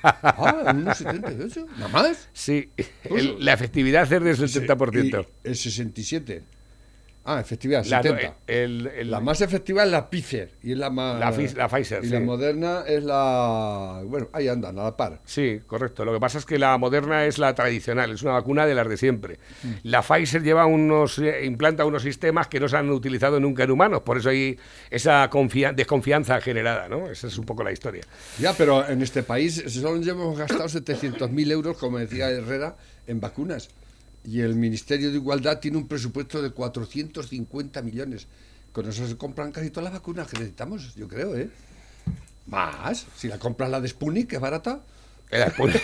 Ah, 0.03 0.73
unos 0.77 0.99
78, 0.99 1.67
nada 1.79 1.89
más. 1.89 2.29
Sí, 2.35 2.71
el- 3.05 3.43
la 3.43 3.55
efectividad 3.55 4.03
es 4.03 4.11
del 4.11 4.37
70%. 4.37 5.27
Y 5.45 5.49
el 5.49 5.57
67. 5.57 6.45
Ah, 7.25 7.41
efectividad, 7.41 7.85
La, 7.85 8.03
70. 8.03 8.37
el- 8.47 8.87
el- 8.87 9.11
La 9.11 9.21
más 9.21 9.43
efectiva 9.43 9.85
es 9.85 9.91
la 9.91 10.09
Pfizer 10.09 10.53
y 10.63 10.73
es 10.73 10.79
la 10.79 10.89
más 10.89 11.21
La 11.21 11.31
la 11.31 11.69
Pfizer, 11.69 12.03
y 12.03 12.07
sí. 12.07 12.13
la 12.15 12.21
moderna 12.21 12.85
es 12.87 13.05
la 13.05 14.01
bueno, 14.07 14.29
ahí 14.33 14.49
andan 14.49 14.79
a 14.79 14.85
la 14.85 14.97
par. 14.97 15.21
Sí, 15.27 15.61
correcto. 15.67 16.07
Lo 16.07 16.15
que 16.15 16.21
pasa 16.21 16.39
es 16.39 16.47
que 16.47 16.59
la 16.59 16.79
moderna 16.79 17.27
es 17.27 17.37
la 17.39 17.55
tradicional, 17.55 18.13
es 18.13 18.23
una 18.23 18.33
vacuna 18.33 18.65
de 18.65 18.75
las 18.75 18.89
de 18.89 18.97
siempre. 18.97 19.39
Mm. 19.63 19.69
La 19.83 20.01
Pfizer 20.03 20.43
lleva 20.43 20.65
unos, 20.65 21.19
eh, 21.19 21.45
implanta 21.45 21.85
unos 21.85 22.03
sistemas 22.03 22.47
que 22.49 22.61
no 22.61 22.69
se 22.69 22.79
han 22.79 22.89
utilizado 22.89 23.39
nunca 23.41 23.65
en 23.65 23.73
humanos, 23.73 24.01
por 24.03 24.17
eso 24.17 24.31
hay 24.31 24.59
esa 24.91 25.29
confia- 25.29 25.75
desconfianza 25.75 26.41
generada, 26.41 26.89
¿no? 26.89 27.11
Esa 27.11 27.27
es 27.27 27.37
un 27.37 27.45
poco 27.45 27.63
la 27.63 27.73
historia. 27.73 28.05
Ya, 28.39 28.55
pero 28.55 28.89
en 28.89 29.03
este 29.03 29.23
país 29.23 29.63
solo 29.69 29.97
hemos 30.03 30.39
gastado 30.39 30.67
700.000 30.69 31.51
euros, 31.51 31.77
como 31.77 31.99
decía 31.99 32.31
Herrera, 32.31 32.77
en 33.07 33.21
vacunas. 33.21 33.69
Y 34.29 34.41
el 34.43 34.55
Ministerio 34.57 35.11
de 35.11 35.17
Igualdad 35.17 35.59
tiene 35.59 35.79
un 35.79 35.89
presupuesto 35.89 36.43
de 36.43 36.51
450 36.51 37.81
millones. 37.83 38.27
Con 38.73 38.87
eso 38.89 39.07
se 39.07 39.17
compran 39.17 39.53
casi 39.53 39.71
todas 39.71 39.85
las 39.85 39.93
vacunas 39.95 40.27
que 40.29 40.35
necesitamos, 40.39 40.95
yo 40.95 41.09
creo, 41.09 41.35
¿eh? 41.35 41.49
Más. 42.47 43.07
Si 43.17 43.29
la 43.29 43.39
compras 43.39 43.71
la 43.71 43.81
de 43.81 43.89
Sputnik, 43.89 44.29
que 44.29 44.37
es 44.37 44.41
barata, 44.43 44.81
La 45.31 45.49
Sputnik, 45.51 45.83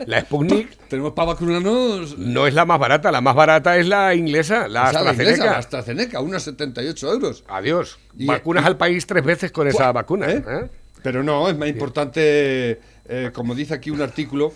la 0.06 0.20
Sputnik 0.22 0.76
tenemos 0.88 1.12
para 1.12 1.28
vacunarnos. 1.28 2.18
no 2.18 2.46
es 2.46 2.52
la 2.54 2.64
más 2.66 2.78
barata, 2.78 3.10
la 3.10 3.20
más 3.22 3.34
barata 3.34 3.76
es 3.78 3.86
la 3.86 4.14
inglesa, 4.14 4.68
la 4.68 4.88
o 4.88 4.90
sea, 4.92 5.02
la 5.02 5.12
inglesa, 5.12 5.30
AstraZeneca. 5.32 5.44
la 5.52 5.58
AstraZeneca, 5.58 6.20
unos 6.20 6.42
78 6.42 7.12
euros. 7.12 7.44
Adiós. 7.48 7.98
Y- 8.18 8.26
Vacunas 8.26 8.64
y- 8.64 8.66
al 8.66 8.76
país 8.76 9.06
tres 9.06 9.24
veces 9.24 9.50
con 9.52 9.66
esa 9.66 9.92
vacuna. 9.92 10.30
¿Eh? 10.30 10.44
¿eh? 10.46 10.70
Pero 11.02 11.22
no, 11.22 11.48
es 11.48 11.56
más 11.56 11.68
importante, 11.68 12.80
eh, 13.08 13.30
como 13.32 13.54
dice 13.54 13.74
aquí 13.74 13.90
un 13.90 14.02
artículo, 14.02 14.52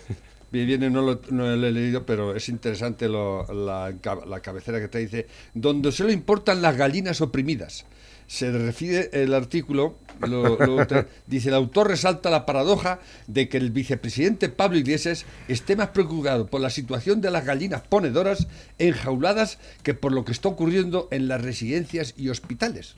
bien, 0.51 0.91
no 0.93 1.01
lo, 1.01 1.21
no 1.29 1.55
lo 1.55 1.67
he 1.67 1.71
leído, 1.71 2.05
pero 2.05 2.35
es 2.35 2.49
interesante 2.49 3.07
lo- 3.07 3.45
la, 3.53 3.93
la 4.27 4.39
cabecera 4.41 4.79
que 4.79 4.87
te 4.89 4.99
dice, 4.99 5.27
donde 5.53 5.91
solo 5.91 6.11
importan 6.11 6.61
las 6.61 6.75
gallinas 6.77 7.21
oprimidas. 7.21 7.85
Se 8.27 8.49
refiere 8.49 9.09
el 9.11 9.33
artículo, 9.33 9.97
lo- 10.21 10.57
dice, 11.27 11.49
el 11.49 11.55
autor 11.55 11.87
resalta 11.89 12.29
la 12.29 12.45
paradoja 12.45 12.99
de 13.27 13.49
que 13.49 13.57
el 13.57 13.71
vicepresidente 13.71 14.47
Pablo 14.49 14.77
Iglesias 14.77 15.25
esté 15.49 15.75
más 15.75 15.89
preocupado 15.89 16.47
por 16.47 16.61
la 16.61 16.69
situación 16.69 17.19
de 17.21 17.31
las 17.31 17.45
gallinas 17.45 17.81
ponedoras 17.81 18.47
enjauladas 18.77 19.57
que 19.83 19.93
por 19.93 20.11
lo 20.13 20.23
que 20.25 20.31
está 20.31 20.47
ocurriendo 20.49 21.07
en 21.11 21.27
las 21.27 21.41
residencias 21.41 22.13
y 22.17 22.29
hospitales. 22.29 22.95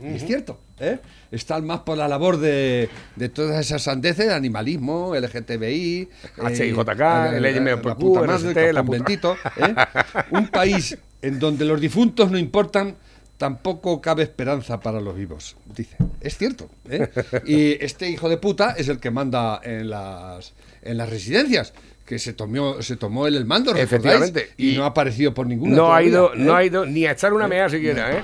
Es 0.00 0.24
cierto, 0.24 0.60
¿eh? 0.78 0.98
Están 1.30 1.66
más 1.66 1.80
por 1.80 1.98
la 1.98 2.06
labor 2.08 2.38
de, 2.38 2.88
de 3.16 3.28
todas 3.28 3.58
esas 3.64 3.82
sandeces, 3.82 4.30
animalismo, 4.30 5.14
LGTBI, 5.14 6.08
HIJK, 6.36 7.34
bendito, 8.90 9.36
¿eh? 9.56 9.74
Un 10.30 10.48
país 10.48 10.96
en 11.22 11.38
donde 11.38 11.64
los 11.64 11.80
difuntos 11.80 12.30
no 12.30 12.38
importan, 12.38 12.96
tampoco 13.36 14.00
cabe 14.00 14.22
esperanza 14.22 14.80
para 14.80 15.00
los 15.00 15.16
vivos, 15.16 15.56
dice. 15.74 15.96
Es 16.20 16.36
cierto, 16.36 16.70
¿eh? 16.88 17.08
Y 17.46 17.84
este 17.84 18.08
hijo 18.08 18.28
de 18.28 18.36
puta 18.36 18.74
es 18.76 18.88
el 18.88 18.98
que 19.00 19.10
manda 19.10 19.60
en 19.62 19.90
las, 19.90 20.54
en 20.82 20.96
las 20.96 21.08
residencias, 21.08 21.72
que 22.04 22.18
se 22.18 22.32
tomó, 22.32 22.80
se 22.82 22.96
tomó 22.96 23.26
él 23.26 23.36
el 23.36 23.44
mando, 23.44 23.72
¿recordáis? 23.72 23.92
Efectivamente. 23.92 24.50
Y, 24.56 24.70
Y 24.70 24.76
no 24.76 24.84
ha 24.84 24.88
aparecido 24.88 25.34
por 25.34 25.46
ninguna 25.46 25.76
No 25.76 25.94
ha 25.94 26.02
ido, 26.02 26.32
no 26.34 26.52
¿eh? 26.52 26.56
ha 26.56 26.64
ido 26.64 26.86
ni 26.86 27.04
a 27.04 27.12
echar 27.12 27.34
una 27.34 27.46
mea 27.46 27.68
siquiera, 27.68 28.12
¿eh? 28.12 28.20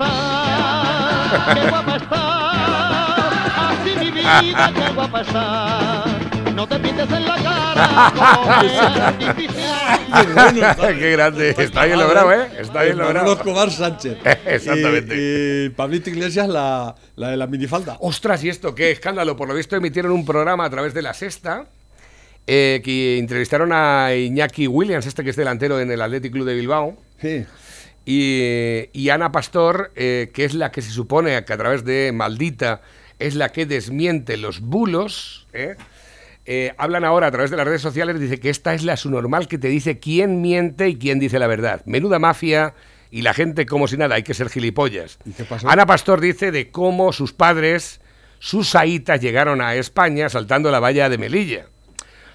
Qué 1.53 1.69
guapa 1.69 1.95
está, 1.95 3.69
así 3.69 3.91
mi 3.99 4.11
vida, 4.11 4.71
qué 4.73 4.93
guapa 4.93 5.21
está. 5.21 6.05
No 6.55 6.67
te 6.67 6.79
pintes 6.79 7.11
en 7.11 7.25
la 7.25 7.35
cara 7.35 9.07
artificial. 9.07 9.95
Qué 10.99 11.11
grande. 11.11 11.55
Está 11.57 11.85
bien 11.85 11.99
logrado, 11.99 12.31
¿eh? 12.31 12.47
Está 12.57 12.83
bien 12.83 12.97
logrado. 12.97 13.33
Escobar 13.33 13.69
Sánchez. 13.69 14.17
Exactamente. 14.45 15.15
Y, 15.15 15.65
y 15.65 15.69
Pablito 15.69 16.09
Iglesias, 16.09 16.47
la, 16.47 16.95
la 17.17 17.29
de 17.31 17.37
la 17.37 17.47
minifalda. 17.47 17.97
Ostras, 17.99 18.41
¿y 18.45 18.49
esto 18.49 18.73
qué 18.73 18.91
escándalo? 18.91 19.35
Por 19.35 19.49
lo 19.49 19.53
visto 19.53 19.75
emitieron 19.75 20.13
un 20.13 20.25
programa 20.25 20.63
a 20.63 20.69
través 20.69 20.93
de 20.93 21.01
La 21.01 21.13
Sexta 21.13 21.65
eh, 22.47 22.81
que 22.83 23.17
entrevistaron 23.17 23.71
a 23.73 24.13
Iñaki 24.15 24.67
Williams, 24.67 25.05
este 25.05 25.23
que 25.23 25.31
es 25.31 25.35
delantero 25.35 25.79
en 25.79 25.91
el 25.91 26.01
Athletic 26.01 26.31
Club 26.31 26.45
de 26.45 26.53
Bilbao. 26.53 26.95
Sí. 27.19 27.45
Y, 28.05 28.89
y 28.93 29.09
Ana 29.09 29.31
Pastor, 29.31 29.91
eh, 29.95 30.31
que 30.33 30.45
es 30.45 30.53
la 30.53 30.71
que 30.71 30.81
se 30.81 30.91
supone 30.91 31.43
que 31.43 31.53
a 31.53 31.57
través 31.57 31.83
de 31.83 32.11
Maldita 32.13 32.81
es 33.17 33.35
la 33.35 33.49
que 33.49 33.65
desmiente 33.65 34.37
los 34.37 34.61
bulos, 34.61 35.47
¿eh? 35.53 35.75
Eh, 36.47 36.73
hablan 36.77 37.03
ahora 37.03 37.27
a 37.27 37.31
través 37.31 37.49
de 37.49 37.57
las 37.57 37.65
redes 37.65 37.81
sociales, 37.81 38.19
dice 38.19 38.39
que 38.39 38.51
esta 38.51 38.75
es 38.75 38.83
la 38.83 38.97
su 38.97 39.09
normal 39.09 39.47
que 39.47 39.57
te 39.57 39.67
dice 39.67 39.97
quién 39.97 40.41
miente 40.41 40.87
y 40.89 40.97
quién 40.97 41.17
dice 41.17 41.39
la 41.39 41.47
verdad. 41.47 41.81
Menuda 41.85 42.19
mafia 42.19 42.75
y 43.09 43.23
la 43.23 43.33
gente 43.33 43.65
como 43.65 43.87
si 43.87 43.97
nada, 43.97 44.15
hay 44.15 44.23
que 44.23 44.35
ser 44.35 44.49
gilipollas. 44.49 45.17
¿Y 45.25 45.31
qué 45.31 45.43
pasó? 45.43 45.67
Ana 45.67 45.87
Pastor 45.87 46.21
dice 46.21 46.51
de 46.51 46.69
cómo 46.69 47.13
sus 47.13 47.33
padres, 47.33 47.99
sus 48.37 48.75
aitas, 48.75 49.21
llegaron 49.21 49.59
a 49.59 49.73
España 49.73 50.29
saltando 50.29 50.69
la 50.69 50.79
valla 50.79 51.09
de 51.09 51.17
Melilla. 51.17 51.65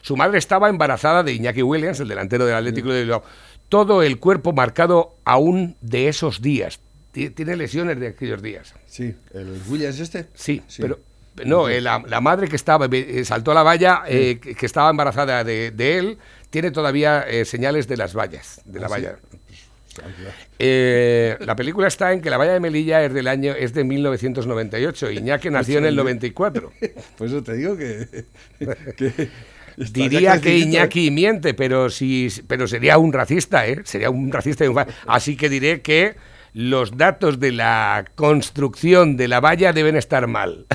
Su 0.03 0.17
madre 0.17 0.39
estaba 0.39 0.69
embarazada 0.69 1.23
de 1.23 1.33
Iñaki 1.33 1.63
Williams, 1.63 2.01
el 2.01 2.09
delantero 2.09 2.47
del 2.47 2.55
Atlético 2.57 2.91
de 2.93 3.03
Bilbao. 3.03 3.23
Todo 3.69 4.03
el 4.03 4.19
cuerpo 4.19 4.53
marcado 4.53 5.17
aún 5.25 5.77
de 5.81 6.09
esos 6.09 6.41
días. 6.43 6.81
Ti- 7.13 7.31
Tiene 7.31 7.57
lesiones 7.57 7.99
de 8.01 8.09
aquellos 8.09 8.43
días. 8.43 8.75
Sí, 8.87 9.15
el 9.33 9.61
Williams 9.69 10.01
este. 10.01 10.27
Sí, 10.35 10.63
pero 10.79 10.99
no, 11.45 11.69
eh, 11.69 11.81
la, 11.81 12.03
la 12.07 12.21
madre 12.21 12.49
que 12.49 12.57
estaba 12.57 12.89
eh, 12.91 13.25
saltó 13.25 13.53
a 13.53 13.55
la 13.55 13.63
valla, 13.63 14.03
eh, 14.07 14.39
que, 14.43 14.55
que 14.55 14.67
estaba 14.67 14.91
embarazada 14.91 15.43
de, 15.45 15.71
de 15.71 15.99
él, 15.99 16.19
tiene 16.51 16.71
todavía 16.71 17.23
eh, 17.23 17.45
señales 17.45 17.87
de 17.89 17.97
las 17.97 18.15
vallas, 18.17 18.61
de 18.65 18.81
la 18.81 18.87
Ah, 18.87 18.89
sí. 18.89 18.95
valla. 18.95 19.19
Eh, 20.59 21.37
la 21.41 21.57
película 21.57 21.89
está 21.89 22.13
en 22.13 22.21
que 22.21 22.31
la 22.31 22.37
valla 22.37 22.53
de 22.53 22.61
Melilla 22.61 23.05
es 23.05 23.13
del 23.13 23.27
año 23.29 23.53
es 23.55 23.75
de 23.75 23.85
1998. 23.85 25.11
Iñaki 25.11 25.51
nació 25.51 25.79
en 25.79 25.87
el 25.87 25.97
94. 25.97 26.73
Pues 27.19 27.33
eso 27.33 27.43
te 27.43 27.55
digo 27.55 27.77
que. 27.77 28.25
Diría 29.77 30.41
que. 30.41 30.59
Iñaki 30.59 31.11
miente, 31.11 31.55
pero 31.55 31.91
si, 31.91 32.29
pero 32.47 32.67
sería 32.67 32.99
un 32.99 33.13
racista, 33.13 33.67
¿eh? 33.67 33.81
Sería 33.85 34.11
un 34.11 34.31
racista 34.33 34.65
y 34.65 34.69
un 34.69 34.85
Así 35.07 35.37
que 35.37 35.49
diré 35.49 35.81
que 35.81 36.17
los 36.53 36.97
datos 36.97 37.39
de 37.39 37.53
la 37.53 38.05
construcción 38.15 39.17
de 39.17 39.29
la 39.29 39.41
valla 39.41 39.73
deben 39.73 39.97
estar 39.97 40.27
mal. 40.27 40.67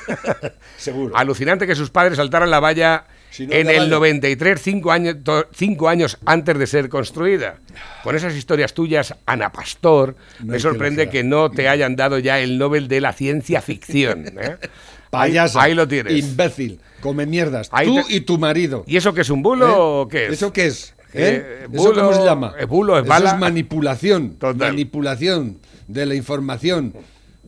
Seguro. 0.76 1.16
Alucinante 1.16 1.66
que 1.66 1.74
sus 1.74 1.90
padres 1.90 2.16
saltaran 2.16 2.50
la 2.50 2.60
valla 2.60 3.06
Si 3.30 3.46
no, 3.46 3.52
en 3.52 3.68
el 3.68 3.78
valla. 3.78 3.90
93, 3.90 4.60
cinco 4.62 4.92
años, 4.92 5.16
cinco 5.52 5.88
años 5.88 6.18
antes 6.26 6.58
de 6.58 6.66
ser 6.66 6.88
construida. 6.88 7.58
Con 8.04 8.14
esas 8.14 8.34
historias 8.34 8.72
tuyas, 8.72 9.14
Ana 9.26 9.50
Pastor, 9.50 10.16
No 10.40 10.52
me 10.52 10.58
sorprende 10.60 11.06
que 11.06 11.10
que 11.10 11.24
no 11.24 11.50
te 11.50 11.68
hayan 11.68 11.96
dado 11.96 12.18
ya 12.18 12.38
el 12.38 12.56
Nobel 12.58 12.86
de 12.86 13.00
la 13.00 13.12
ciencia 13.12 13.60
ficción. 13.60 14.26
¿eh? 14.40 14.56
Payasa. 15.10 15.62
Ahí, 15.62 15.74
lo 15.74 15.86
tienes. 15.88 16.12
Imbécil. 16.16 16.80
Come 17.00 17.26
mierdas. 17.26 17.68
Ahí 17.72 17.86
Tú 17.86 17.96
te- 18.06 18.14
y 18.14 18.20
tu 18.20 18.38
marido. 18.38 18.84
¿Y 18.86 18.96
eso 18.96 19.12
qué 19.12 19.22
es 19.22 19.30
un 19.30 19.42
bulo 19.42 19.66
¿Eh? 19.68 19.72
o 19.76 20.08
qué 20.08 20.26
es? 20.26 20.32
¿Eso 20.34 20.52
qué 20.52 20.66
es? 20.66 20.94
Eh, 21.12 21.64
¿Eh? 21.64 21.66
¿Eso 21.72 21.92
cómo 21.92 22.12
se 22.12 22.22
llama? 22.24 22.54
eh, 22.58 22.64
bulo, 22.66 22.96
es 22.96 23.02
Eso 23.02 23.08
bala. 23.08 23.30
es 23.32 23.38
manipulación. 23.38 24.34
Total. 24.34 24.68
Manipulación 24.70 25.58
de 25.88 26.06
la 26.06 26.14
información. 26.14 26.94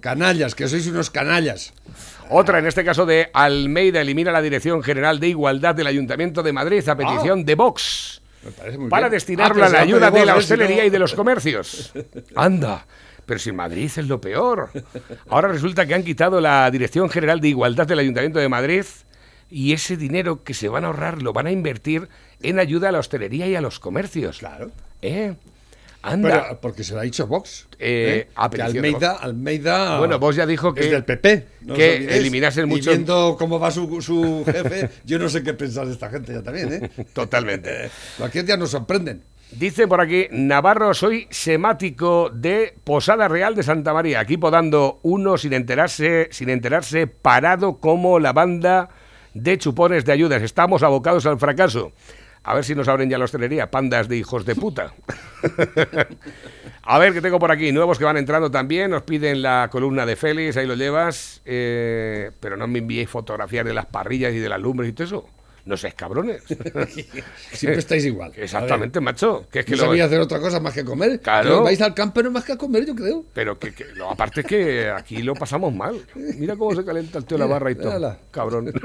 Canallas, 0.00 0.56
que 0.56 0.66
sois 0.66 0.86
unos 0.88 1.10
canallas. 1.10 1.72
Otra, 2.28 2.58
en 2.58 2.66
este 2.66 2.84
caso 2.84 3.06
de 3.06 3.30
Almeida, 3.32 4.00
elimina 4.00 4.32
la 4.32 4.42
Dirección 4.42 4.82
General 4.82 5.20
de 5.20 5.28
Igualdad 5.28 5.74
del 5.76 5.86
Ayuntamiento 5.86 6.42
de 6.42 6.52
Madrid 6.52 6.88
a 6.88 6.96
petición 6.96 7.44
de 7.44 7.54
Vox. 7.54 8.20
Me 8.44 8.50
parece 8.50 8.78
muy 8.78 8.88
para 8.90 9.06
bien. 9.06 9.12
destinarla 9.12 9.66
Ah, 9.66 9.68
a 9.68 9.72
la 9.72 9.80
ayuda 9.82 10.10
de 10.10 10.26
la 10.26 10.34
hostelería 10.34 10.78
no- 10.78 10.84
y 10.84 10.90
de 10.90 10.98
los 10.98 11.14
comercios. 11.14 11.92
Anda, 12.34 12.84
pero 13.26 13.38
si 13.40 13.50
en 13.50 13.56
Madrid 13.56 13.84
es 13.96 14.06
lo 14.08 14.20
peor. 14.20 14.70
Ahora 15.28 15.48
resulta 15.48 15.86
que 15.86 15.94
han 15.94 16.02
quitado 16.04 16.40
la 16.40 16.70
Dirección 16.70 17.08
General 17.08 17.40
de 17.40 17.48
Igualdad 17.48 17.86
del 17.86 17.98
Ayuntamiento 18.00 18.38
de 18.38 18.48
Madrid 18.48 18.84
y 19.50 19.72
ese 19.72 19.96
dinero 19.96 20.42
que 20.44 20.54
se 20.54 20.68
van 20.68 20.84
a 20.84 20.88
ahorrar 20.88 21.22
lo 21.22 21.32
van 21.32 21.46
a 21.46 21.50
invertir 21.52 22.08
en 22.42 22.58
ayuda 22.58 22.88
a 22.88 22.92
la 22.92 22.98
hostelería 22.98 23.46
y 23.46 23.54
a 23.54 23.60
los 23.60 23.78
comercios. 23.80 24.38
Claro. 24.38 24.70
¿Eh? 25.02 25.34
Anda. 26.04 26.42
Pero, 26.48 26.60
porque 26.60 26.82
se 26.82 26.94
lo 26.94 27.00
ha 27.00 27.04
dicho 27.04 27.28
Vox. 27.28 27.68
Eh, 27.78 28.26
¿eh? 28.28 28.48
que 28.50 28.62
Almeida. 28.62 29.12
Almeida. 29.12 29.98
Bueno, 29.98 30.18
Vox 30.18 30.34
ya 30.34 30.46
dijo 30.46 30.74
que- 30.74 30.80
Es 30.80 30.90
del 30.90 31.04
PP. 31.04 31.46
no 31.60 31.74
que 31.74 31.94
olvidéis. 31.96 32.16
eliminasen 32.18 32.64
Y 32.64 32.68
mucho- 32.68 32.90
viendo 32.90 33.36
cómo 33.38 33.60
va 33.60 33.70
su, 33.70 34.02
su 34.02 34.42
jefe, 34.44 34.90
yo 35.04 35.20
no 35.20 35.28
sé 35.28 35.44
qué 35.44 35.54
pensar 35.54 35.86
de 35.86 35.92
esta 35.92 36.10
gente 36.10 36.32
ya 36.32 36.42
también, 36.42 36.72
¿eh? 36.72 36.90
Totalmente. 37.12 37.88
Cualquier 38.18 38.44
día 38.46 38.56
nos 38.56 38.70
sorprenden. 38.70 39.22
Dice 39.58 39.86
por 39.86 40.00
aquí, 40.00 40.28
Navarro, 40.30 40.94
soy 40.94 41.26
semático 41.30 42.30
de 42.32 42.74
Posada 42.84 43.28
Real 43.28 43.54
de 43.54 43.62
Santa 43.62 43.92
María. 43.92 44.20
Aquí 44.20 44.38
podando 44.38 44.98
uno 45.02 45.36
sin 45.36 45.52
enterarse, 45.52 46.28
sin 46.32 46.48
enterarse, 46.48 47.06
parado 47.06 47.78
como 47.78 48.18
la 48.18 48.32
banda 48.32 48.88
de 49.34 49.58
chupones 49.58 50.04
de 50.04 50.12
ayudas. 50.12 50.42
Estamos 50.42 50.82
abocados 50.82 51.26
al 51.26 51.38
fracaso. 51.38 51.92
A 52.44 52.54
ver 52.54 52.64
si 52.64 52.74
nos 52.74 52.88
abren 52.88 53.08
ya 53.08 53.18
la 53.18 53.26
hostelería, 53.26 53.70
pandas 53.70 54.08
de 54.08 54.16
hijos 54.16 54.44
de 54.44 54.56
puta. 54.56 54.94
A 56.82 56.98
ver 56.98 57.12
qué 57.12 57.20
tengo 57.20 57.38
por 57.38 57.52
aquí. 57.52 57.70
Nuevos 57.70 57.98
que 57.98 58.04
van 58.04 58.16
entrando 58.16 58.50
también. 58.50 58.90
Nos 58.90 59.02
piden 59.02 59.42
la 59.42 59.68
columna 59.70 60.04
de 60.04 60.16
Félix, 60.16 60.56
ahí 60.56 60.66
lo 60.66 60.74
llevas. 60.74 61.40
Eh, 61.44 62.32
pero 62.40 62.56
no 62.56 62.66
me 62.66 62.80
enviéis 62.80 63.08
fotografías 63.08 63.64
de 63.64 63.74
las 63.74 63.86
parrillas 63.86 64.32
y 64.32 64.38
de 64.38 64.48
las 64.48 64.60
lumbres 64.60 64.90
y 64.90 64.92
todo 64.92 65.06
eso. 65.06 65.28
No 65.64 65.76
seáis 65.76 65.94
cabrones. 65.94 66.42
Siempre 67.52 67.78
estáis 67.78 68.04
igual. 68.04 68.32
Exactamente, 68.36 69.00
macho. 69.00 69.46
Que 69.50 69.60
es 69.60 69.64
que 69.64 69.72
no 69.72 69.82
lo- 69.82 69.88
sabía 69.88 70.06
hacer 70.06 70.20
otra 70.20 70.40
cosa 70.40 70.58
más 70.58 70.74
que 70.74 70.84
comer. 70.84 71.20
Claro. 71.20 71.58
Que 71.58 71.64
vais 71.64 71.80
al 71.80 71.94
campo 71.94 72.20
no 72.22 72.30
más 72.32 72.44
que 72.44 72.52
a 72.52 72.56
comer, 72.56 72.84
yo 72.84 72.94
creo. 72.96 73.24
Pero 73.32 73.58
que, 73.58 73.72
aparte 74.10 74.40
es 74.40 74.46
que 74.46 74.90
aquí 74.90 75.22
lo 75.22 75.34
pasamos 75.34 75.72
mal. 75.72 76.00
Mira 76.14 76.56
cómo 76.56 76.74
se 76.74 76.84
calienta 76.84 77.18
el 77.18 77.24
tío 77.24 77.38
la 77.38 77.46
barra 77.46 77.70
y 77.70 77.74
todo. 77.76 77.86
mírala. 77.86 78.18
Cabrón. 78.30 78.72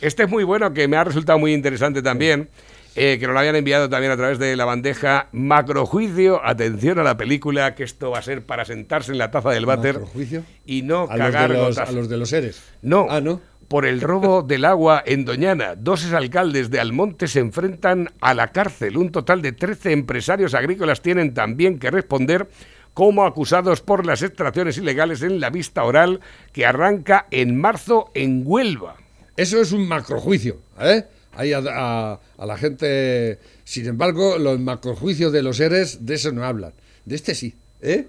Este 0.00 0.24
es 0.24 0.28
muy 0.28 0.42
bueno, 0.44 0.72
que 0.72 0.88
me 0.88 0.96
ha 0.96 1.04
resultado 1.04 1.38
muy 1.38 1.52
interesante 1.54 2.02
también. 2.02 2.48
eh, 2.94 3.16
que 3.18 3.26
nos 3.26 3.32
lo 3.34 3.38
habían 3.38 3.56
enviado 3.56 3.88
también 3.88 4.12
a 4.12 4.16
través 4.16 4.38
de 4.38 4.54
la 4.56 4.64
bandeja 4.64 5.28
Macrojuicio. 5.32 6.44
Atención 6.44 6.98
a 6.98 7.02
la 7.04 7.16
película, 7.16 7.74
que 7.74 7.84
esto 7.84 8.10
va 8.10 8.18
a 8.18 8.22
ser 8.22 8.44
para 8.44 8.64
sentarse 8.64 9.12
en 9.12 9.18
la 9.18 9.30
taza 9.30 9.50
del 9.50 9.64
váter 9.64 9.94
Macrojuicio. 9.94 10.44
y 10.66 10.82
no 10.82 11.02
A 11.08 11.16
los, 11.16 11.26
cagar 11.26 11.52
de 11.52 11.56
los, 11.58 11.68
gotas. 11.76 11.88
a 11.88 11.92
los 11.92 12.08
de 12.08 12.16
los 12.18 12.28
seres. 12.28 12.62
No. 12.82 13.06
Ah, 13.08 13.20
no. 13.20 13.40
Por 13.72 13.86
el 13.86 14.02
robo 14.02 14.42
del 14.42 14.66
agua 14.66 15.02
en 15.06 15.24
Doñana, 15.24 15.76
dos 15.76 16.04
exalcaldes 16.04 16.68
de 16.68 16.78
Almonte 16.78 17.26
se 17.26 17.40
enfrentan 17.40 18.10
a 18.20 18.34
la 18.34 18.48
cárcel. 18.52 18.98
Un 18.98 19.10
total 19.10 19.40
de 19.40 19.52
13 19.52 19.92
empresarios 19.92 20.52
agrícolas 20.52 21.00
tienen 21.00 21.32
también 21.32 21.78
que 21.78 21.90
responder 21.90 22.50
como 22.92 23.24
acusados 23.24 23.80
por 23.80 24.04
las 24.04 24.20
extracciones 24.20 24.76
ilegales 24.76 25.22
en 25.22 25.40
la 25.40 25.48
vista 25.48 25.84
oral 25.84 26.20
que 26.52 26.66
arranca 26.66 27.26
en 27.30 27.56
marzo 27.58 28.10
en 28.12 28.42
Huelva. 28.44 28.96
Eso 29.38 29.58
es 29.58 29.72
un 29.72 29.88
macrojuicio, 29.88 30.60
¿eh? 30.78 31.06
Ahí 31.32 31.54
a, 31.54 31.62
a- 31.66 32.20
a 32.36 32.44
la 32.44 32.58
gente. 32.58 33.38
Sin 33.64 33.86
embargo, 33.86 34.36
los 34.36 34.60
macrojuicios 34.60 35.32
de 35.32 35.42
los 35.42 35.56
seres, 35.56 36.04
de 36.04 36.16
eso 36.16 36.30
no 36.30 36.44
hablan. 36.44 36.74
De 37.06 37.14
este 37.14 37.34
sí, 37.34 37.54
¿eh? 37.80 38.06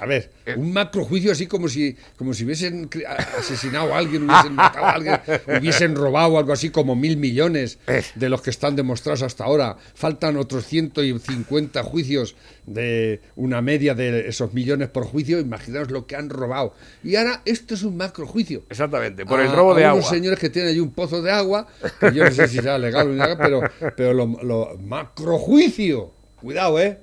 A 0.00 0.06
ver, 0.06 0.30
un 0.56 0.72
macrojuicio 0.72 1.30
así 1.32 1.46
como 1.46 1.68
si, 1.68 1.96
como 2.16 2.34
si 2.34 2.44
hubiesen 2.44 2.90
a- 3.08 3.38
asesinado 3.38 3.94
a 3.94 3.98
alguien, 3.98 4.24
hubiesen 4.28 4.52
matado 4.54 4.84
a 4.86 4.90
alguien, 4.92 5.20
hubiesen 5.60 5.94
robado 5.94 6.36
algo 6.38 6.52
así 6.52 6.70
como 6.70 6.96
mil 6.96 7.16
millones 7.16 7.78
de 8.14 8.28
los 8.28 8.42
que 8.42 8.50
están 8.50 8.74
demostrados 8.76 9.22
hasta 9.22 9.44
ahora. 9.44 9.76
Faltan 9.94 10.36
otros 10.36 10.66
150 10.66 11.82
juicios 11.84 12.34
de 12.66 13.20
una 13.36 13.62
media 13.62 13.94
de 13.94 14.28
esos 14.28 14.52
millones 14.52 14.88
por 14.88 15.04
juicio. 15.04 15.38
Imaginaos 15.38 15.90
lo 15.90 16.06
que 16.06 16.16
han 16.16 16.28
robado. 16.28 16.74
Y 17.02 17.16
ahora 17.16 17.42
esto 17.44 17.74
es 17.74 17.82
un 17.84 17.96
macrojuicio. 17.96 18.64
Exactamente, 18.70 19.24
por 19.24 19.38
a- 19.40 19.44
el 19.44 19.52
robo 19.52 19.72
a 19.72 19.76
de 19.76 19.84
unos 19.84 19.98
agua. 19.98 20.10
señores 20.10 20.38
que 20.38 20.50
tienen 20.50 20.70
allí 20.72 20.80
un 20.80 20.92
pozo 20.92 21.22
de 21.22 21.30
agua, 21.30 21.68
que 22.00 22.12
yo 22.12 22.24
no 22.24 22.30
sé 22.32 22.48
si 22.48 22.56
será 22.56 22.78
legal 22.78 23.08
o 23.08 23.12
ilegal, 23.12 23.38
pero, 23.38 23.60
pero 23.96 24.12
lo, 24.12 24.26
lo- 24.42 24.76
macrojuicio. 24.82 26.12
Cuidado, 26.40 26.78
¿eh? 26.80 26.98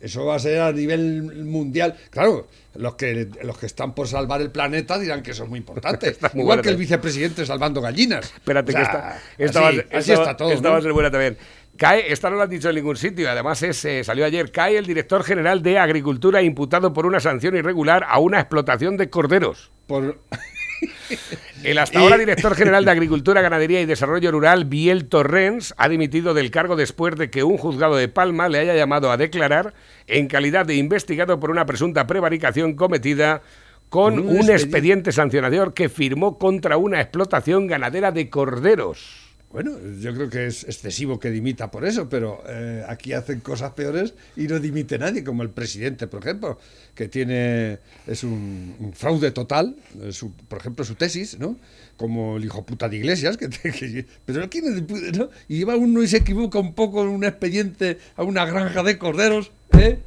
Eso 0.00 0.24
va 0.24 0.36
a 0.36 0.38
ser 0.38 0.60
a 0.60 0.72
nivel 0.72 1.44
mundial. 1.44 1.94
Claro, 2.10 2.48
los 2.74 2.94
que, 2.94 3.28
los 3.42 3.58
que 3.58 3.66
están 3.66 3.94
por 3.94 4.08
salvar 4.08 4.40
el 4.40 4.50
planeta 4.50 4.98
dirán 4.98 5.22
que 5.22 5.32
eso 5.32 5.44
es 5.44 5.50
muy 5.50 5.58
importante. 5.58 6.08
Está 6.10 6.30
muy 6.32 6.40
Igual 6.42 6.56
buena 6.58 6.62
que 6.62 6.68
el 6.70 6.74
también. 6.76 6.88
vicepresidente 6.88 7.44
salvando 7.46 7.80
gallinas. 7.82 8.24
Espérate 8.32 8.72
O 8.72 8.74
sea, 8.74 8.80
que 8.82 8.86
esta, 8.86 9.22
esta 9.38 9.60
va 9.60 9.68
así, 9.68 9.78
así 9.80 9.96
esta 9.98 10.12
está 10.12 10.24
va- 10.24 10.36
todo. 10.36 10.52
esta 10.52 10.68
¿no? 10.68 10.72
va 10.72 10.78
a 10.78 10.82
ser 10.82 10.92
buena 10.92 11.10
también. 11.10 11.36
Cae, 11.76 12.12
esta 12.12 12.28
no 12.30 12.36
lo 12.36 12.42
han 12.42 12.50
dicho 12.50 12.68
en 12.68 12.74
ningún 12.76 12.96
sitio, 12.96 13.30
además 13.30 13.62
es, 13.62 13.82
eh, 13.86 14.04
salió 14.04 14.24
ayer, 14.26 14.50
cae 14.52 14.76
el 14.76 14.84
director 14.86 15.22
general 15.24 15.62
de 15.62 15.78
Agricultura 15.78 16.42
imputado 16.42 16.92
por 16.92 17.06
una 17.06 17.20
sanción 17.20 17.56
irregular 17.56 18.04
a 18.06 18.18
una 18.18 18.38
explotación 18.40 18.96
de 18.98 19.08
corderos. 19.08 19.70
Por- 19.86 20.18
El 21.62 21.78
hasta 21.78 21.98
ahora 22.00 22.16
director 22.16 22.54
general 22.54 22.84
de 22.86 22.90
Agricultura, 22.92 23.42
Ganadería 23.42 23.80
y 23.80 23.86
Desarrollo 23.86 24.30
Rural, 24.32 24.64
Biel 24.64 25.06
Torrens, 25.08 25.74
ha 25.76 25.88
dimitido 25.88 26.32
del 26.32 26.50
cargo 26.50 26.74
después 26.74 27.16
de 27.16 27.28
que 27.30 27.44
un 27.44 27.58
juzgado 27.58 27.96
de 27.96 28.08
Palma 28.08 28.48
le 28.48 28.60
haya 28.60 28.74
llamado 28.74 29.10
a 29.10 29.16
declarar 29.18 29.74
en 30.06 30.26
calidad 30.26 30.64
de 30.64 30.76
investigado 30.76 31.38
por 31.38 31.50
una 31.50 31.66
presunta 31.66 32.06
prevaricación 32.06 32.74
cometida 32.76 33.42
con 33.90 34.18
un 34.20 34.28
un, 34.28 34.36
expedi- 34.36 34.52
expediente 34.52 35.12
sancionador 35.12 35.74
que 35.74 35.88
firmó 35.88 36.38
contra 36.38 36.76
una 36.78 37.00
explotación 37.00 37.66
ganadera 37.66 38.10
de 38.12 38.30
corderos. 38.30 39.19
Bueno, 39.50 39.72
yo 40.00 40.14
creo 40.14 40.30
que 40.30 40.46
es 40.46 40.62
excesivo 40.62 41.18
que 41.18 41.28
dimita 41.32 41.72
por 41.72 41.84
eso, 41.84 42.08
pero 42.08 42.40
eh, 42.48 42.84
aquí 42.88 43.12
hacen 43.14 43.40
cosas 43.40 43.72
peores 43.72 44.14
y 44.36 44.46
no 44.46 44.60
dimite 44.60 44.96
nadie, 44.96 45.24
como 45.24 45.42
el 45.42 45.50
presidente, 45.50 46.06
por 46.06 46.20
ejemplo, 46.22 46.56
que 46.94 47.08
tiene 47.08 47.80
es 48.06 48.22
un, 48.22 48.92
fraude 48.94 49.32
total, 49.32 49.74
eh, 50.02 50.12
su- 50.12 50.32
por 50.32 50.60
ejemplo, 50.60 50.84
su 50.84 50.94
tesis, 50.94 51.36
¿no? 51.40 51.58
Como 51.96 52.36
el 52.36 52.44
hijo 52.44 52.64
puta 52.64 52.88
de 52.88 52.98
Iglesias, 52.98 53.36
que, 53.36 53.48
que- 53.50 54.06
pero 54.24 54.38
¿no? 55.18 55.30
y 55.48 55.58
lleva 55.58 55.74
uno 55.74 56.00
y 56.04 56.06
se 56.06 56.18
equivoca 56.18 56.60
un 56.60 56.74
poco 56.74 57.02
en 57.02 57.08
un 57.08 57.24
expediente 57.24 57.98
a 58.14 58.22
una 58.22 58.44
granja 58.46 58.84
de 58.84 58.98
corderos, 58.98 59.50
¿eh? 59.76 59.98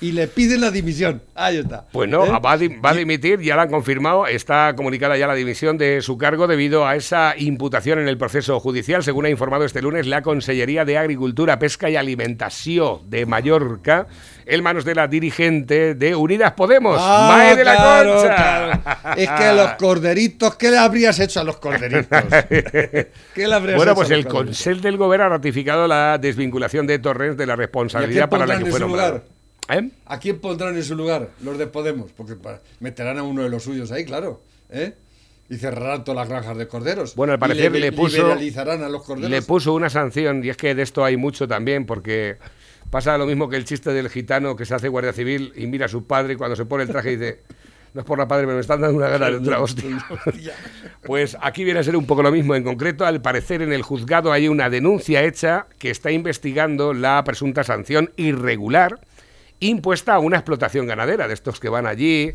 Y 0.00 0.12
le 0.12 0.26
piden 0.28 0.60
la 0.60 0.70
dimisión. 0.70 1.22
Ahí 1.34 1.58
está. 1.58 1.86
Pues 1.92 2.08
no, 2.08 2.24
¿eh? 2.24 2.30
va, 2.44 2.52
a, 2.52 2.58
va 2.84 2.90
a 2.90 2.94
dimitir, 2.94 3.40
ya 3.40 3.54
lo 3.56 3.62
han 3.62 3.70
confirmado, 3.70 4.26
está 4.26 4.74
comunicada 4.76 5.16
ya 5.16 5.26
la 5.26 5.34
dimisión 5.34 5.78
de 5.78 6.00
su 6.02 6.18
cargo 6.18 6.46
debido 6.46 6.86
a 6.86 6.96
esa 6.96 7.34
imputación 7.36 7.98
en 7.98 8.08
el 8.08 8.18
proceso 8.18 8.58
judicial, 8.60 9.02
según 9.02 9.26
ha 9.26 9.30
informado 9.30 9.64
este 9.64 9.82
lunes 9.82 10.06
la 10.06 10.22
Consellería 10.22 10.84
de 10.84 10.98
Agricultura, 10.98 11.58
Pesca 11.58 11.88
y 11.90 11.96
Alimentación 11.96 13.08
de 13.08 13.26
Mallorca, 13.26 14.06
en 14.44 14.62
manos 14.62 14.84
de 14.84 14.94
la 14.94 15.06
dirigente 15.06 15.94
de 15.94 16.16
Unidas 16.16 16.52
Podemos, 16.52 16.98
Ah, 17.00 17.26
Mae 17.30 17.56
de 17.56 17.64
la 17.64 17.74
claro, 17.76 18.14
Concha. 18.16 18.34
claro. 18.34 19.16
Es 19.16 19.30
que 19.30 19.52
los 19.52 19.72
corderitos, 19.74 20.56
¿qué 20.56 20.70
le 20.70 20.78
habrías 20.78 21.18
hecho 21.20 21.40
a 21.40 21.44
los 21.44 21.58
corderitos? 21.58 22.18
¿Qué 22.48 23.08
le 23.48 23.54
habrías 23.54 23.76
Bueno, 23.76 23.92
hecho 23.92 23.94
pues 23.94 24.10
a 24.10 24.14
el 24.14 24.22
los? 24.24 24.32
Consell 24.32 24.80
del 24.80 24.96
Gobierno 24.96 25.26
ha 25.26 25.28
ratificado 25.30 25.86
la 25.86 26.18
desvinculación 26.18 26.86
de 26.86 26.98
Torrens 26.98 27.36
de 27.36 27.46
la 27.46 27.52
¿Y 27.52 27.54
a 27.54 27.56
responsabilidad 27.56 28.28
para 28.28 28.46
la 28.46 28.58
que 28.58 28.66
fue 28.66 28.80
nombrado. 28.80 29.22
¿Eh? 29.68 29.90
¿A 30.06 30.18
quién 30.18 30.38
pondrán 30.40 30.76
en 30.76 30.82
su 30.82 30.94
lugar? 30.96 31.30
Los 31.42 31.56
de 31.58 31.66
Podemos, 31.66 32.12
porque 32.12 32.34
meterán 32.80 33.18
a 33.18 33.22
uno 33.22 33.42
de 33.42 33.48
los 33.48 33.62
suyos 33.62 33.92
ahí, 33.92 34.04
claro. 34.04 34.42
¿eh? 34.70 34.94
Y 35.48 35.56
cerrarán 35.56 36.02
todas 36.04 36.16
las 36.16 36.28
granjas 36.28 36.56
de 36.56 36.66
corderos. 36.66 37.14
Bueno, 37.14 37.32
al 37.34 37.38
Y 37.38 37.40
parecer 37.40 37.70
libe- 37.72 37.80
le 37.80 37.92
puso- 37.92 38.16
liberalizarán 38.22 38.82
a 38.82 38.88
los 38.88 39.02
corderos. 39.02 39.30
Le 39.30 39.42
puso 39.42 39.72
una 39.74 39.88
sanción, 39.90 40.44
y 40.44 40.48
es 40.48 40.56
que 40.56 40.74
de 40.74 40.82
esto 40.82 41.04
hay 41.04 41.16
mucho 41.16 41.46
también, 41.46 41.86
porque 41.86 42.38
pasa 42.90 43.16
lo 43.18 43.26
mismo 43.26 43.48
que 43.48 43.56
el 43.56 43.64
chiste 43.64 43.92
del 43.92 44.08
gitano 44.10 44.56
que 44.56 44.64
se 44.64 44.74
hace 44.74 44.88
guardia 44.88 45.12
civil 45.12 45.52
y 45.56 45.66
mira 45.66 45.86
a 45.86 45.88
su 45.88 46.06
padre 46.06 46.34
y 46.34 46.36
cuando 46.36 46.56
se 46.56 46.64
pone 46.64 46.82
el 46.84 46.90
traje 46.90 47.10
dice, 47.16 47.40
no 47.94 48.00
es 48.00 48.06
por 48.06 48.18
la 48.18 48.26
padre, 48.26 48.44
pero 48.44 48.54
me 48.56 48.60
están 48.62 48.80
dando 48.80 48.96
una 48.96 49.08
gana 49.08 49.30
de 49.30 49.36
otra 49.36 49.60
hostia. 49.62 50.04
Pues 51.02 51.36
aquí 51.40 51.64
viene 51.64 51.80
a 51.80 51.84
ser 51.84 51.96
un 51.96 52.06
poco 52.06 52.22
lo 52.22 52.30
mismo. 52.32 52.54
En 52.54 52.64
concreto, 52.64 53.04
al 53.04 53.20
parecer 53.22 53.62
en 53.62 53.72
el 53.72 53.82
juzgado 53.82 54.32
hay 54.32 54.48
una 54.48 54.70
denuncia 54.70 55.22
hecha 55.22 55.66
que 55.78 55.90
está 55.90 56.10
investigando 56.10 56.94
la 56.94 57.22
presunta 57.24 57.62
sanción 57.64 58.10
irregular 58.16 59.00
impuesta 59.68 60.14
a 60.14 60.18
una 60.18 60.36
explotación 60.36 60.86
ganadera, 60.86 61.28
de 61.28 61.34
estos 61.34 61.58
que 61.60 61.68
van 61.68 61.86
allí 61.86 62.32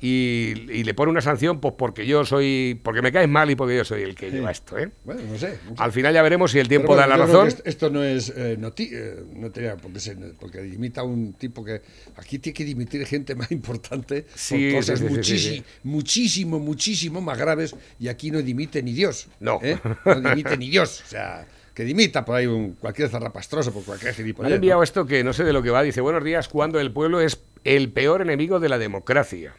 y, 0.00 0.54
y 0.70 0.84
le 0.84 0.94
pone 0.94 1.10
una 1.10 1.20
sanción 1.20 1.60
pues 1.60 1.74
porque 1.76 2.06
yo 2.06 2.24
soy, 2.24 2.80
porque 2.84 3.02
me 3.02 3.10
caes 3.10 3.28
mal 3.28 3.50
y 3.50 3.56
porque 3.56 3.76
yo 3.76 3.84
soy 3.84 4.02
el 4.02 4.14
que 4.14 4.30
lleva 4.30 4.52
esto, 4.52 4.78
¿eh? 4.78 4.92
Bueno, 5.04 5.22
no 5.28 5.36
sé. 5.36 5.58
no 5.68 5.76
sé. 5.76 5.82
Al 5.82 5.90
final 5.90 6.14
ya 6.14 6.22
veremos 6.22 6.52
si 6.52 6.60
el 6.60 6.68
tiempo 6.68 6.94
da 6.94 7.04
la 7.08 7.16
razón. 7.16 7.48
Esto 7.64 7.90
no 7.90 8.04
es 8.04 8.32
eh, 8.36 8.56
noti- 8.60 8.90
eh, 8.92 9.24
no 9.34 9.50
tenía 9.50 9.76
porque, 9.76 9.98
se, 9.98 10.14
porque 10.14 10.62
dimita 10.62 11.02
un 11.02 11.32
tipo 11.32 11.64
que 11.64 11.82
aquí 12.14 12.38
tiene 12.38 12.54
que 12.54 12.64
dimitir 12.64 13.04
gente 13.06 13.34
más 13.34 13.50
importante 13.50 14.24
Sí, 14.36 14.68
por 14.70 14.78
cosas 14.80 15.00
sí, 15.00 15.04
muchísimo, 15.06 15.64
muchísimo, 15.82 16.60
muchísimo 16.60 17.20
más 17.20 17.36
graves 17.36 17.74
y 17.98 18.06
aquí 18.06 18.30
no 18.30 18.40
dimite 18.40 18.80
ni 18.84 18.92
Dios. 18.92 19.26
No. 19.40 19.58
¿eh? 19.64 19.78
No 20.04 20.20
dimite 20.20 20.56
ni 20.56 20.70
Dios. 20.70 21.02
O 21.04 21.08
sea, 21.08 21.44
que 21.78 21.84
dimita 21.84 22.24
por 22.24 22.34
ahí 22.34 22.48
un, 22.48 22.72
cualquier 22.72 23.08
zarrapastroso, 23.08 23.72
por 23.72 23.84
cualquier 23.84 24.10
Me 24.10 24.16
gilipollez. 24.16 24.50
han 24.50 24.54
enviado 24.56 24.80
¿no? 24.80 24.82
esto 24.82 25.06
que 25.06 25.22
no 25.22 25.32
sé 25.32 25.44
de 25.44 25.52
lo 25.52 25.62
que 25.62 25.70
va. 25.70 25.80
Dice, 25.84 26.00
buenos 26.00 26.24
días, 26.24 26.48
cuando 26.48 26.80
el 26.80 26.90
pueblo 26.90 27.20
es 27.20 27.40
el 27.62 27.92
peor 27.92 28.20
enemigo 28.20 28.58
de 28.58 28.68
la 28.68 28.78
democracia. 28.78 29.54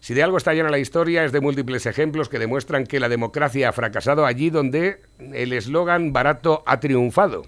Si 0.00 0.12
de 0.12 0.22
algo 0.22 0.36
está 0.36 0.52
llena 0.52 0.68
la 0.68 0.78
historia 0.78 1.24
es 1.24 1.32
de 1.32 1.40
múltiples 1.40 1.86
ejemplos 1.86 2.28
que 2.28 2.38
demuestran 2.38 2.84
que 2.84 3.00
la 3.00 3.08
democracia 3.08 3.70
ha 3.70 3.72
fracasado 3.72 4.26
allí 4.26 4.50
donde 4.50 5.00
el 5.18 5.54
eslogan 5.54 6.12
barato 6.12 6.62
ha 6.66 6.80
triunfado. 6.80 7.46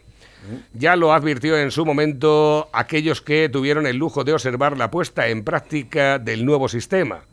Ya 0.73 0.97
lo 0.97 1.13
advirtió 1.13 1.59
en 1.59 1.71
su 1.71 1.85
momento 1.85 2.71
aquellos 2.73 3.21
que 3.21 3.51
tuvieron 3.51 3.87
el 3.87 3.99
lujo 3.99 4.25
de 4.25 4.33
observar 4.33 4.79
la 4.79 4.91
puesta 4.91 5.29
en 5.29 5.45
práctica 5.45 6.19
del 6.19 6.47
nuevo 6.47 6.69
sistema. 6.69 7.25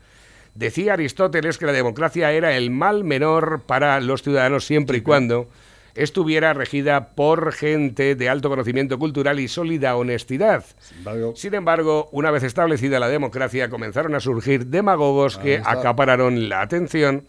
Decía 0.53 0.93
Aristóteles 0.93 1.57
que 1.57 1.65
la 1.65 1.71
democracia 1.71 2.33
era 2.33 2.57
el 2.57 2.71
mal 2.71 3.05
menor 3.05 3.61
para 3.65 4.01
los 4.01 4.21
ciudadanos 4.21 4.65
siempre 4.65 4.97
y 4.97 5.01
cuando 5.01 5.47
estuviera 5.95 6.53
regida 6.53 7.09
por 7.09 7.53
gente 7.53 8.15
de 8.15 8.29
alto 8.29 8.49
conocimiento 8.49 8.97
cultural 8.97 9.39
y 9.39 9.47
sólida 9.47 9.95
honestidad. 9.95 10.65
Sin 10.79 10.97
embargo, 10.97 11.33
Sin 11.35 11.53
embargo, 11.53 12.09
una 12.11 12.31
vez 12.31 12.43
establecida 12.43 12.99
la 12.99 13.09
democracia, 13.09 13.69
comenzaron 13.69 14.15
a 14.15 14.19
surgir 14.19 14.67
demagogos 14.67 15.37
que 15.37 15.55
está. 15.55 15.71
acapararon 15.71 16.49
la 16.49 16.61
atención 16.61 17.25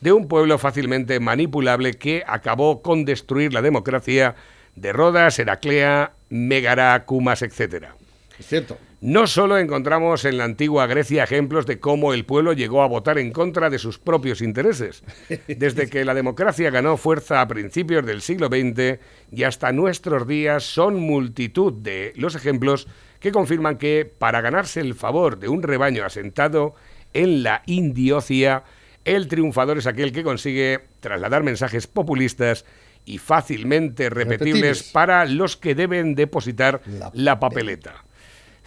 de 0.00 0.12
un 0.12 0.28
pueblo 0.28 0.58
fácilmente 0.58 1.20
manipulable 1.20 1.94
que 1.94 2.22
acabó 2.26 2.82
con 2.82 3.04
destruir 3.04 3.52
la 3.52 3.62
democracia 3.62 4.36
de 4.76 4.92
Rodas, 4.92 5.38
Heraclea, 5.38 6.12
Megara, 6.28 7.04
Cumas, 7.04 7.42
etcétera. 7.42 7.97
Es 8.38 8.46
cierto. 8.46 8.78
No 9.00 9.26
solo 9.28 9.58
encontramos 9.58 10.24
en 10.24 10.38
la 10.38 10.44
antigua 10.44 10.86
Grecia 10.86 11.22
ejemplos 11.22 11.66
de 11.66 11.78
cómo 11.78 12.12
el 12.12 12.24
pueblo 12.24 12.52
llegó 12.52 12.82
a 12.82 12.88
votar 12.88 13.18
en 13.18 13.30
contra 13.30 13.70
de 13.70 13.78
sus 13.78 13.98
propios 13.98 14.42
intereses. 14.42 15.04
Desde 15.46 15.88
que 15.88 16.04
la 16.04 16.14
democracia 16.14 16.70
ganó 16.70 16.96
fuerza 16.96 17.40
a 17.40 17.46
principios 17.48 18.04
del 18.04 18.22
siglo 18.22 18.48
XX 18.48 18.98
y 19.30 19.44
hasta 19.44 19.72
nuestros 19.72 20.26
días 20.26 20.64
son 20.64 20.96
multitud 20.98 21.72
de 21.72 22.12
los 22.16 22.34
ejemplos 22.34 22.88
que 23.20 23.30
confirman 23.32 23.78
que 23.78 24.04
para 24.18 24.40
ganarse 24.40 24.80
el 24.80 24.94
favor 24.94 25.38
de 25.38 25.48
un 25.48 25.62
rebaño 25.62 26.04
asentado 26.04 26.74
en 27.14 27.42
la 27.42 27.62
indiocia, 27.66 28.64
el 29.04 29.28
triunfador 29.28 29.78
es 29.78 29.86
aquel 29.86 30.12
que 30.12 30.22
consigue 30.24 30.80
trasladar 31.00 31.42
mensajes 31.42 31.86
populistas 31.86 32.64
y 33.04 33.18
fácilmente 33.18 34.10
repetibles, 34.10 34.60
Repetibles. 34.60 34.92
para 34.92 35.24
los 35.24 35.56
que 35.56 35.74
deben 35.74 36.14
depositar 36.14 36.82
La 36.86 37.10
la 37.14 37.40
papeleta. 37.40 38.04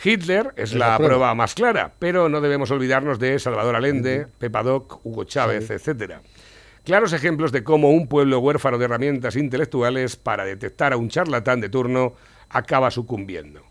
Hitler 0.04 0.54
es 0.56 0.72
Es 0.72 0.76
la 0.76 0.90
la 0.90 0.98
prueba. 0.98 1.16
prueba. 1.16 1.36
más 1.36 1.54
clara, 1.54 1.94
pero 2.00 2.30
no 2.30 2.42
debemos 2.42 2.72
olvidarnos 2.72 3.20
de 3.20 3.38
Salvador 3.40 3.76
Allende, 3.76 4.28
Pepa 4.38 4.64
Doc, 4.64 5.00
Hugo 5.04 5.24
Chávez, 5.26 5.70
etcétera. 5.70 6.22
Claros 6.84 7.14
ejemplos 7.14 7.52
de 7.52 7.64
cómo 7.64 7.92
un 7.92 8.08
pueblo 8.08 8.40
huérfano 8.40 8.78
de 8.80 8.86
herramientas 8.86 9.36
intelectuales 9.36 10.16
para 10.16 10.46
detectar 10.46 10.94
a 10.94 10.98
un 10.98 11.10
charlatán 11.10 11.62
de 11.62 11.70
turno 11.70 12.16
acaba 12.50 12.90
sucumbiendo. 12.90 13.62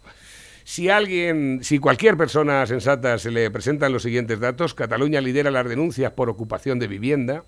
Si 0.62 0.88
alguien, 0.88 1.60
si 1.64 1.80
cualquier 1.80 2.16
persona 2.16 2.64
sensata 2.66 3.18
se 3.18 3.32
le 3.32 3.50
presentan 3.50 3.92
los 3.92 4.04
siguientes 4.04 4.38
datos, 4.38 4.74
Cataluña 4.74 5.20
lidera 5.20 5.50
las 5.50 5.68
denuncias 5.68 6.12
por 6.12 6.28
ocupación 6.30 6.78
de 6.78 6.86
vivienda, 6.86 7.42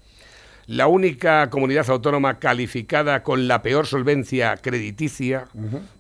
la 0.67 0.87
única 0.87 1.51
comunidad 1.51 1.89
autónoma 1.91 2.39
calificada 2.39 3.23
con 3.23 3.49
la 3.49 3.63
peor 3.63 3.87
solvencia 3.87 4.57
crediticia, 4.57 5.47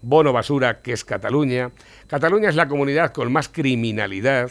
bono 0.02 0.32
basura, 0.32 0.82
que 0.82 0.92
es 0.92 1.04
Cataluña. 1.04 1.70
Cataluña 2.06 2.48
es 2.48 2.56
la 2.56 2.68
comunidad 2.68 3.12
con 3.12 3.32
más 3.32 3.48
criminalidad. 3.48 4.50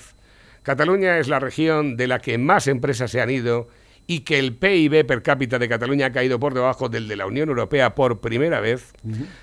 Cataluña 0.64 1.18
es 1.18 1.28
la 1.28 1.40
región 1.40 1.98
de 1.98 2.08
la 2.08 2.20
que 2.20 2.38
más 2.38 2.68
empresas 2.68 3.12
se 3.12 3.22
han 3.22 3.32
ido 3.32 3.70
y 4.08 4.22
que 4.22 4.40
el 4.40 4.56
PIB 4.56 5.06
per 5.06 5.24
cápita 5.24 5.58
de 5.58 5.70
Cataluña 5.70 6.08
ha 6.08 6.12
caído 6.12 6.40
por 6.40 6.54
debajo 6.54 6.90
del 6.90 7.08
de 7.08 7.16
la 7.16 7.26
Unión 7.26 7.50
Europea 7.50 7.96
por 7.96 8.20
primera 8.20 8.60
vez, 8.60 8.94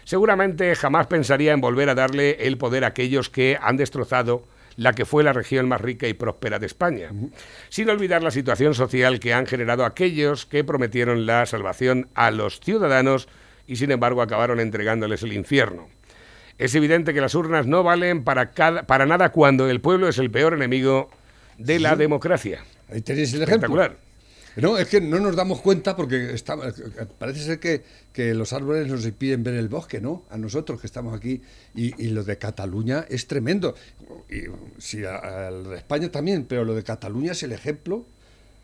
seguramente 0.05 0.75
jamás 0.75 1.07
pensaría 1.07 1.53
en 1.53 1.61
volver 1.61 1.89
a 1.89 1.95
darle 1.95 2.47
el 2.47 2.59
poder 2.59 2.85
a 2.85 2.89
aquellos 2.89 3.31
que 3.31 3.59
han 3.61 3.77
destrozado 3.77 4.45
la 4.79 4.93
que 4.93 5.05
fue 5.05 5.25
la 5.25 5.33
región 5.33 5.67
más 5.67 5.81
rica 5.81 6.07
y 6.07 6.15
próspera 6.15 6.61
de 6.61 6.67
España, 6.67 7.11
sin 7.69 7.91
olvidar 7.91 8.23
la 8.23 8.31
situación 8.31 8.75
social 8.75 9.19
que 9.19 9.35
han 9.35 9.45
generado 9.47 9.85
aquellos 9.85 10.47
que 10.47 10.63
prometieron 10.63 11.27
la 11.27 11.45
salvación 11.47 12.09
a 12.15 12.31
los 12.31 12.61
ciudadanos 12.61 13.29
y 13.67 13.75
sin 13.75 13.91
embargo 13.91 14.23
acabaron 14.23 14.61
entregándoles 14.61 15.25
el 15.25 15.33
infierno. 15.33 15.89
Es 16.59 16.77
evidente 16.77 17.13
que 17.13 17.21
las 17.21 17.35
urnas 17.35 17.67
no 17.67 17.83
valen 17.83 18.23
para, 18.23 18.53
cada- 18.53 18.85
para 18.85 19.05
nada 19.05 19.31
cuando 19.33 19.69
el 19.69 19.81
pueblo 19.81 20.09
es 20.09 20.19
el 20.19 20.31
peor 20.31 20.55
enemigo 20.55 21.11
de 21.57 21.81
la 21.81 21.97
democracia. 21.97 22.65
Ahí 22.89 23.01
tenéis 23.01 23.35
el 23.35 23.43
ejemplo. 23.43 23.67
Espectacular. 23.83 24.08
No, 24.61 24.77
es 24.79 24.89
que 24.89 25.01
no 25.01 25.21
nos 25.21 25.37
damos 25.37 25.61
cuenta 25.61 25.95
porque 25.95 26.33
está, 26.35 26.57
parece 27.19 27.43
ser 27.45 27.61
que, 27.61 27.83
los 28.35 28.53
árboles 28.53 28.89
nos 28.89 29.05
impiden 29.07 29.43
ver 29.45 29.55
el 29.55 29.69
bosque, 29.69 30.01
¿no? 30.01 30.25
A 30.31 30.37
nosotros 30.39 30.81
que 30.81 30.87
estamos 30.87 31.15
aquí. 31.17 31.43
Y, 31.75 31.95
y 32.03 32.09
lo 32.09 32.25
de 32.25 32.39
Cataluña 32.39 33.07
es 33.09 33.27
tremendo. 33.27 33.75
Y, 34.29 34.43
sí, 34.81 35.05
a- 35.05 35.51
de 35.51 35.77
España 35.77 36.11
también, 36.11 36.45
pero 36.47 36.65
lo 36.65 36.75
de 36.75 36.83
Cataluña 36.83 37.33
es 37.33 37.43
el 37.43 37.53
ejemplo 37.53 38.05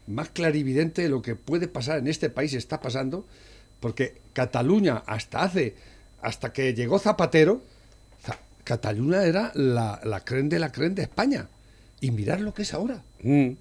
más 0.07 0.31
clarividente 0.31 1.03
de 1.03 1.09
lo 1.09 1.23
que 1.23 1.35
puede 1.37 1.69
pasar 1.69 1.99
en 1.99 2.09
este 2.09 2.29
país, 2.29 2.53
está 2.55 2.81
pasando, 2.81 3.27
porque 3.81 4.21
Cataluña 4.33 5.03
hasta 5.07 5.43
hace, 5.43 5.75
hasta 6.21 6.53
que 6.53 6.75
llegó 6.75 6.99
Zapatero, 6.99 7.63
Za- 8.23 8.39
Cataluña 8.65 9.25
era 9.25 9.53
la, 9.55 10.01
la 10.05 10.21
de 10.21 10.59
la 10.59 10.73
creen 10.73 10.95
de 10.95 11.03
España. 11.03 11.49
Y 12.01 12.11
mirar 12.11 12.41
lo 12.41 12.53
que 12.53 12.63
es 12.63 12.75
ahora. 12.75 13.03
Mm. 13.23 13.53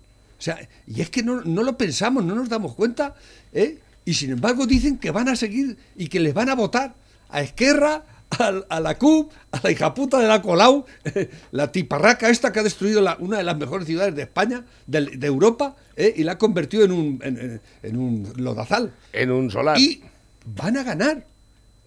O 0.43 0.45
sea, 0.45 0.59
y 0.85 0.99
es 0.99 1.09
que 1.09 1.23
no, 1.23 1.39
no 1.41 1.63
lo 1.63 1.77
pensamos, 1.77 2.21
no 2.25 2.35
nos 2.35 2.49
damos 2.49 2.75
cuenta, 2.75 3.15
¿eh? 3.53 3.79
y 4.03 4.13
sin 4.15 4.31
embargo 4.31 4.65
dicen 4.67 4.97
que 4.97 5.09
van 5.09 5.29
a 5.29 5.37
seguir 5.37 5.77
y 5.95 6.07
que 6.07 6.19
les 6.19 6.33
van 6.33 6.49
a 6.49 6.55
votar 6.55 6.95
a 7.29 7.41
Esquerra, 7.41 8.03
a, 8.31 8.47
a 8.67 8.79
la 8.81 8.97
CUP, 8.97 9.31
a 9.53 9.61
la 9.63 9.71
hija 9.71 9.93
puta 9.93 10.19
de 10.19 10.27
la 10.27 10.41
Colau, 10.41 10.85
la 11.51 11.71
tiparraca 11.71 12.29
esta 12.29 12.51
que 12.51 12.59
ha 12.59 12.63
destruido 12.63 12.99
la- 12.99 13.15
una 13.21 13.37
de 13.37 13.45
las 13.45 13.55
mejores 13.57 13.87
ciudades 13.87 14.15
de 14.15 14.23
España, 14.23 14.65
del- 14.85 15.17
de, 15.17 15.27
Europa, 15.27 15.77
¿eh? 15.95 16.13
y 16.17 16.23
la 16.25 16.33
ha 16.33 16.37
convertido 16.37 16.83
en 16.83 16.91
un, 16.91 17.61
en, 17.81 17.97
un 17.97 18.33
lodazal. 18.35 18.91
En 19.13 19.31
un 19.31 19.49
solar. 19.49 19.79
Y 19.79 20.03
van 20.45 20.75
a 20.75 20.83
ganar. 20.83 21.25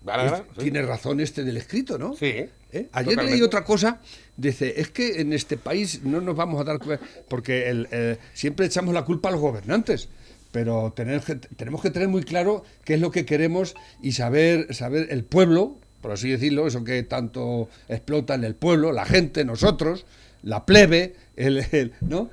Van 0.01 0.21
a 0.21 0.25
ganar, 0.25 0.47
Es- 0.49 0.55
sí. 0.57 0.62
Tiene 0.62 0.81
razón 0.81 1.21
este 1.21 1.45
del 1.45 1.59
escrito, 1.59 1.99
¿no? 1.99 2.14
Sí. 2.16 2.33
¿Eh? 2.77 2.89
Ayer 2.93 3.11
totalmente. 3.11 3.33
leí 3.37 3.43
otra 3.43 3.65
cosa, 3.65 4.01
dice, 4.37 4.81
es 4.81 4.91
que 4.91 5.21
en 5.21 5.33
este 5.33 5.57
país 5.57 6.03
no 6.05 6.21
nos 6.21 6.37
vamos 6.37 6.61
a 6.61 6.65
dar 6.65 6.79
cuenta, 6.79 7.05
porque 7.29 7.69
el, 7.69 7.89
eh, 7.91 8.19
siempre 8.35 8.67
echamos 8.67 8.93
la 8.95 9.05
culpa 9.05 9.29
a 9.29 9.33
los 9.33 9.41
gobernantes, 9.41 10.09
pero 10.53 10.93
tener 10.95 11.23
tenemos 11.57 11.83
que 11.83 11.91
tener 11.91 12.09
muy 12.09 12.23
claro 12.23 12.65
qué 12.85 12.95
es 12.95 13.01
lo 13.01 13.11
que 13.11 13.25
queremos 13.27 13.75
y 14.03 14.12
saber, 14.12 14.75
saber 14.75 15.09
el 15.11 15.25
pueblo, 15.25 15.79
por 16.01 16.12
así 16.12 16.29
decirlo, 16.31 16.67
eso 16.67 16.85
que 16.85 17.03
tanto 17.03 17.69
explota 17.89 18.35
en 18.35 18.45
el 18.45 18.55
pueblo, 18.55 18.93
la 18.93 19.05
gente, 19.05 19.45
nosotros, 19.45 20.07
la 20.43 20.65
plebe, 20.65 21.15
el, 21.37 21.65
el- 21.73 21.93
¿no? 22.01 22.31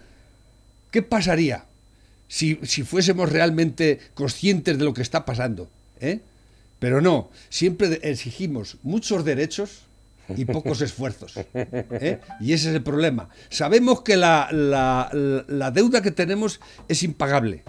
¿Qué 0.91 1.01
pasaría 1.01 1.65
si, 2.27 2.59
si 2.63 2.83
fuésemos 2.83 3.31
realmente 3.31 3.99
conscientes 4.13 4.77
de 4.77 4.83
lo 4.85 4.93
que 4.93 5.01
está 5.01 5.25
pasando? 5.25 5.69
¿eh? 5.99 6.19
Pero 6.79 7.01
no, 7.01 7.31
siempre 7.49 7.99
exigimos 8.03 8.77
muchos 8.83 9.25
derechos 9.25 9.83
y 10.29 10.45
pocos 10.45 10.81
esfuerzos. 10.81 11.33
¿eh? 11.53 12.19
Y 12.39 12.53
ese 12.53 12.69
es 12.69 12.75
el 12.75 12.83
problema. 12.83 13.29
Sabemos 13.49 14.01
que 14.01 14.15
la, 14.15 14.49
la- 14.51 15.71
deuda 15.71 16.01
que 16.01 16.11
tenemos 16.11 16.59
es 16.87 17.03
impagable. 17.03 17.63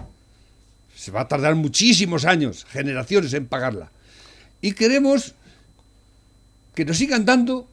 Se 0.95 1.11
va 1.11 1.21
a 1.21 1.27
tardar 1.27 1.55
muchísimos 1.55 2.25
años, 2.25 2.65
generaciones 2.65 3.33
en 3.33 3.47
pagarla. 3.47 3.91
Y 4.61 4.71
queremos 4.73 5.35
que 6.73 6.85
nos 6.85 6.97
sigan 6.97 7.25
dando, 7.25 7.69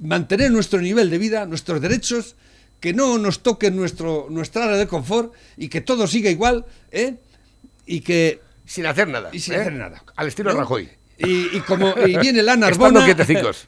mantener 0.00 0.50
nuestro 0.50 0.80
nivel 0.80 1.10
de 1.10 1.18
vida, 1.18 1.46
nuestros 1.46 1.80
derechos, 1.80 2.36
que 2.80 2.92
no 2.92 3.16
nos 3.18 3.42
toquen 3.42 3.76
nuestro, 3.76 4.26
nuestra 4.28 4.64
área 4.64 4.76
de 4.76 4.88
confort 4.88 5.32
y 5.56 5.68
que 5.68 5.80
todo 5.80 6.06
siga 6.06 6.30
igual, 6.30 6.66
¿eh? 6.90 7.16
Y 7.86 8.00
que... 8.00 8.40
Sin 8.64 8.86
hacer 8.86 9.08
nada. 9.08 9.30
Y 9.32 9.38
sin 9.40 9.54
¿eh? 9.54 9.58
hacer 9.58 9.72
nada. 9.74 10.02
Al 10.16 10.28
estilo 10.28 10.52
¿no? 10.52 10.58
Rajoy. 10.60 10.88
Y, 11.24 11.56
y 11.56 11.60
como 11.60 11.94
y 12.06 12.16
viene 12.18 12.42
la 12.42 12.56
Narbona 12.56 13.06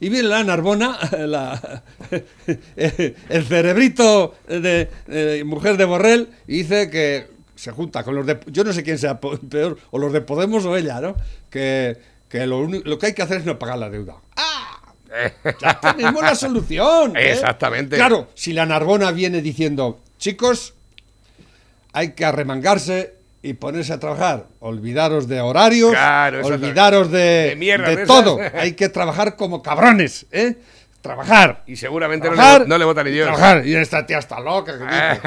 y 0.00 0.08
viene 0.08 0.28
la 0.28 0.42
Narbona 0.42 0.98
la, 1.26 1.82
el 2.76 3.44
cerebrito 3.46 4.34
de, 4.48 4.88
de 5.06 5.44
mujer 5.44 5.76
de 5.76 5.84
Borrell 5.84 6.28
y 6.46 6.58
dice 6.58 6.90
que 6.90 7.28
se 7.54 7.70
junta 7.70 8.02
con 8.02 8.14
los 8.14 8.26
de 8.26 8.40
yo 8.46 8.64
no 8.64 8.72
sé 8.72 8.82
quién 8.82 8.98
sea 8.98 9.20
peor 9.20 9.78
o 9.90 9.98
los 9.98 10.12
de 10.12 10.20
Podemos 10.20 10.64
o 10.64 10.76
ella 10.76 11.00
no 11.00 11.16
que, 11.50 11.96
que 12.28 12.46
lo, 12.46 12.66
lo 12.66 12.98
que 12.98 13.06
hay 13.06 13.14
que 13.14 13.22
hacer 13.22 13.38
es 13.38 13.44
no 13.44 13.58
pagar 13.58 13.78
la 13.78 13.90
deuda 13.90 14.16
ya 15.60 15.80
tenemos 15.80 16.22
la 16.22 16.34
solución 16.34 17.16
¿eh? 17.16 17.32
Exactamente. 17.32 17.96
claro 17.96 18.28
si 18.34 18.52
la 18.52 18.66
Narbona 18.66 19.12
viene 19.12 19.40
diciendo 19.40 20.00
chicos 20.18 20.74
hay 21.92 22.12
que 22.12 22.24
arremangarse 22.24 23.14
y 23.44 23.54
ponerse 23.54 23.92
a 23.92 24.00
trabajar. 24.00 24.46
Olvidaros 24.60 25.28
de 25.28 25.40
horarios, 25.40 25.90
Claro, 25.92 26.44
olvidaros 26.46 27.10
de, 27.10 27.50
De 27.50 27.56
mierda 27.56 27.90
de 27.90 27.96
de 27.96 28.02
esas. 28.04 28.16
todo. 28.24 28.38
Hay 28.58 28.72
que 28.72 28.88
trabajar 28.88 29.36
como 29.36 29.62
cabrones, 29.62 30.26
¿eh? 30.32 30.56
Trabajar. 31.02 31.62
Y 31.66 31.76
seguramente 31.76 32.30
no 32.30 32.34
le, 32.60 32.66
no 32.66 32.78
le 32.78 32.84
vota 32.86 33.04
ni 33.04 33.10
Dios. 33.10 33.26
Trabajar. 33.26 33.66
Y 33.66 33.74
esta 33.76 34.06
tía 34.06 34.18
está 34.18 34.40
loca. 34.40 34.72
que 34.78 34.84
dice. 34.84 35.20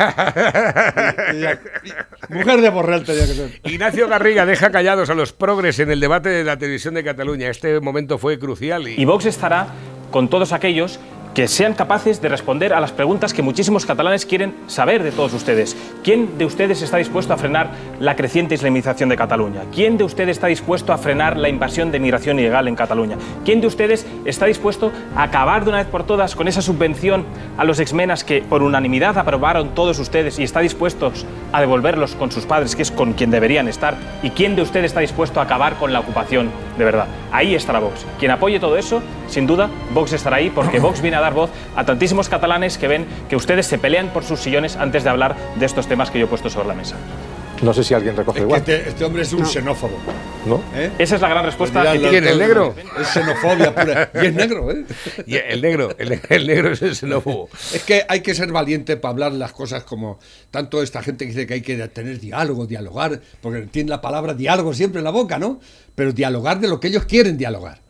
Y- 1.34 1.88
y- 1.88 1.92
y- 1.92 2.34
mujer 2.34 2.62
de 2.62 2.70
Borrell 2.72 3.04
tenía 3.04 3.28
que 3.28 3.34
ser. 3.34 3.62
Ignacio 3.64 4.08
Garriga 4.08 4.48
deja 4.48 4.72
callados 4.72 5.12
a 5.12 5.14
los 5.14 5.34
progres 5.34 5.78
en 5.78 5.92
el 5.92 6.00
debate 6.00 6.30
de 6.30 6.44
la 6.44 6.58
televisión 6.58 6.96
de 6.96 7.04
Cataluña. 7.04 7.50
Este 7.50 7.80
momento 7.80 8.18
fue 8.18 8.40
crucial 8.40 8.88
y, 8.88 9.00
Y 9.00 9.06
Vox 9.06 9.26
estará 9.28 9.68
con 10.10 10.30
todos 10.30 10.52
aquellos 10.54 11.00
que 11.38 11.48
sean 11.48 11.76
capaces 11.76 12.20
de 12.20 12.30
responder 12.30 12.74
a 12.74 12.80
las 12.80 12.92
preguntas 12.92 13.32
que 13.32 13.44
muchísimos 13.44 13.86
catalanes 13.86 14.26
quieren 14.26 14.56
saber 14.66 15.04
de 15.04 15.12
todos 15.12 15.36
ustedes. 15.36 15.78
¿Quién 16.04 16.40
de 16.40 16.46
ustedes 16.46 16.82
está 16.82 16.98
dispuesto 16.98 17.32
a 17.32 17.38
frenar 17.38 17.70
la 18.00 18.16
creciente 18.16 18.56
islamización 18.56 19.08
de 19.10 19.18
Cataluña? 19.18 19.62
¿Quién 19.72 20.00
de 20.00 20.04
ustedes 20.04 20.38
está 20.38 20.48
dispuesto 20.48 20.94
a 20.94 20.98
frenar 20.98 21.38
la 21.38 21.48
invasión 21.48 21.92
de 21.92 22.00
migración 22.00 22.40
ilegal 22.40 22.68
en 22.68 22.76
Cataluña? 22.76 23.18
¿Quién 23.46 23.62
de 23.62 23.68
ustedes 23.68 24.08
está 24.26 24.48
dispuesto 24.48 24.92
a 25.16 25.22
acabar 25.22 25.64
de 25.64 25.70
una 25.70 25.78
vez 25.78 25.86
por 25.86 26.08
todas 26.08 26.36
con 26.36 26.48
esa 26.48 26.64
subvención 26.64 27.24
a 27.56 27.66
los 27.66 27.80
exmenas 27.80 28.24
que 28.24 28.42
por 28.42 28.64
unanimidad 28.64 29.16
aprobaron 29.20 29.76
todos 29.76 30.00
ustedes 30.00 30.40
y 30.40 30.44
está 30.44 30.62
dispuestos 30.62 31.24
a 31.52 31.62
devolverlos 31.62 32.16
con 32.16 32.32
sus 32.32 32.48
padres, 32.48 32.76
que 32.76 32.82
es 32.82 32.90
con 32.90 33.14
quien 33.14 33.30
deberían 33.30 33.68
estar? 33.68 33.96
¿Y 34.24 34.32
quién 34.32 34.56
de 34.56 34.64
ustedes 34.64 34.88
está 34.88 35.02
dispuesto 35.02 35.40
a 35.40 35.44
acabar 35.44 35.76
con 35.76 35.94
la 35.94 36.00
ocupación 36.00 36.50
de 36.80 36.84
verdad? 36.84 37.06
Ahí 37.32 37.54
estará 37.54 37.78
Vox. 37.78 38.08
Quien 38.18 38.32
apoye 38.32 38.60
todo 38.60 38.76
eso, 38.76 39.04
sin 39.28 39.46
duda, 39.46 39.70
Vox 39.94 40.14
estará 40.14 40.38
ahí 40.38 40.50
porque 40.50 40.80
Vox 40.88 41.00
viene 41.00 41.18
a 41.18 41.22
dar 41.22 41.27
voz 41.34 41.50
a 41.76 41.86
tantísimos 41.86 42.30
catalanes 42.30 42.78
que 42.78 42.88
ven 42.88 43.06
que 43.30 43.36
ustedes 43.36 43.66
se 43.68 43.78
pelean 43.78 44.12
por 44.14 44.24
sus 44.24 44.40
sillones 44.40 44.76
antes 44.76 45.04
de 45.04 45.10
hablar 45.10 45.36
de 45.56 45.66
estos 45.66 45.88
temas 45.88 46.12
que 46.12 46.20
yo 46.20 46.26
he 46.26 46.30
puesto 46.30 46.50
sobre 46.50 46.68
la 46.68 46.74
mesa. 46.74 46.96
No 47.62 47.74
sé 47.74 47.84
si 47.84 47.96
alguien 47.96 48.16
recoge 48.16 48.38
Es 48.38 48.44
igual. 48.44 48.60
este, 48.60 48.88
este 48.90 49.04
hombre 49.04 49.24
es 49.24 49.34
un 49.34 49.44
xenófobo. 49.44 49.98
¿No? 50.46 50.62
¿eh? 50.76 50.92
Esa 51.00 51.16
es 51.16 51.22
la 51.22 51.30
gran 51.30 51.44
respuesta. 51.44 51.92
Que 51.92 52.00
¿Quién, 52.08 52.28
el 52.28 52.38
negro? 52.38 52.76
Es 53.02 53.08
xenofobia 53.08 53.74
pura. 53.74 54.12
Y 54.14 54.28
es 54.28 54.34
negro, 54.36 54.72
¿eh? 54.72 54.86
y 55.26 55.36
el 55.38 55.62
negro, 55.64 55.90
el, 55.98 56.22
el 56.30 56.46
negro 56.46 56.72
es 56.72 56.84
el 56.84 56.96
xenófobo. 56.96 57.50
Es 57.74 57.82
que 57.84 58.06
hay 58.08 58.22
que 58.22 58.36
ser 58.36 58.52
valiente 58.52 58.96
para 58.96 59.12
hablar 59.12 59.32
las 59.32 59.54
cosas 59.54 59.84
como 59.86 60.20
tanto 60.52 60.84
esta 60.84 61.02
gente 61.02 61.26
que 61.26 61.32
dice 61.32 61.48
que 61.48 61.56
hay 61.56 61.62
que 61.62 61.76
tener 61.88 62.20
diálogo, 62.20 62.68
dialogar, 62.68 63.22
porque 63.42 63.62
tiene 63.62 63.90
la 63.90 64.02
palabra 64.02 64.36
diálogo 64.36 64.76
siempre 64.76 65.00
en 65.00 65.06
la 65.06 65.12
boca, 65.12 65.40
¿no? 65.40 65.60
Pero 65.96 66.12
dialogar 66.12 66.60
de 66.60 66.68
lo 66.68 66.80
que 66.80 66.90
ellos 66.90 67.06
quieren 67.06 67.38
dialogar. 67.38 67.82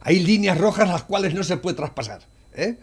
Hay 0.00 0.20
líneas 0.20 0.56
rojas 0.58 0.88
las 0.88 1.02
cuales 1.02 1.34
no 1.34 1.42
se 1.42 1.56
puede 1.56 1.74
traspasar. 1.76 2.20
¿Eh? 2.58 2.76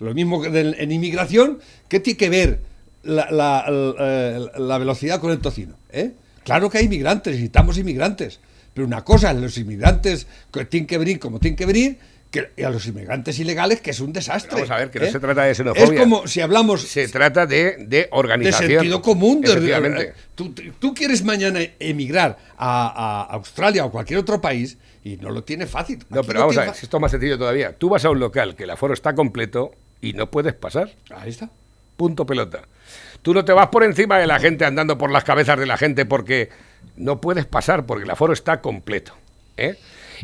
Lo 0.00 0.14
mismo 0.14 0.40
que 0.40 0.48
en 0.48 0.92
inmigración, 0.92 1.58
¿qué 1.88 2.00
tiene 2.00 2.16
que 2.16 2.28
ver 2.30 2.60
la, 3.02 3.64
eh, 3.68 4.46
la 4.58 4.78
velocidad 4.78 5.20
con 5.20 5.30
el 5.32 5.38
tocino? 5.40 5.74
¿eh? 5.90 6.12
Claro 6.44 6.70
que 6.70 6.78
hay 6.78 6.84
inmigrantes, 6.86 7.32
necesitamos 7.32 7.78
inmigrantes. 7.78 8.40
Pero 8.74 8.86
una 8.86 9.02
cosa 9.04 9.32
es 9.32 9.36
los 9.38 9.58
inmigrantes 9.58 10.26
que 10.52 10.64
tienen 10.66 10.86
que 10.86 10.98
venir 10.98 11.18
como 11.18 11.40
tienen 11.40 11.56
que 11.56 11.66
venir, 11.66 11.98
que, 12.30 12.50
y 12.56 12.62
a 12.62 12.70
los 12.70 12.86
inmigrantes 12.86 13.38
ilegales, 13.40 13.80
que 13.80 13.90
es 13.90 13.98
un 14.00 14.12
desastre. 14.12 14.52
Vamos 14.52 14.70
a 14.70 14.76
ver, 14.76 14.90
que 14.90 15.00
no 15.00 15.10
se 15.10 15.18
trata 15.18 15.42
de 15.44 15.54
xenofobia. 15.54 15.94
Es 15.94 16.00
como 16.00 16.26
si 16.28 16.40
hablamos 16.42 16.82
Se 16.82 17.08
trata 17.08 17.46
de, 17.46 17.76
de 17.78 17.86
de 17.86 18.08
organización. 18.12 18.70
sentido 18.70 19.02
común. 19.02 19.40
de- 19.40 20.12
tú, 20.36 20.54
tú 20.78 20.94
quieres 20.94 21.24
mañana 21.24 21.58
emigrar 21.80 22.36
a, 22.56 23.22
a 23.30 23.34
Australia 23.34 23.84
o 23.84 23.90
cualquier 23.90 24.20
otro 24.20 24.40
país 24.40 24.76
y 25.04 25.16
no 25.16 25.30
lo 25.30 25.44
tiene 25.44 25.66
fácil. 25.66 26.04
No, 26.08 26.20
Aquí 26.20 26.26
pero 26.28 26.40
vamos 26.40 26.58
a 26.58 26.62
ver, 26.62 26.74
si 26.74 26.86
esto 26.86 26.96
es 26.96 27.00
más 27.00 27.10
sencillo 27.10 27.38
todavía. 27.38 27.76
Tú 27.76 27.88
vas 27.88 28.04
a 28.04 28.10
un 28.10 28.20
local 28.20 28.56
que 28.56 28.64
el 28.64 28.70
aforo 28.70 28.94
está 28.94 29.14
completo 29.14 29.72
y 30.00 30.12
no 30.12 30.30
puedes 30.30 30.54
pasar. 30.54 30.90
Ahí 31.10 31.30
está. 31.30 31.50
Punto 31.96 32.26
pelota. 32.26 32.62
Tú 33.22 33.34
no 33.34 33.44
te 33.44 33.52
vas 33.52 33.68
por 33.68 33.82
encima 33.82 34.18
de 34.18 34.26
la 34.26 34.38
gente 34.38 34.64
andando 34.64 34.96
por 34.98 35.10
las 35.10 35.24
cabezas 35.24 35.58
de 35.58 35.66
la 35.66 35.76
gente 35.76 36.06
porque 36.06 36.50
no 36.96 37.20
puedes 37.20 37.46
pasar 37.46 37.86
porque 37.86 38.04
el 38.04 38.10
aforo 38.10 38.32
está 38.32 38.60
completo. 38.60 39.14
¿eh? 39.56 39.76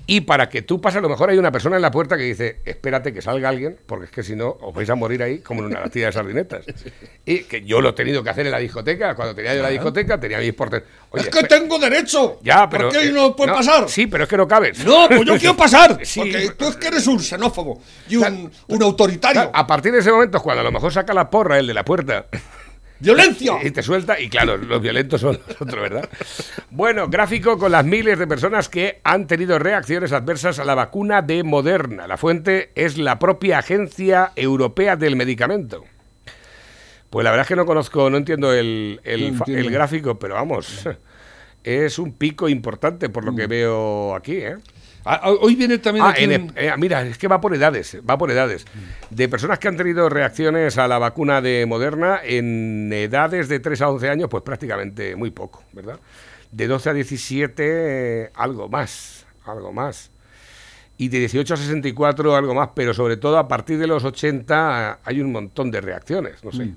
Y 0.07 0.23
para 0.23 0.49
que 0.49 0.63
tú 0.63 0.81
pases, 0.81 0.99
a 0.99 1.01
lo 1.01 1.09
mejor 1.09 1.31
hay 1.31 1.39
una 1.39 1.53
persona 1.53 1.77
en 1.77 1.83
la 1.83 1.91
puerta 1.91 2.17
que 2.17 2.25
dice, 2.25 2.61
espérate 2.65 3.13
que 3.13 3.23
salga 3.23 3.49
alguien, 3.49 3.77
porque 3.87 4.07
es 4.07 4.11
que 4.11 4.23
si 4.23 4.37
no 4.37 4.57
os 4.61 4.75
vais 4.75 4.89
a 4.91 4.95
morir 4.95 5.23
ahí 5.23 5.39
como 5.39 5.61
en 5.61 5.67
una 5.67 5.81
latilla 5.81 6.07
de 6.07 6.13
sardinetas. 6.13 6.65
Y 7.27 7.45
que 7.45 7.65
yo 7.65 7.81
lo 7.81 7.91
he 7.91 7.93
tenido 7.95 8.23
que 8.23 8.29
hacer 8.29 8.45
en 8.45 8.53
la 8.53 8.59
discoteca, 8.59 9.15
cuando 9.15 9.35
tenía 9.35 9.55
yo 9.55 9.63
la 9.63 9.71
discoteca, 9.71 10.21
tenía 10.21 10.39
mis 10.39 10.53
portes. 10.53 10.83
Oye, 11.09 11.25
es 11.25 11.31
que 11.31 11.45
tengo 11.45 11.79
derecho. 11.79 12.39
Ya, 12.43 12.69
pero... 12.69 12.91
¿Por 12.91 12.99
qué 12.99 13.09
eh, 13.09 13.13
no 13.13 13.35
puede 13.35 13.53
pasar? 13.53 13.89
Sí, 13.89 14.07
pero 14.07 14.25
es 14.25 14.29
que 14.29 14.37
no 14.37 14.47
cabes. 14.47 14.85
No, 14.85 15.09
pues 15.09 15.25
yo 15.25 15.39
quiero 15.39 15.57
pasar. 15.57 15.99
Sí, 16.05 16.21
porque 16.21 16.51
tú 16.51 16.69
es 16.69 16.77
que 16.77 16.89
eres 16.89 17.07
un 17.07 17.19
xenófobo 17.19 17.81
y 18.09 18.17
un, 18.17 18.51
un 18.69 18.83
autoritario. 18.83 19.51
A 19.53 19.67
partir 19.67 19.91
de 19.91 20.01
ese 20.01 20.13
momento 20.13 20.41
cuando 20.41 20.61
a 20.61 20.65
lo 20.65 20.71
mejor 20.71 20.93
saca 20.93 21.15
la 21.15 21.31
porra 21.31 21.59
el 21.59 21.67
de 21.67 21.75
la 21.75 21.85
puerta 21.85 22.27
¡Violencia! 23.05 23.59
y 23.63 23.71
te 23.71 23.83
suelta 23.83 24.19
y 24.19 24.29
claro, 24.29 24.57
los 24.57 24.81
violentos 24.81 25.21
son 25.21 25.39
los 25.47 25.61
otros, 25.61 25.81
¿verdad? 25.81 26.09
Bueno, 26.71 27.09
gráfico 27.09 27.59
con 27.59 27.71
las 27.71 27.85
miles 27.85 28.19
de 28.19 28.27
personas 28.27 28.69
que 28.69 29.01
han 29.05 29.27
tenido 29.27 29.59
reacciones 29.59 30.13
adversas 30.13 30.59
a 30.59 30.65
la 30.65 30.75
vacuna 30.75 31.23
de 31.23 31.45
Moderna. 31.45 32.07
La 32.07 32.17
fuente 32.17 32.71
es 32.75 32.99
la 32.99 33.19
propia 33.19 33.59
Agencia 33.59 34.33
Europea 34.37 34.97
del 34.97 35.17
Medicamento. 35.17 35.85
Pues 37.11 37.25
la 37.25 37.31
verdad 37.31 37.45
es 37.45 37.49
que 37.49 37.57
no 37.57 37.67
conozco, 37.67 38.11
no 38.11 38.17
entiendo 38.17 38.53
el, 38.53 39.01
el 39.05 39.37
No 39.37 39.45
el 39.47 39.71
gráfico, 39.71 40.19
pero 40.19 40.35
vamos, 40.35 40.89
es 41.63 41.99
un 41.99 42.13
pico 42.13 42.49
importante 42.49 43.09
por 43.09 43.25
lo 43.25 43.37
que 43.37 43.47
veo 43.47 44.15
aquí, 44.15 44.37
¿eh? 44.39 44.57
Ah, 45.05 45.21
ah, 45.25 45.31
Hoy 45.41 45.55
viene 45.55 45.79
también 45.79 46.07
Ah, 46.07 46.11
aquí 46.11 46.25
en 46.25 46.43
un- 46.45 46.53
e- 46.57 46.67
eh, 46.69 46.73
mira, 46.79 47.03
es 47.03 47.19
que 47.19 47.29
va 47.29 47.41
por 47.41 47.55
edades, 47.55 47.99
va 48.09 48.17
por 48.17 48.31
edades. 48.31 48.65
De 49.11 49.29
personas 49.29 49.59
que 49.59 49.69
han 49.69 49.77
tenido 49.77 50.09
reacciones 50.09 50.79
a 50.79 50.89
la 50.89 50.99
vacuna 50.99 51.41
de 51.43 51.67
Moderna 51.67 52.21
en 52.25 52.91
edades 52.93 53.49
de 53.49 53.61
3 53.61 53.83
a 53.83 53.91
11 53.91 54.09
años, 54.09 54.29
pues 54.31 54.43
prácticamente 54.43 55.15
muy 55.17 55.31
poco, 55.31 55.63
¿verdad? 55.73 56.01
De 56.51 56.67
12 56.67 56.91
a 56.91 56.93
17, 56.95 57.65
eh, 58.25 58.31
algo 58.35 58.69
más, 58.69 59.27
algo 59.45 59.73
más. 59.73 60.11
Y 60.97 61.09
de 61.09 61.19
18 61.19 61.55
a 61.55 61.57
64, 61.57 62.37
algo 62.37 62.55
más, 62.55 62.71
pero 62.75 62.95
sobre 62.95 63.17
todo 63.17 63.37
a 63.39 63.49
partir 63.49 63.79
de 63.79 63.87
los 63.89 64.05
80 64.05 65.01
hay 65.05 65.21
un 65.21 65.33
montón 65.33 65.71
de 65.73 65.81
reacciones, 65.81 66.43
no 66.45 66.53
sé. 66.53 66.71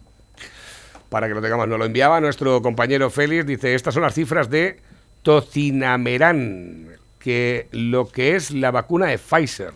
para 1.09 1.29
que 1.29 1.33
lo 1.33 1.41
tengamos. 1.41 1.69
Nos 1.69 1.79
lo 1.79 1.85
enviaba 1.85 2.19
nuestro 2.19 2.61
compañero 2.61 3.09
Félix. 3.09 3.45
Dice, 3.45 3.73
estas 3.75 3.93
son 3.93 4.03
las 4.03 4.13
cifras 4.13 4.49
de 4.49 4.81
Tocinamerán, 5.21 6.87
que 7.27 7.67
lo 7.71 8.07
que 8.07 8.37
es 8.37 8.51
la 8.51 8.71
vacuna 8.71 9.07
de 9.07 9.17
Pfizer. 9.17 9.73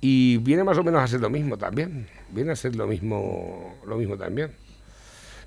Y 0.00 0.38
viene 0.38 0.64
más 0.64 0.76
o 0.78 0.82
menos 0.82 1.00
a 1.00 1.06
ser 1.06 1.20
lo 1.20 1.30
mismo 1.30 1.56
también. 1.56 2.08
Viene 2.30 2.50
a 2.50 2.56
ser 2.56 2.74
lo 2.74 2.88
mismo, 2.88 3.76
lo 3.86 3.96
mismo 3.96 4.16
también. 4.16 4.50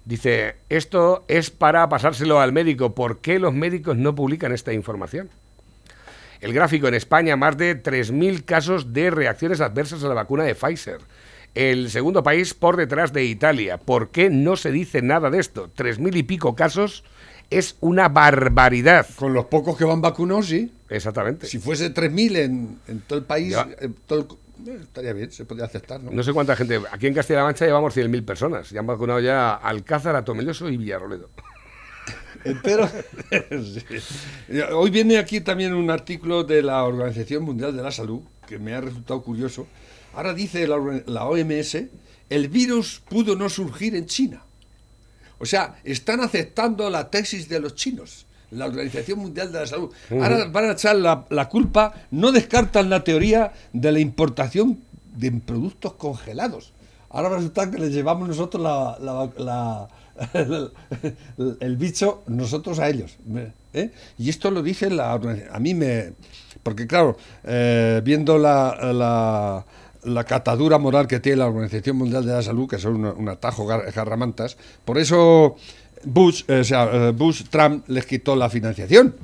Dice, 0.06 0.56
esto 0.70 1.26
es 1.28 1.50
para 1.50 1.90
pasárselo 1.90 2.40
al 2.40 2.54
médico. 2.54 2.96
¿Por 2.96 3.20
qué 3.20 3.38
los 3.38 3.54
médicos 3.54 3.98
no 3.98 4.16
publican 4.16 4.54
esta 4.54 4.72
información? 4.72 5.30
El 6.40 6.54
gráfico 6.54 6.88
en 6.88 6.94
España, 6.94 7.36
más 7.36 7.58
de 7.58 7.84
3.000 7.84 8.46
casos 8.46 8.94
de 8.94 9.12
reacciones 9.12 9.60
adversas 9.60 10.06
a 10.06 10.08
la 10.08 10.14
vacuna 10.14 10.46
de 10.46 10.56
Pfizer. 10.56 11.00
El 11.54 11.90
segundo 11.90 12.24
país 12.24 12.54
por 12.54 12.78
detrás 12.78 13.12
de 13.12 13.26
Italia. 13.26 13.78
¿Por 13.78 14.12
qué 14.12 14.30
no 14.30 14.56
se 14.56 14.72
dice 14.72 15.02
nada 15.02 15.30
de 15.30 15.40
esto? 15.40 15.70
3.000 15.76 16.16
y 16.16 16.24
pico 16.24 16.56
casos 16.56 17.04
es 17.58 17.76
una 17.80 18.10
barbaridad. 18.10 19.08
Con 19.16 19.34
los 19.34 19.46
pocos 19.46 19.78
que 19.78 19.86
van 19.86 20.02
vacunados, 20.02 20.48
sí. 20.48 20.72
Exactamente. 20.90 21.48
Si 21.48 21.60
fuese 21.60 21.94
3.000 21.94 22.36
en, 22.38 22.80
en 22.88 23.02
todo 23.02 23.20
el 23.20 23.26
país, 23.26 23.52
Ya. 23.54 23.68
en 23.80 23.94
todo 24.06 24.20
el- 24.20 24.72
eh, 24.72 24.80
estaría 24.82 25.12
bien, 25.14 25.32
se 25.32 25.44
podría 25.46 25.66
aceptar, 25.66 26.02
¿no? 26.02 26.12
No 26.12 26.24
sé 26.24 26.32
cuánta 26.32 26.56
gente. 26.56 26.80
Aquí 26.92 27.08
en 27.08 27.14
Castilla-La 27.14 27.44
Mancha 27.46 27.66
llevamos 27.66 27.96
100.000 27.98 28.24
personas. 28.24 28.70
Ya 28.70 28.80
han 28.80 28.88
vacunado 28.88 29.20
ya 29.20 29.56
Alcázar, 29.56 30.16
a 30.16 30.24
Tomelloso 30.24 30.70
y 30.70 30.78
Villarroledo. 30.78 31.30
Entero. 32.46 32.90
Sí. 33.50 34.60
Hoy 34.74 34.90
viene 34.90 35.18
aquí 35.18 35.42
también 35.42 35.74
un 35.74 35.90
artículo 35.90 36.44
de 36.44 36.62
la 36.62 36.84
Organización 36.84 37.44
Mundial 37.44 37.76
de 37.76 37.82
la 37.84 37.92
Salud 37.92 38.22
que 38.48 38.60
me 38.60 38.74
ha 38.74 38.82
resultado 38.82 39.22
curioso. 39.22 39.68
Ahora 40.14 40.34
dice 40.34 40.68
la 40.68 41.26
OMS, 41.26 41.78
el 42.30 42.48
virus 42.50 43.02
pudo 43.10 43.36
no 43.36 43.50
surgir 43.50 43.96
en 43.96 44.06
China. 44.06 44.44
O 45.44 45.46
sea, 45.46 45.76
están 45.84 46.22
aceptando 46.22 46.90
la 46.90 47.10
tesis 47.10 47.50
de 47.50 47.60
los 47.60 47.76
chinos, 47.76 48.26
la 48.52 48.66
Organización 48.66 49.20
Mundial 49.20 49.52
de 49.52 49.60
la 49.60 49.68
Salud. 49.68 49.92
Ahora 50.10 50.46
van 50.46 50.66
a 50.70 50.72
echar 50.72 50.96
la, 50.96 51.26
la 51.30 51.50
culpa, 51.50 51.94
no 52.12 52.32
descartan 52.32 52.90
la 52.90 53.04
teoría 53.04 53.52
de 53.74 53.92
la 53.92 54.00
importación 54.00 54.80
de 55.16 55.32
productos 55.32 55.94
congelados. 55.94 56.72
Ahora 57.10 57.30
resulta 57.30 57.70
que 57.70 57.78
les 57.78 57.92
llevamos 57.94 58.28
nosotros 58.28 58.64
la, 58.64 58.98
la- 59.00 59.30
la- 59.38 59.88
el, 60.34 60.72
el 61.60 61.78
bicho 61.78 62.24
nosotros 62.28 62.80
a 62.80 62.88
ellos. 62.90 63.18
¿eh? 63.74 63.92
Y 64.18 64.30
esto 64.30 64.50
lo 64.50 64.64
dice 64.64 64.90
la 64.90 65.14
organización. 65.14 65.56
A 65.56 65.60
mí 65.60 65.74
me... 65.74 66.14
Porque 66.64 66.88
claro, 66.88 67.18
eh, 67.44 68.02
viendo 68.04 68.38
la, 68.38 69.66
la, 70.06 70.24
catadura 70.24 70.78
moral 70.78 71.08
que 71.08 71.20
tiene 71.20 71.38
la 71.38 71.48
Organización 71.48 71.98
Mundial 71.98 72.26
de 72.26 72.34
la 72.34 72.42
Salud, 72.42 72.68
que 72.70 72.78
son 72.80 73.06
un, 73.06 73.30
atajo 73.30 73.66
gar- 73.68 73.92
garramantas, 73.94 74.58
por 74.86 74.98
eso 74.98 75.56
Bush, 76.04 76.44
eh, 76.48 76.60
o 76.60 76.64
sea, 76.64 76.90
eh, 76.92 77.12
Bush, 77.12 77.44
Trump 77.50 77.86
les 77.88 78.06
quitó 78.06 78.36
la 78.36 78.50
financiación. 78.50 79.16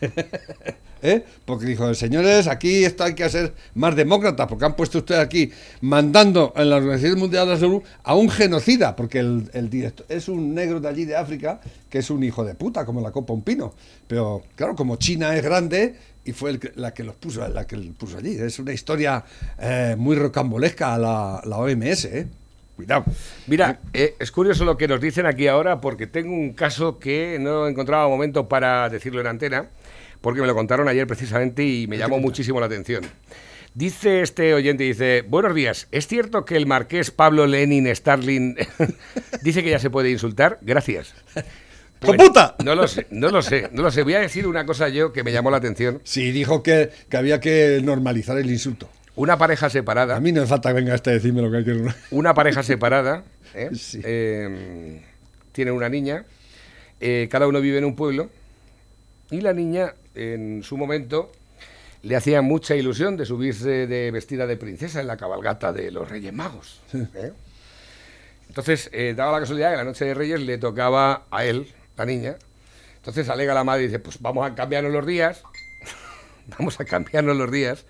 ¿Eh? 1.02 1.24
Porque 1.44 1.66
dijo, 1.66 1.92
señores, 1.94 2.46
aquí 2.46 2.84
esto 2.84 3.04
hay 3.04 3.14
que 3.14 3.28
ser 3.28 3.54
más 3.74 3.94
demócratas, 3.94 4.46
porque 4.46 4.64
han 4.64 4.76
puesto 4.76 4.98
ustedes 4.98 5.20
aquí 5.20 5.50
mandando 5.80 6.52
en 6.56 6.70
la 6.70 6.76
Organización 6.76 7.18
Mundial 7.18 7.46
de 7.46 7.54
la 7.54 7.60
Salud 7.60 7.82
a 8.02 8.14
un 8.14 8.28
genocida, 8.28 8.96
porque 8.96 9.20
el, 9.20 9.70
director 9.70 10.06
es 10.08 10.28
un 10.28 10.54
negro 10.54 10.80
de 10.80 10.88
allí 10.88 11.04
de 11.04 11.16
África, 11.16 11.60
que 11.88 11.98
es 11.98 12.10
un 12.10 12.22
hijo 12.22 12.44
de 12.44 12.54
puta, 12.54 12.84
como 12.84 13.00
la 13.00 13.12
copa 13.12 13.32
un 13.32 13.42
pino. 13.42 13.74
Pero 14.06 14.42
claro, 14.56 14.74
como 14.74 14.96
China 14.96 15.36
es 15.36 15.42
grande 15.42 15.96
y 16.24 16.32
fue 16.32 16.58
la 16.74 16.92
que 16.92 17.04
los 17.04 17.16
puso, 17.16 17.46
la 17.48 17.66
que 17.66 17.76
los 17.76 17.94
puso 17.96 18.18
allí. 18.18 18.36
Es 18.38 18.58
una 18.58 18.72
historia 18.72 19.24
eh, 19.58 19.94
muy 19.98 20.16
rocambolesca 20.16 20.98
la 20.98 21.58
OMS, 21.58 22.04
¿eh? 22.06 22.26
Cuidado. 22.78 23.06
Mira, 23.48 23.80
eh, 23.92 24.14
es 24.20 24.30
curioso 24.30 24.64
lo 24.64 24.76
que 24.76 24.86
nos 24.86 25.00
dicen 25.00 25.26
aquí 25.26 25.48
ahora 25.48 25.80
porque 25.80 26.06
tengo 26.06 26.32
un 26.32 26.52
caso 26.52 27.00
que 27.00 27.36
no 27.40 27.66
encontraba 27.66 28.06
momento 28.06 28.48
para 28.48 28.88
decirlo 28.88 29.20
en 29.20 29.26
antena, 29.26 29.66
porque 30.20 30.40
me 30.40 30.46
lo 30.46 30.54
contaron 30.54 30.88
ayer 30.88 31.06
precisamente 31.06 31.64
y 31.64 31.86
me 31.86 31.98
llamó 31.98 32.18
muchísimo 32.18 32.60
la 32.60 32.66
atención. 32.66 33.04
Dice 33.74 34.22
este 34.22 34.54
oyente, 34.54 34.84
dice, 34.84 35.22
buenos 35.28 35.54
días, 35.54 35.88
¿es 35.92 36.06
cierto 36.06 36.44
que 36.44 36.56
el 36.56 36.66
marqués 36.66 37.10
Pablo 37.10 37.46
Lenin 37.46 37.94
Starling 37.94 38.56
dice 39.42 39.62
que 39.62 39.70
ya 39.70 39.78
se 39.78 39.90
puede 39.90 40.10
insultar? 40.10 40.58
Gracias. 40.62 41.14
Pues, 42.00 42.16
puta! 42.16 42.54
No 42.64 42.76
lo 42.76 42.86
sé, 42.86 43.08
no 43.10 43.28
lo 43.30 43.42
sé, 43.42 43.70
no 43.72 43.82
lo 43.82 43.90
sé. 43.90 44.04
Voy 44.04 44.14
a 44.14 44.20
decir 44.20 44.46
una 44.46 44.64
cosa 44.64 44.88
yo 44.88 45.12
que 45.12 45.24
me 45.24 45.32
llamó 45.32 45.50
la 45.50 45.56
atención. 45.56 46.00
Sí, 46.04 46.30
dijo 46.30 46.62
que, 46.62 46.90
que 47.08 47.16
había 47.16 47.40
que 47.40 47.80
normalizar 47.82 48.38
el 48.38 48.48
insulto. 48.48 48.88
Una 49.16 49.36
pareja 49.36 49.68
separada. 49.68 50.14
A 50.14 50.20
mí 50.20 50.30
no 50.30 50.42
me 50.42 50.46
falta 50.46 50.68
que 50.68 50.74
venga 50.76 50.94
este 50.94 51.10
a 51.10 51.14
decirme 51.14 51.42
lo 51.42 51.50
que 51.50 51.56
hay 51.56 51.64
que... 51.64 51.92
una 52.12 52.34
pareja 52.34 52.62
separada, 52.62 53.24
¿eh? 53.52 53.70
Sí. 53.74 54.00
Eh, 54.04 55.02
tiene 55.50 55.72
una 55.72 55.88
niña, 55.88 56.24
eh, 57.00 57.26
cada 57.28 57.48
uno 57.48 57.60
vive 57.60 57.78
en 57.78 57.84
un 57.84 57.96
pueblo, 57.96 58.30
y 59.30 59.40
la 59.40 59.52
niña, 59.52 59.94
en 60.18 60.62
su 60.62 60.76
momento, 60.76 61.32
le 62.02 62.16
hacía 62.16 62.42
mucha 62.42 62.76
ilusión 62.76 63.16
de 63.16 63.26
subirse 63.26 63.86
de 63.86 64.10
vestida 64.10 64.46
de 64.46 64.56
princesa 64.56 65.00
en 65.00 65.06
la 65.06 65.16
cabalgata 65.16 65.72
de 65.72 65.90
los 65.90 66.08
Reyes 66.08 66.32
Magos. 66.32 66.80
¿eh? 66.94 67.32
Entonces, 68.48 68.88
eh, 68.92 69.14
daba 69.16 69.32
la 69.32 69.40
casualidad 69.40 69.70
que 69.70 69.76
la 69.76 69.84
noche 69.84 70.04
de 70.04 70.14
Reyes 70.14 70.40
le 70.40 70.58
tocaba 70.58 71.26
a 71.30 71.44
él, 71.44 71.68
la 71.96 72.04
niña. 72.04 72.36
Entonces 72.96 73.28
alega 73.28 73.54
la 73.54 73.64
madre 73.64 73.84
y 73.84 73.86
dice, 73.86 73.98
pues 73.98 74.20
vamos 74.20 74.48
a 74.48 74.54
cambiarnos 74.54 74.92
los 74.92 75.06
días, 75.06 75.42
vamos 76.58 76.78
a 76.80 76.84
cambiarnos 76.84 77.36
los 77.36 77.50
días, 77.50 77.84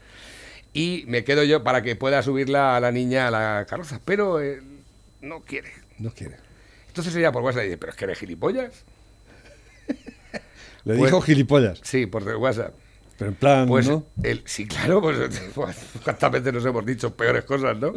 y 0.72 1.04
me 1.06 1.24
quedo 1.24 1.44
yo 1.44 1.64
para 1.64 1.82
que 1.82 1.96
pueda 1.96 2.22
subirla 2.22 2.76
a 2.76 2.80
la 2.80 2.92
niña 2.92 3.28
a 3.28 3.30
la 3.30 3.66
carroza, 3.68 4.00
pero 4.04 4.40
él 4.40 4.62
no 5.20 5.40
quiere. 5.40 5.72
No 5.98 6.10
quiere. 6.12 6.36
Entonces 6.88 7.14
ella 7.16 7.32
por 7.32 7.42
WhatsApp 7.42 7.64
dice, 7.64 7.78
pero 7.78 7.90
es 7.90 7.98
que 7.98 8.04
eres 8.04 8.18
gilipollas. 8.18 8.84
Le 10.84 10.96
Pues- 10.96 11.10
dijo 11.10 11.20
gilipollas. 11.20 11.80
Sí, 11.82 12.06
por 12.06 12.22
WhatsApp. 12.36 12.74
Pero 13.18 13.30
en 13.30 13.36
plan, 13.36 13.66
Pues 13.66 13.88
¿no? 13.88 14.06
el, 14.22 14.42
sí, 14.46 14.66
claro, 14.68 15.00
pues 15.00 15.18
cuántas 16.04 16.30
veces 16.30 16.52
nos 16.52 16.64
hemos 16.64 16.86
dicho 16.86 17.14
peores 17.16 17.44
cosas, 17.44 17.76
¿no? 17.76 17.92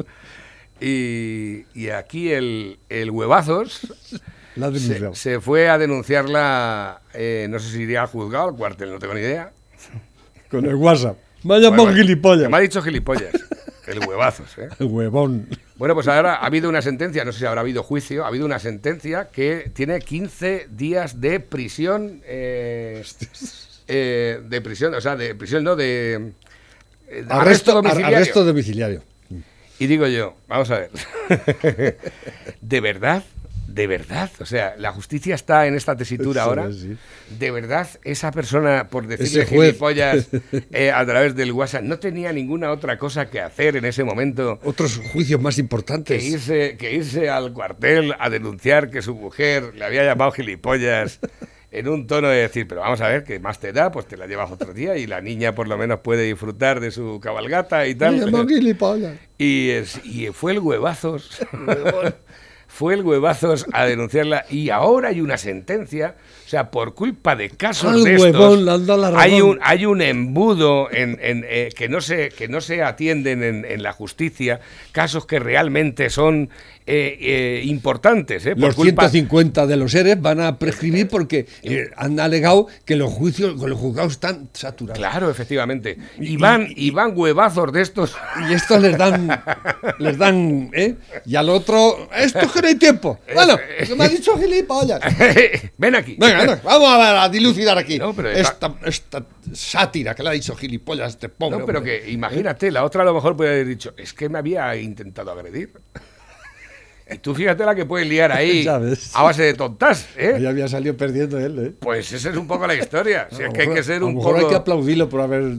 Y, 0.80 1.66
y 1.76 1.90
aquí 1.90 2.32
el, 2.32 2.80
el 2.90 3.12
huevazos 3.12 3.82
La 4.56 4.72
se, 4.74 5.14
se 5.16 5.40
fue 5.40 5.70
a 5.70 5.78
denunciarla, 5.78 7.02
eh, 7.14 7.46
no 7.50 7.60
sé 7.60 7.72
si 7.72 7.82
iría 7.84 8.02
al 8.02 8.08
juzgado, 8.08 8.50
al 8.50 8.56
cuartel, 8.56 8.90
no 8.92 9.00
tengo 9.00 9.14
ni 9.14 9.22
idea. 9.22 9.54
Con 10.50 10.66
el 10.66 10.76
WhatsApp. 10.76 11.18
Me 11.44 11.56
ha 11.56 11.60
llamado 11.60 11.84
Bueno, 11.84 11.98
gilipollas. 11.98 12.50
Me 12.50 12.58
ha 12.58 12.60
dicho 12.60 12.82
gilipollas. 12.82 13.32
El 13.92 14.00
huevazos, 14.08 14.58
¿eh? 14.58 14.70
El 14.80 14.86
huevón. 14.90 15.48
Bueno, 15.76 15.94
pues 15.96 16.08
ahora 16.08 16.36
ha 16.36 16.46
habido 16.46 16.70
una 16.70 16.82
sentencia, 16.82 17.26
no 17.26 17.32
sé 17.32 17.40
si 17.40 17.46
habrá 17.46 17.62
habido 17.62 17.84
juicio, 17.84 18.24
ha 18.24 18.28
habido 18.28 18.46
una 18.46 18.60
sentencia 18.60 19.30
que 19.30 19.72
tiene 19.74 20.00
15 20.00 20.68
días 20.72 21.20
de 21.22 21.40
prisión, 21.40 22.22
eh, 22.26 23.04
eh, 23.88 24.42
de 24.44 24.62
prisión, 24.62 24.94
o 24.94 25.02
sea, 25.02 25.16
de 25.16 25.36
prisión, 25.36 25.64
no, 25.64 25.76
de, 25.76 26.34
eh, 27.08 27.24
de 27.24 27.34
Arresto, 27.34 27.72
ar- 27.72 27.76
domiciliario. 27.78 28.18
arresto 28.18 28.44
domiciliario. 28.44 29.04
Y 29.80 29.88
digo 29.88 30.06
yo, 30.08 30.36
vamos 30.48 30.70
a 30.70 30.80
ver, 30.80 30.92
¿de 32.62 32.82
verdad? 32.82 33.24
¿De 33.74 33.88
verdad? 33.88 34.30
O 34.40 34.46
sea, 34.46 34.76
la 34.78 34.92
justicia 34.92 35.36
está 35.36 35.66
en 35.68 35.76
esta 35.76 35.96
tesitura 35.96 36.44
Sí, 36.44 36.50
ahora. 36.50 36.72
sí. 36.74 36.98
¿De 37.40 37.52
verdad 37.52 37.88
esa 38.04 38.32
persona, 38.32 38.88
por 38.90 39.08
decirle 39.08 39.46
gilipollas 39.46 40.28
eh, 40.72 40.92
a 40.92 41.06
través 41.06 41.36
del 41.36 41.52
WhatsApp, 41.54 41.84
no 41.84 41.98
tenía 42.00 42.34
ninguna 42.34 42.72
otra 42.72 42.98
cosa 42.98 43.30
que 43.30 43.40
hacer 43.40 43.78
en 43.78 43.86
ese 43.86 44.04
momento 44.04 44.60
Otros 44.64 44.98
juicios 45.14 45.40
más 45.42 45.56
que 45.56 45.62
importantes. 45.62 46.24
irse, 46.24 46.76
que 46.78 46.94
irse 46.94 47.30
al 47.30 47.54
cuartel 47.54 48.14
a 48.20 48.30
denunciar 48.30 48.90
que 48.90 49.02
su 49.02 49.16
mujer 49.16 49.74
le 49.76 49.86
había 49.86 50.04
llamado 50.04 50.32
gilipollas 50.32 51.20
en 51.72 51.88
un 51.88 52.06
tono 52.08 52.28
de 52.28 52.42
decir, 52.42 52.68
pero 52.68 52.82
vamos 52.82 53.00
a 53.00 53.08
ver, 53.08 53.24
¿qué 53.24 53.40
más 53.40 53.60
te 53.60 53.72
da? 53.72 53.90
Pues 53.92 54.06
te 54.06 54.18
la 54.18 54.28
llevas 54.28 54.52
otro 54.52 54.74
día 54.74 54.98
y 54.98 55.08
la 55.08 55.22
niña 55.22 55.56
por 55.56 55.70
lo 55.70 55.78
menos 55.78 56.02
puede 56.02 56.24
disfrutar 56.24 56.82
de 56.82 56.92
su 56.92 57.22
cabalgata 57.22 57.88
y 57.88 57.96
tal. 57.96 58.20
gilipollas. 58.50 59.18
Y, 59.38 59.70
es- 59.70 60.02
y 60.04 60.28
fue 60.34 60.52
el 60.52 60.60
huevazos. 60.60 61.40
Fue 62.72 62.94
el 62.94 63.02
huevazos 63.02 63.66
a 63.74 63.86
denunciarla 63.86 64.46
y 64.50 64.70
ahora 64.70 65.10
hay 65.10 65.20
una 65.20 65.38
sentencia, 65.38 66.16
o 66.46 66.50
sea, 66.50 66.72
por 66.72 66.96
culpa 66.96 67.36
de 67.36 67.50
casos 67.50 68.02
de 68.04 68.16
estos, 68.16 68.32
huevón 68.32 68.66
la 68.66 69.12
hay 69.18 69.42
un 69.42 69.60
hay 69.62 69.86
un 69.86 70.02
embudo 70.02 70.90
en, 70.90 71.20
en, 71.22 71.46
eh, 71.50 71.70
que 71.76 71.90
no 71.90 72.00
se 72.00 72.30
que 72.30 72.48
no 72.48 72.62
se 72.62 72.82
atienden 72.82 73.44
en, 73.44 73.66
en 73.66 73.84
la 73.84 73.92
justicia, 73.92 74.62
casos 74.94 75.26
que 75.26 75.38
realmente 75.38 76.10
son 76.10 76.50
eh, 76.86 77.18
eh, 77.20 77.62
importantes, 77.66 78.46
eh, 78.46 78.56
por 78.56 78.66
Los 78.66 78.76
culpa 78.76 79.10
150 79.10 79.68
de 79.68 79.78
los 79.78 79.92
seres 79.92 80.20
van 80.20 80.40
a 80.42 80.58
prescribir 80.58 81.08
porque 81.08 81.46
eh, 81.62 81.90
han 81.96 82.20
alegado 82.20 82.68
que 82.86 82.96
los 82.96 83.12
juicios, 83.12 83.56
los 83.60 83.80
juzgados 83.80 84.14
están 84.14 84.50
saturados. 84.54 84.98
Claro, 84.98 85.30
efectivamente. 85.30 85.98
Y 86.20 86.38
van, 86.38 86.68
y 86.76 86.92
van 86.92 87.14
huevazos 87.16 87.72
de 87.72 87.82
estos. 87.82 88.16
Y 88.50 88.54
estos 88.54 88.82
les 88.82 88.98
dan, 88.98 89.44
les 90.00 90.18
dan, 90.18 90.72
¿eh? 90.74 90.96
Y 91.26 91.36
al 91.36 91.50
otro, 91.50 92.10
esto 92.16 92.40
es 92.40 92.52
que 92.52 92.62
no 92.62 92.68
hay 92.68 92.76
tiempo. 92.76 93.20
Bueno, 93.34 93.58
que 93.86 93.96
me 93.96 94.06
ha 94.06 94.10
dicho 94.10 94.38
gilipollas. 94.38 95.00
Ven 95.78 95.96
aquí. 95.96 96.16
Venga, 96.20 96.40
venga, 96.40 96.62
vamos 96.64 96.90
a 96.90 96.98
ver, 96.98 97.16
a 97.18 97.30
dilucidar 97.30 97.78
aquí. 97.78 98.00
No, 98.00 98.14
pero 98.14 98.32
esta, 98.32 98.76
esta 98.86 99.24
sátira 99.54 100.16
que 100.16 100.24
le 100.24 100.30
ha 100.30 100.34
dicho 100.34 100.56
gilipollas 100.56 101.12
este 101.12 101.30
pobre. 101.30 101.60
No, 101.60 101.66
pero 101.66 101.80
hombre. 101.80 102.02
que 102.02 102.12
imagínate, 102.12 102.72
la 102.72 102.84
otra 102.84 103.04
a 103.04 103.06
lo 103.06 103.14
mejor 103.14 103.36
puede 103.36 103.52
haber 103.52 103.68
dicho, 103.68 103.94
es 103.98 104.14
que 104.14 104.30
me 104.30 104.40
había 104.40 104.76
intentado 104.76 105.32
agredir. 105.32 105.74
Y 107.14 107.18
tú 107.18 107.36
fíjate 107.36 107.66
la 107.66 107.76
que 107.76 107.86
puedes 107.86 108.08
liar 108.08 108.32
ahí 108.32 108.66
a 109.14 109.24
base 109.24 109.44
de 109.44 109.54
tontas, 109.54 110.08
¿eh? 110.16 110.38
Ya 110.40 110.50
había 110.50 110.68
salido 110.68 110.96
perdiendo 110.96 111.38
él, 111.40 111.60
¿eh? 111.60 111.74
Pues 111.80 112.12
esa 112.14 112.30
es 112.30 112.38
un 112.38 112.48
poco 112.48 112.66
la 112.68 112.76
historia. 112.76 113.28
Si 113.32 113.42
A 113.44 113.48
es 113.48 113.48
lo 113.48 113.54
que 113.54 113.62
hay 113.62 113.68
mejor- 113.68 113.76
que 113.78 113.84
ser 113.84 113.96
a 113.98 114.00
lo 114.00 114.08
un 114.08 114.16
mejor 114.16 114.34
poco... 114.36 114.46
hay 114.46 114.50
que 114.52 114.56
aplaudirlo 114.56 115.10
por 115.10 115.22
haber, 115.22 115.44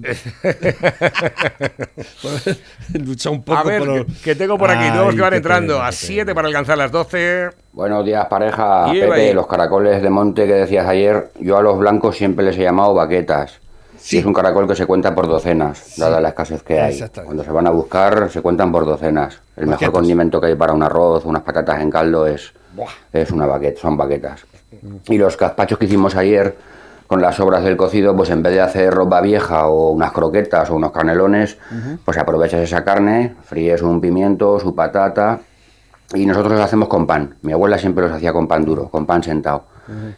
luchado 2.94 3.34
un 3.34 3.42
poco 3.42 3.58
A 3.58 3.62
ver, 3.64 3.78
por... 3.84 4.06
que 4.22 4.34
tengo 4.34 4.58
por 4.58 4.70
aquí 4.70 4.88
nuevos 4.90 5.14
que 5.14 5.20
van 5.20 5.34
entrando 5.34 5.74
pena, 5.74 5.86
a 5.86 5.90
qué 5.90 5.96
7 5.96 6.34
para 6.34 6.48
alcanzar 6.48 6.78
las 6.78 6.90
12. 6.92 7.50
Buenos 7.72 8.04
días, 8.04 8.26
pareja. 8.26 8.86
Pepe, 8.90 9.12
ahí. 9.12 9.32
los 9.32 9.46
caracoles 9.46 10.02
de 10.02 10.10
monte 10.10 10.46
que 10.46 10.52
decías 10.54 10.86
ayer, 10.86 11.30
yo 11.40 11.56
a 11.58 11.62
los 11.62 11.78
blancos 11.78 12.16
siempre 12.16 12.44
les 12.44 12.56
he 12.58 12.62
llamado 12.62 12.94
baquetas. 12.94 13.60
Y 14.10 14.18
es 14.18 14.24
un 14.24 14.32
caracol 14.32 14.66
que 14.66 14.74
se 14.74 14.86
cuenta 14.86 15.14
por 15.14 15.26
docenas, 15.26 15.94
dada 15.96 16.20
la 16.20 16.30
escasez 16.30 16.62
que 16.62 16.80
hay. 16.80 17.04
Cuando 17.24 17.44
se 17.44 17.50
van 17.50 17.66
a 17.66 17.70
buscar, 17.70 18.30
se 18.30 18.40
cuentan 18.42 18.72
por 18.72 18.84
docenas. 18.84 19.40
El 19.56 19.66
mejor 19.66 19.92
condimento 19.92 20.40
que 20.40 20.48
hay 20.48 20.54
para 20.54 20.72
un 20.72 20.82
arroz, 20.82 21.24
unas 21.24 21.42
patatas 21.42 21.80
en 21.80 21.90
caldo, 21.90 22.26
es, 22.26 22.52
es 23.12 23.30
una 23.30 23.46
baqueta, 23.46 23.80
son 23.80 23.96
baquetas. 23.96 24.44
Y 25.08 25.18
los 25.18 25.36
gazpachos 25.36 25.78
que 25.78 25.84
hicimos 25.84 26.16
ayer, 26.16 26.56
con 27.06 27.20
las 27.20 27.36
sobras 27.36 27.62
del 27.62 27.76
cocido, 27.76 28.16
pues 28.16 28.30
en 28.30 28.42
vez 28.42 28.54
de 28.54 28.60
hacer 28.60 28.92
ropa 28.92 29.20
vieja 29.20 29.66
o 29.68 29.90
unas 29.90 30.12
croquetas 30.12 30.70
o 30.70 30.74
unos 30.76 30.92
canelones, 30.92 31.58
pues 32.04 32.16
aprovechas 32.18 32.60
esa 32.60 32.82
carne, 32.84 33.36
fríes 33.44 33.82
un 33.82 34.00
pimiento, 34.00 34.58
su 34.58 34.74
patata, 34.74 35.40
y 36.14 36.26
nosotros 36.26 36.54
los 36.54 36.62
hacemos 36.62 36.88
con 36.88 37.06
pan. 37.06 37.36
Mi 37.42 37.52
abuela 37.52 37.78
siempre 37.78 38.04
los 38.04 38.16
hacía 38.16 38.32
con 38.32 38.48
pan 38.48 38.64
duro, 38.64 38.88
con 38.88 39.06
pan 39.06 39.22
sentado. 39.22 39.64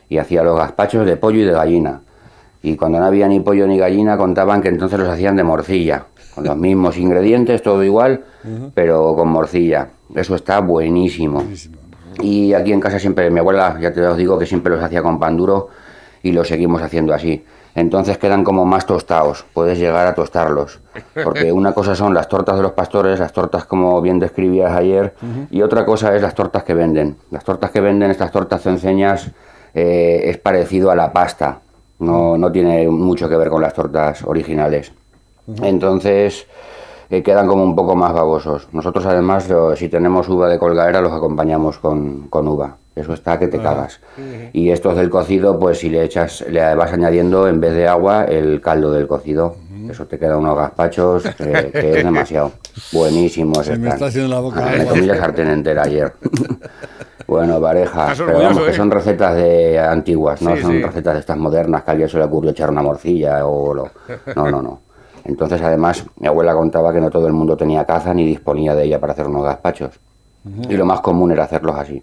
Y 0.08 0.18
hacía 0.18 0.42
los 0.42 0.56
gazpachos 0.56 1.04
de 1.06 1.16
pollo 1.16 1.40
y 1.40 1.44
de 1.44 1.52
gallina. 1.52 2.00
Y 2.64 2.76
cuando 2.76 2.98
no 2.98 3.04
había 3.04 3.28
ni 3.28 3.40
pollo 3.40 3.66
ni 3.66 3.76
gallina, 3.76 4.16
contaban 4.16 4.62
que 4.62 4.68
entonces 4.68 4.98
los 4.98 5.10
hacían 5.10 5.36
de 5.36 5.44
morcilla. 5.44 6.06
Con 6.34 6.44
los 6.44 6.56
mismos 6.56 6.96
ingredientes, 6.96 7.62
todo 7.62 7.84
igual, 7.84 8.24
pero 8.72 9.14
con 9.14 9.28
morcilla. 9.28 9.90
Eso 10.14 10.34
está 10.34 10.60
buenísimo. 10.60 11.44
Y 12.22 12.54
aquí 12.54 12.72
en 12.72 12.80
casa 12.80 12.98
siempre, 12.98 13.30
mi 13.30 13.40
abuela, 13.40 13.76
ya 13.78 13.92
te 13.92 14.00
os 14.00 14.16
digo 14.16 14.38
que 14.38 14.46
siempre 14.46 14.72
los 14.72 14.82
hacía 14.82 15.02
con 15.02 15.20
pan 15.20 15.36
duro 15.36 15.68
y 16.22 16.32
lo 16.32 16.42
seguimos 16.42 16.80
haciendo 16.80 17.12
así. 17.12 17.44
Entonces 17.74 18.16
quedan 18.16 18.44
como 18.44 18.64
más 18.64 18.86
tostados, 18.86 19.44
puedes 19.52 19.78
llegar 19.78 20.06
a 20.06 20.14
tostarlos. 20.14 20.80
Porque 21.22 21.52
una 21.52 21.74
cosa 21.74 21.94
son 21.94 22.14
las 22.14 22.28
tortas 22.28 22.56
de 22.56 22.62
los 22.62 22.72
pastores, 22.72 23.20
las 23.20 23.34
tortas 23.34 23.66
como 23.66 24.00
bien 24.00 24.18
describías 24.18 24.72
ayer, 24.72 25.12
y 25.50 25.60
otra 25.60 25.84
cosa 25.84 26.16
es 26.16 26.22
las 26.22 26.34
tortas 26.34 26.64
que 26.64 26.72
venden. 26.72 27.18
Las 27.30 27.44
tortas 27.44 27.70
que 27.70 27.82
venden, 27.82 28.10
estas 28.10 28.32
tortas 28.32 28.62
cenceñas, 28.62 29.32
eh, 29.74 30.22
es 30.24 30.38
parecido 30.38 30.90
a 30.90 30.96
la 30.96 31.12
pasta, 31.12 31.60
no, 31.98 32.36
no 32.38 32.50
tiene 32.52 32.88
mucho 32.88 33.28
que 33.28 33.36
ver 33.36 33.48
con 33.48 33.62
las 33.62 33.74
tortas 33.74 34.22
originales. 34.24 34.92
Entonces 35.62 36.46
eh, 37.10 37.22
quedan 37.22 37.46
como 37.46 37.62
un 37.64 37.76
poco 37.76 37.94
más 37.94 38.12
babosos. 38.12 38.68
Nosotros 38.72 39.04
además, 39.06 39.48
lo- 39.48 39.76
si 39.76 39.88
tenemos 39.88 40.28
uva 40.28 40.48
de 40.48 40.58
colgadera, 40.58 41.00
los 41.00 41.12
acompañamos 41.12 41.78
con, 41.78 42.28
con 42.28 42.48
uva. 42.48 42.76
Eso 42.96 43.12
está 43.12 43.38
que 43.38 43.48
te 43.48 43.58
cagas. 43.58 44.00
Y 44.52 44.70
estos 44.70 44.96
del 44.96 45.10
cocido, 45.10 45.58
pues 45.58 45.78
si 45.78 45.90
le 45.90 46.02
echas, 46.04 46.44
le 46.48 46.74
vas 46.74 46.92
añadiendo 46.92 47.48
en 47.48 47.60
vez 47.60 47.74
de 47.74 47.88
agua 47.88 48.24
el 48.24 48.60
caldo 48.60 48.92
del 48.92 49.06
cocido. 49.08 49.56
Eso 49.90 50.06
te 50.06 50.18
queda 50.18 50.36
unos 50.36 50.56
gazpachos 50.56 51.22
que, 51.36 51.70
que 51.72 51.98
es 51.98 52.04
demasiado. 52.04 52.52
Buenísimos 52.92 53.66
Se 53.66 53.76
me 53.76 53.88
está 53.88 54.06
haciendo 54.06 54.34
la 54.34 54.40
boca 54.40 54.64
Ah, 54.66 54.74
Me 54.78 54.86
comí 54.86 55.02
la 55.06 55.16
sartén 55.16 55.48
entera 55.48 55.82
ayer. 55.82 56.12
bueno, 57.26 57.60
pareja, 57.60 58.12
pero 58.16 58.38
vamos, 58.38 58.62
que 58.64 58.70
¿eh? 58.70 58.74
son 58.74 58.90
recetas 58.90 59.34
de 59.36 59.78
antiguas, 59.78 60.42
no 60.42 60.54
Sí, 60.56 60.62
son 60.62 60.72
sí. 60.72 60.82
recetas 60.82 61.14
de 61.14 61.20
estas 61.20 61.36
modernas 61.38 61.82
que 61.82 61.90
a 61.90 61.92
alguien 61.92 62.08
se 62.08 62.18
le 62.18 62.24
ocurrió 62.24 62.50
echar 62.50 62.70
una 62.70 62.82
morcilla 62.82 63.44
o 63.46 63.74
lo... 63.74 63.90
No, 64.36 64.50
no, 64.50 64.62
no. 64.62 64.80
Entonces, 65.24 65.60
además, 65.62 66.04
mi 66.18 66.26
abuela 66.28 66.54
contaba 66.54 66.92
que 66.92 67.00
no 67.00 67.08
todo 67.10 67.26
el 67.26 67.32
mundo 67.32 67.56
tenía 67.56 67.84
caza 67.86 68.12
ni 68.12 68.26
disponía 68.26 68.74
de 68.74 68.84
ella 68.84 69.00
para 69.00 69.12
hacer 69.14 69.26
unos 69.26 69.42
gazpachos. 69.44 69.98
Y 70.68 70.76
lo 70.76 70.84
más 70.84 71.00
común 71.00 71.32
era 71.32 71.44
hacerlos 71.44 71.76
así. 71.76 72.02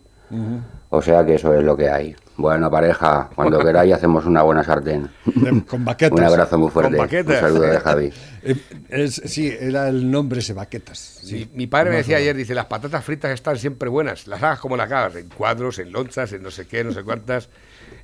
O 0.89 1.01
sea 1.01 1.25
que 1.25 1.35
eso 1.35 1.53
es 1.53 1.63
lo 1.63 1.75
que 1.77 1.89
hay. 1.89 2.15
Bueno, 2.37 2.69
pareja, 2.71 3.29
cuando 3.35 3.59
queráis 3.63 3.93
hacemos 3.93 4.25
una 4.25 4.41
buena 4.41 4.63
sartén. 4.63 5.09
De- 5.25 5.63
con 5.65 5.85
baquetas. 5.85 6.17
Un 6.19 6.25
abrazo 6.25 6.57
muy 6.57 6.69
fuerte. 6.69 6.97
Con 6.97 7.05
baquetas. 7.05 7.35
Un 7.41 7.47
saludo 7.49 7.61
de 7.63 7.79
Javi. 7.79 8.13
Eh, 8.43 8.55
es- 8.89 9.21
sí, 9.25 9.53
era 9.59 9.87
el 9.87 10.09
nombre 10.09 10.39
ese, 10.39 10.53
baquetas. 10.53 10.97
Sí. 11.23 11.47
Mi, 11.53 11.57
mi 11.59 11.67
padre 11.67 11.91
me 11.91 11.97
decía 11.97 12.17
ayer, 12.17 12.35
dice, 12.35 12.55
las 12.55 12.65
patatas 12.65 13.05
fritas 13.05 13.29
están 13.31 13.55
siempre 13.57 13.87
buenas, 13.87 14.25
las 14.25 14.41
hagas 14.41 14.59
como 14.59 14.75
las 14.75 14.91
hagas, 14.91 15.15
en 15.17 15.29
cuadros, 15.29 15.77
en 15.77 15.91
lonchas, 15.91 16.33
en 16.33 16.41
no 16.41 16.49
sé 16.49 16.65
qué, 16.65 16.83
no 16.83 16.91
sé 16.91 17.03
cuántas. 17.03 17.49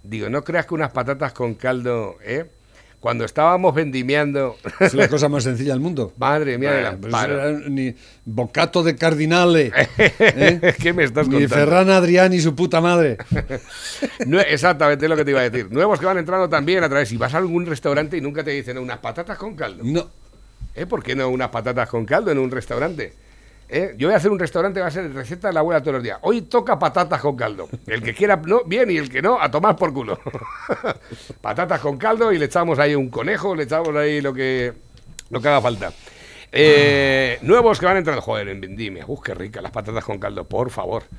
Digo, 0.03 0.29
no 0.29 0.43
creas 0.43 0.67
que 0.67 0.75
unas 0.75 0.91
patatas 0.91 1.33
con 1.33 1.55
caldo, 1.55 2.17
¿eh? 2.23 2.51
Cuando 2.99 3.25
estábamos 3.25 3.75
vendimiando... 3.75 4.57
Es 4.79 4.93
la 4.95 5.07
cosa 5.07 5.29
más 5.29 5.43
sencilla 5.45 5.73
del 5.73 5.79
mundo. 5.79 6.13
Madre 6.17 6.57
mía, 6.57 6.97
pues 6.99 7.13
era 7.13 7.51
ni 7.51 7.93
bocato 8.25 8.81
de 8.81 8.95
cardinale. 8.95 9.71
¿eh? 9.97 10.75
¿Qué 10.81 10.93
me 10.93 11.03
estás 11.03 11.27
Ni 11.27 11.33
contando? 11.33 11.55
Ferran 11.55 11.89
Adrián 11.91 12.33
y 12.33 12.39
su 12.39 12.55
puta 12.55 12.81
madre. 12.81 13.17
No, 14.25 14.39
exactamente 14.39 15.05
es 15.05 15.09
lo 15.09 15.15
que 15.15 15.23
te 15.23 15.31
iba 15.31 15.39
a 15.39 15.49
decir. 15.49 15.71
Nuevos 15.71 15.99
que 15.99 16.05
van 16.05 16.17
entrando 16.17 16.49
también 16.49 16.83
a 16.83 16.89
través. 16.89 17.07
Si 17.09 17.17
vas 17.17 17.33
a 17.33 17.37
algún 17.37 17.65
restaurante 17.65 18.17
y 18.17 18.21
nunca 18.21 18.43
te 18.43 18.51
dicen 18.51 18.77
unas 18.77 18.97
patatas 18.97 19.37
con 19.37 19.55
caldo. 19.55 19.83
No. 19.85 20.09
¿Eh? 20.75 20.85
¿Por 20.85 21.03
qué 21.03 21.15
no 21.15 21.29
unas 21.29 21.49
patatas 21.49 21.87
con 21.87 22.05
caldo 22.05 22.31
en 22.31 22.37
un 22.37 22.51
restaurante? 22.51 23.13
¿Eh? 23.69 23.95
Yo 23.97 24.07
voy 24.07 24.13
a 24.13 24.17
hacer 24.17 24.31
un 24.31 24.39
restaurante, 24.39 24.79
va 24.79 24.87
a 24.87 24.91
ser 24.91 25.13
receta 25.13 25.49
de 25.49 25.53
la 25.53 25.59
abuela 25.59 25.81
todos 25.81 25.95
los 25.95 26.03
días. 26.03 26.19
Hoy 26.21 26.43
toca 26.43 26.79
patatas 26.79 27.19
con 27.19 27.35
caldo. 27.35 27.67
El 27.85 28.01
que 28.01 28.13
quiera, 28.13 28.37
no, 28.37 28.63
bien, 28.65 28.89
y 28.89 28.97
el 28.97 29.09
que 29.09 29.21
no, 29.21 29.41
a 29.41 29.51
tomar 29.51 29.75
por 29.75 29.93
culo. 29.93 30.17
patatas 31.41 31.79
con 31.81 31.97
caldo 31.97 32.31
y 32.31 32.37
le 32.37 32.45
echamos 32.45 32.79
ahí 32.79 32.95
un 32.95 33.09
conejo, 33.09 33.55
le 33.55 33.63
echamos 33.63 33.95
ahí 33.95 34.21
lo 34.21 34.33
que, 34.33 34.73
lo 35.29 35.41
que 35.41 35.47
haga 35.49 35.61
falta. 35.61 35.91
Eh, 36.51 37.39
nuevos 37.41 37.79
que 37.79 37.85
van 37.85 37.97
entrando. 37.97 38.21
Joder, 38.21 38.47
en 38.49 38.61
vendimia. 38.61 39.03
Uf, 39.07 39.21
qué 39.21 39.33
rica 39.33 39.61
las 39.61 39.71
patatas 39.71 40.03
con 40.05 40.17
caldo, 40.17 40.45
por 40.45 40.69
favor. 40.69 41.03
Tú 41.03 41.13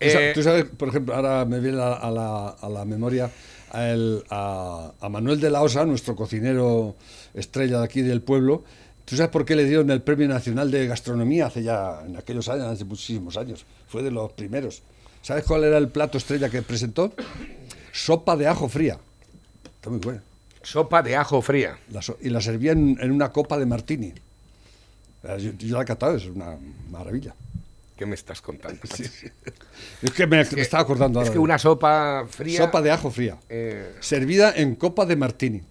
Eh, 0.00 0.32
Tú 0.34 0.42
sabes, 0.42 0.64
por 0.64 0.88
ejemplo, 0.88 1.14
ahora 1.14 1.44
me 1.44 1.60
viene 1.60 1.80
a, 1.80 1.92
a 1.94 2.10
la, 2.10 2.48
a 2.48 2.68
la 2.68 2.84
memoria 2.84 3.30
a, 3.70 3.88
el- 3.88 4.24
a- 4.30 4.92
a 5.00 5.08
Manuel 5.08 5.40
de 5.40 5.50
la 5.50 5.62
Osa, 5.62 5.84
nuestro 5.84 6.16
cocinero 6.16 6.96
estrella 7.34 7.78
de 7.78 7.84
aquí 7.84 8.02
del 8.02 8.20
pueblo. 8.20 8.64
¿Tú 9.04 9.16
sabes 9.16 9.30
por 9.30 9.44
qué 9.44 9.54
le 9.54 9.64
dieron 9.64 9.90
el 9.90 10.00
Premio 10.02 10.26
Nacional 10.28 10.70
de 10.70 10.86
Gastronomía 10.86 11.46
hace 11.46 11.62
ya, 11.62 12.02
en 12.06 12.16
aquellos 12.16 12.48
años, 12.48 12.66
hace 12.66 12.84
muchísimos 12.84 13.36
años? 13.36 13.66
Fue 13.86 14.02
de 14.02 14.10
los 14.10 14.32
primeros. 14.32 14.82
¿Sabes 15.22 15.44
cuál 15.44 15.64
era 15.64 15.78
el 15.78 15.88
plato 15.88 16.16
estrella 16.18 16.48
que 16.48 16.62
presentó? 16.62 17.12
Sopa 17.92 18.36
de 18.36 18.46
ajo 18.46 18.68
fría. 18.68 18.98
Está 19.76 19.90
muy 19.90 19.98
buena. 20.00 20.22
sopa 20.62 21.02
de 21.02 21.16
ajo 21.16 21.42
fría. 21.42 21.78
La 21.90 22.00
so- 22.02 22.18
y 22.20 22.30
la 22.30 22.40
servía 22.40 22.72
en, 22.72 22.96
en 23.00 23.10
una 23.12 23.30
copa 23.30 23.58
de 23.58 23.66
martini. 23.66 24.12
Yo, 25.38 25.52
yo 25.52 25.76
la 25.76 25.82
he 25.82 25.86
catado, 25.86 26.16
es 26.16 26.26
una 26.26 26.56
maravilla. 26.90 27.34
¿Qué 27.96 28.06
me 28.06 28.14
estás 28.14 28.40
contando? 28.42 28.80
Es 30.02 30.10
que 30.12 30.26
me, 30.26 30.44
me 30.44 30.60
estaba 30.60 30.82
acordando 30.82 31.20
Es 31.20 31.28
ahora 31.28 31.32
que 31.32 31.38
una 31.38 31.58
sopa 31.58 32.26
fría. 32.28 32.58
Sopa 32.58 32.82
de 32.82 32.90
ajo 32.90 33.10
fría. 33.10 33.38
eh, 33.48 33.94
Servida 34.00 34.52
en 34.56 34.74
copa 34.74 35.06
de 35.06 35.16
martini. 35.16 35.62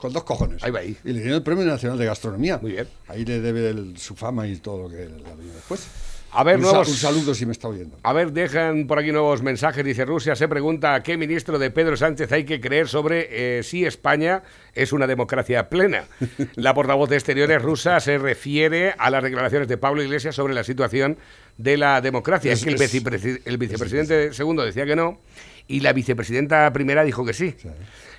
Con 0.00 0.12
dos 0.12 0.24
cojones. 0.24 0.62
Ahí 0.64 0.70
va 0.70 0.80
ahí. 0.80 0.96
Y 1.04 1.08
le 1.12 1.18
dieron 1.20 1.34
el 1.36 1.42
Premio 1.42 1.64
Nacional 1.64 1.98
de 1.98 2.06
Gastronomía. 2.06 2.58
Muy 2.60 2.72
bien. 2.72 2.88
Ahí 3.08 3.24
le 3.24 3.40
debe 3.40 3.68
el- 3.70 3.96
su 3.98 4.14
fama 4.16 4.46
y 4.48 4.56
todo 4.56 4.84
lo 4.84 4.88
que 4.88 4.96
le 4.96 5.28
ha 5.30 5.34
venido 5.34 5.54
después. 5.54 5.86
A 6.32 6.44
ver, 6.44 6.56
un, 6.56 6.62
nuevos- 6.62 6.86
un 6.88 6.94
saludo 6.94 7.34
si 7.34 7.44
me 7.44 7.50
está 7.50 7.66
oyendo. 7.66 7.98
A 8.04 8.12
ver, 8.12 8.30
dejan 8.30 8.86
por 8.86 9.00
aquí 9.00 9.10
nuevos 9.10 9.42
mensajes. 9.42 9.84
Dice 9.84 10.04
Rusia, 10.04 10.36
se 10.36 10.46
pregunta 10.46 10.94
a 10.94 11.02
qué 11.02 11.16
ministro 11.16 11.58
de 11.58 11.72
Pedro 11.72 11.96
Sánchez 11.96 12.30
hay 12.30 12.44
que 12.44 12.60
creer 12.60 12.86
sobre 12.86 13.58
eh, 13.58 13.62
si 13.64 13.84
España 13.84 14.44
es 14.72 14.92
una 14.92 15.08
democracia 15.08 15.68
plena. 15.68 16.04
La 16.54 16.72
portavoz 16.72 17.10
de 17.10 17.16
Exteriores 17.16 17.60
rusa 17.60 17.98
se 17.98 18.16
refiere 18.16 18.94
a 18.96 19.10
las 19.10 19.24
declaraciones 19.24 19.66
de 19.66 19.76
Pablo 19.76 20.04
Iglesias 20.04 20.36
sobre 20.36 20.54
la 20.54 20.62
situación 20.62 21.18
de 21.58 21.76
la 21.76 22.00
democracia. 22.00 22.52
Es, 22.52 22.60
Es- 22.60 22.64
que 22.64 22.70
el, 22.74 22.80
es- 22.80 22.94
vicepresi- 22.94 23.42
el 23.44 23.58
vicepresidente 23.58 24.32
segundo 24.32 24.64
decía 24.64 24.86
que 24.86 24.94
no 24.94 25.18
y 25.66 25.80
la 25.80 25.92
vicepresidenta 25.92 26.72
primera 26.72 27.02
dijo 27.02 27.24
que 27.24 27.32
sí. 27.32 27.56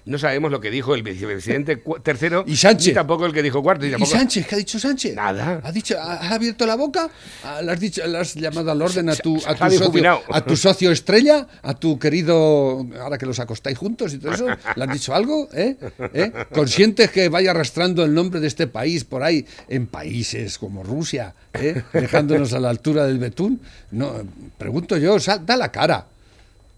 No 0.05 0.17
sabemos 0.17 0.49
lo 0.51 0.59
que 0.59 0.71
dijo 0.71 0.95
el 0.95 1.03
vicepresidente 1.03 1.81
tercero 2.03 2.43
¿Y 2.47 2.55
Sánchez? 2.55 2.87
ni 2.87 2.93
tampoco 2.93 3.25
el 3.25 3.33
que 3.33 3.43
dijo 3.43 3.61
cuarto. 3.61 3.85
¿Y 3.85 3.91
tampoco- 3.91 4.11
Sánchez? 4.11 4.47
¿Qué 4.47 4.55
ha 4.55 4.57
dicho 4.57 4.79
Sánchez? 4.79 5.15
Nada. 5.15 5.61
¿Ha, 5.63 5.71
dicho, 5.71 5.95
abierto 5.99 6.65
la 6.65 6.75
boca? 6.75 7.09
¿Ha- 7.43 7.61
¿Le 7.61 7.71
has, 7.71 7.79
dicho, 7.79 8.05
le 8.07 8.17
has 8.17 8.33
llamado 8.33 8.71
al 8.71 8.81
orden 8.81 9.09
a 9.09 9.15
tu, 9.15 9.37
a, 9.45 9.53
tu 9.55 9.77
socio, 9.77 10.21
a 10.29 10.41
tu 10.41 10.57
socio 10.57 10.91
estrella? 10.91 11.47
¿A 11.61 11.73
tu 11.75 11.99
querido, 11.99 12.85
ahora 12.99 13.17
que 13.17 13.25
los 13.25 13.39
acostáis 13.39 13.77
juntos 13.77 14.13
y 14.13 14.17
todo 14.17 14.33
eso? 14.33 14.47
¿Le 14.75 14.83
has 14.83 14.91
dicho 14.91 15.13
algo? 15.13 15.47
¿Eh? 15.53 15.77
¿Eh? 16.13 16.31
¿Conscientes 16.51 17.11
que 17.11 17.29
vaya 17.29 17.51
arrastrando 17.51 18.03
el 18.03 18.13
nombre 18.13 18.39
de 18.39 18.47
este 18.47 18.67
país 18.67 19.03
por 19.03 19.21
ahí 19.23 19.45
en 19.69 19.87
países 19.87 20.57
como 20.57 20.83
Rusia, 20.83 21.35
¿eh? 21.53 21.83
dejándonos 21.93 22.53
a 22.53 22.59
la 22.59 22.69
altura 22.69 23.05
del 23.05 23.19
betún? 23.19 23.61
No, 23.91 24.13
pregunto 24.57 24.97
yo, 24.97 25.17
da 25.45 25.57
la 25.57 25.71
cara. 25.71 26.07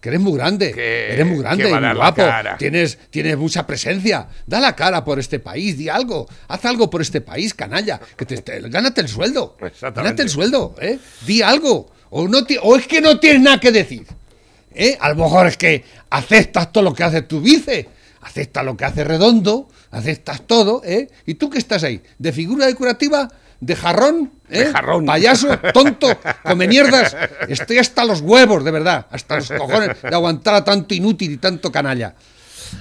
Que 0.04 0.10
eres 0.10 0.20
muy 0.20 0.34
grande, 0.36 0.70
Que- 0.72 1.14
eres 1.14 1.24
muy 1.26 1.38
grande 1.38 1.64
y 1.70 1.72
muy 1.72 1.96
guapo, 1.96 2.20
tienes, 2.58 2.98
tienes 3.08 3.38
mucha 3.38 3.66
presencia, 3.66 4.28
da 4.46 4.60
la 4.60 4.76
cara 4.76 5.02
por 5.02 5.18
este 5.18 5.38
país, 5.38 5.78
di 5.78 5.88
algo, 5.88 6.28
haz 6.46 6.62
algo 6.66 6.90
por 6.90 7.00
este 7.00 7.22
país, 7.22 7.54
canalla, 7.54 7.98
que 8.14 8.26
te, 8.26 8.36
te- 8.42 8.60
gánate 8.68 9.00
el 9.00 9.08
sueldo, 9.08 9.56
gánate 10.02 10.20
el 10.20 10.28
sueldo, 10.28 10.74
¿eh? 10.78 10.98
di 11.26 11.40
algo, 11.40 11.90
o, 12.10 12.28
no 12.28 12.40
o 12.64 12.76
es 12.76 12.86
que 12.86 13.00
no 13.00 13.18
tienes 13.18 13.40
nada 13.40 13.58
que 13.58 13.72
decir, 13.72 14.06
¿eh? 14.74 14.98
a 15.00 15.08
lo 15.08 15.14
mejor 15.14 15.46
es 15.46 15.56
que 15.56 15.82
aceptas 16.10 16.70
todo 16.70 16.84
lo 16.84 16.92
que 16.92 17.02
hace 17.02 17.22
tu 17.22 17.40
vice, 17.40 17.88
aceptas 18.20 18.62
lo 18.62 18.76
que 18.76 18.84
hace 18.84 19.04
Redondo, 19.04 19.70
aceptas 19.90 20.42
todo, 20.46 20.82
¿eh? 20.84 21.08
y 21.24 21.36
tú 21.36 21.48
que 21.48 21.56
estás 21.56 21.82
ahí, 21.82 22.02
de 22.18 22.30
figura 22.30 22.66
decorativa, 22.66 23.26
de 23.64 23.76
jarrón, 23.76 24.32
¿eh? 24.50 24.64
De 24.64 24.72
jarrón. 24.72 25.06
payaso, 25.06 25.58
tonto, 25.72 26.08
come 26.42 26.68
mierdas. 26.68 27.16
Estoy 27.48 27.78
hasta 27.78 28.04
los 28.04 28.20
huevos, 28.20 28.62
de 28.64 28.70
verdad, 28.70 29.06
hasta 29.10 29.36
los 29.36 29.50
cojones 29.50 30.02
de 30.02 30.14
aguantar 30.14 30.54
a 30.54 30.64
tanto 30.64 30.94
inútil 30.94 31.32
y 31.32 31.36
tanto 31.38 31.72
canalla. 31.72 32.14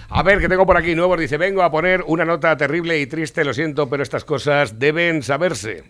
A 0.09 0.23
ver, 0.23 0.39
que 0.39 0.49
tengo 0.49 0.65
por 0.65 0.75
aquí 0.75 0.95
nuevos. 0.95 1.19
Dice, 1.19 1.38
vengo 1.38 1.63
a 1.63 1.71
poner 1.71 2.03
una 2.07 2.25
nota 2.25 2.57
terrible 2.57 2.99
y 2.99 3.07
triste, 3.07 3.45
lo 3.45 3.53
siento, 3.53 3.89
pero 3.89 4.03
estas 4.03 4.25
cosas 4.25 4.79
deben 4.79 5.23
saberse. 5.23 5.84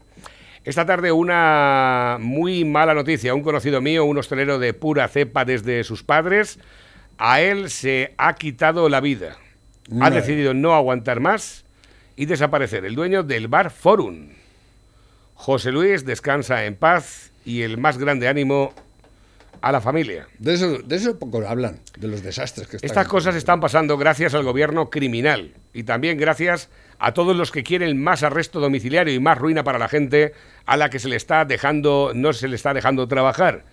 Esta 0.64 0.86
tarde 0.86 1.12
una 1.12 2.18
muy 2.20 2.64
mala 2.66 2.94
noticia. 2.94 3.34
Un 3.34 3.42
conocido 3.42 3.82
mío, 3.82 4.06
un 4.06 4.18
hostelero 4.18 4.60
de 4.60 4.74
pura 4.74 5.08
cepa 5.08 5.44
desde 5.44 5.84
sus 5.84 6.04
padres, 6.04 6.60
a 7.18 7.42
él 7.42 7.70
se 7.70 8.14
ha 8.18 8.36
quitado 8.36 8.90
la 8.90 9.02
vida. 9.02 9.38
Ha 10.00 10.10
decidido 10.10 10.54
no 10.54 10.74
aguantar 10.74 11.20
más 11.20 11.66
y 12.16 12.26
desaparecer. 12.26 12.86
El 12.86 12.96
dueño 12.96 13.24
del 13.24 13.48
bar 13.48 13.72
Forum. 13.72 14.30
José 15.44 15.74
Luis 15.74 16.06
descansa 16.06 16.64
en 16.64 16.78
paz 16.78 17.34
y 17.44 17.64
el 17.64 17.78
más 17.78 17.98
grande 17.98 18.30
ánimo 18.30 18.74
a 19.60 19.74
la 19.74 19.82
familia. 19.82 20.26
De 20.40 20.54
eso, 20.54 20.78
de 20.78 20.96
eso 20.96 21.20
poco 21.20 21.46
hablan, 21.46 21.82
de 21.98 22.08
los 22.08 22.24
desastres 22.24 22.66
que 22.70 22.78
están. 22.78 22.90
Estas 22.90 23.10
cosas 23.10 23.36
están 23.36 23.60
pasando 23.60 23.98
gracias 23.98 24.34
al 24.36 24.46
gobierno 24.46 24.90
criminal 24.90 25.54
y 25.74 25.84
también 25.84 26.18
gracias 26.18 26.70
a 26.98 27.14
todos 27.14 27.36
los 27.36 27.52
que 27.52 27.62
quieren 27.62 28.02
más 28.02 28.24
arresto 28.24 28.62
domiciliario 28.62 29.14
y 29.14 29.20
más 29.20 29.38
ruina 29.38 29.66
para 29.66 29.80
la 29.80 29.90
gente 29.90 30.32
a 30.66 30.78
la 30.78 30.90
que 30.90 31.00
se 31.00 31.10
le 31.10 31.18
está 31.18 31.44
dejando, 31.44 32.14
no 32.16 32.32
se 32.32 32.48
le 32.48 32.56
está 32.56 32.74
dejando 32.74 33.10
trabajar. 33.10 33.66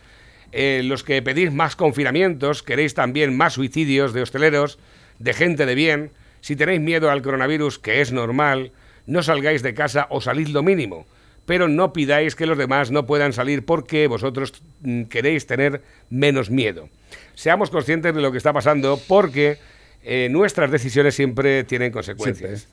Eh, 0.51 0.83
los 0.83 1.05
que 1.05 1.23
pedís 1.23 1.53
más 1.53 1.77
confinamientos, 1.77 2.65
queréis 2.65 2.95
también 2.95 3.37
más 3.37 3.53
suicidios 3.53 4.13
de 4.13 4.23
hosteleros, 4.23 4.81
de 5.21 5.35
gente 5.35 5.67
de 5.67 5.77
bien. 5.77 6.11
Si 6.41 6.57
tenéis 6.57 6.81
miedo 6.81 7.13
al 7.13 7.23
coronavirus, 7.23 7.79
que 7.79 8.01
es 8.01 8.11
normal, 8.11 8.73
no 9.07 9.23
salgáis 9.23 9.63
de 9.63 9.73
casa 9.73 10.09
o 10.11 10.21
salid 10.21 10.49
lo 10.49 10.65
mínimo. 10.65 11.07
Pero 11.51 11.67
no 11.67 11.93
pidáis 11.93 12.37
que 12.37 12.47
los 12.47 12.57
demás 12.57 12.93
no 12.93 13.07
puedan 13.07 13.33
salir 13.33 13.65
porque 13.67 14.07
vosotros 14.07 14.63
mm, 14.83 15.07
queréis 15.07 15.49
tener 15.49 15.83
menos 16.09 16.49
miedo. 16.49 16.89
Seamos 17.35 17.71
conscientes 17.71 18.15
de 18.15 18.21
lo 18.21 18.31
que 18.31 18.39
está 18.39 18.53
pasando 18.53 19.01
porque 19.09 19.59
eh, 20.05 20.29
nuestras 20.31 20.71
decisiones 20.71 21.17
siempre 21.17 21.65
tienen 21.65 21.91
consecuencias. 21.91 22.69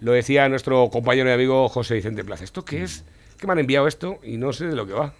Lo 0.00 0.12
decía 0.12 0.46
nuestro 0.50 0.90
compañero 0.90 1.30
y 1.30 1.32
amigo 1.32 1.70
José 1.70 1.94
Vicente 1.94 2.22
Plaza. 2.22 2.44
¿Esto 2.44 2.66
qué 2.66 2.82
es? 2.82 3.02
Que 3.38 3.46
me 3.46 3.54
han 3.54 3.60
enviado 3.60 3.88
esto 3.88 4.18
y 4.22 4.36
no 4.36 4.52
sé 4.52 4.66
de 4.66 4.76
lo 4.76 4.86
que 4.86 4.92
va. 4.92 5.14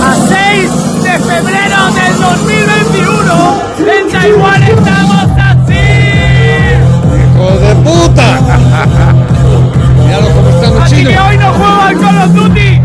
A 0.00 0.16
6 0.26 1.02
de 1.02 1.18
febrero 1.18 1.92
del 1.92 2.18
2021, 2.18 3.62
en 3.92 4.10
Taiwán 4.10 4.62
estamos 4.62 5.26
así. 5.36 5.74
¡Hijo 7.34 7.58
de 7.58 7.74
puta! 7.84 9.28
Míralo 10.12 10.28
cómo 10.34 10.48
están 10.50 10.74
los 10.74 10.82
Así 10.82 10.96
chinos. 10.96 11.12
que 11.14 11.18
hoy 11.20 11.36
no 11.38 11.52
juego 11.54 11.80
al 11.80 11.98
Call 11.98 12.18
of 12.18 12.34
Duty. 12.34 12.80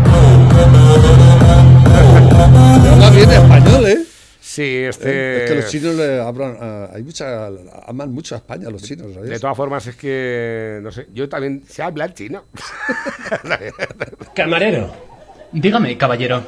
Habla 2.90 3.10
bien 3.10 3.30
español, 3.30 3.86
¿eh? 3.86 3.98
Sí, 4.40 4.76
este... 4.76 5.44
Es 5.44 5.50
que 5.50 5.56
los 5.56 5.66
chinos 5.70 5.94
le 5.96 6.20
hablan, 6.22 6.56
ah, 6.58 6.88
hay 6.94 7.02
mucha, 7.02 7.48
aman 7.86 8.14
mucho 8.14 8.34
a 8.34 8.38
España 8.38 8.70
los 8.70 8.82
chinos, 8.82 9.12
¿sabes? 9.12 9.28
De 9.28 9.38
todas 9.38 9.54
formas, 9.54 9.86
es 9.86 9.96
que, 9.96 10.80
no 10.82 10.90
sé, 10.90 11.06
yo 11.12 11.28
también 11.28 11.64
sé 11.68 11.82
hablar 11.82 12.14
chino. 12.14 12.44
Camarero. 14.34 14.90
Dígame, 15.52 15.98
caballero. 15.98 16.42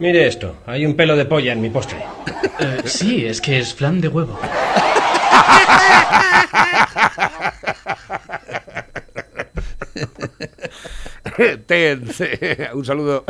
Mire 0.00 0.26
esto, 0.26 0.56
hay 0.66 0.86
un 0.86 0.96
pelo 0.96 1.14
de 1.14 1.24
polla 1.24 1.52
en 1.52 1.60
mi 1.60 1.70
postre. 1.70 1.98
Eh, 2.58 2.80
sí, 2.84 3.24
es 3.26 3.40
que 3.40 3.60
es 3.60 3.72
flan 3.72 4.00
de 4.00 4.08
huevo. 4.08 4.40
Un 12.74 12.84
saludo. 12.84 13.24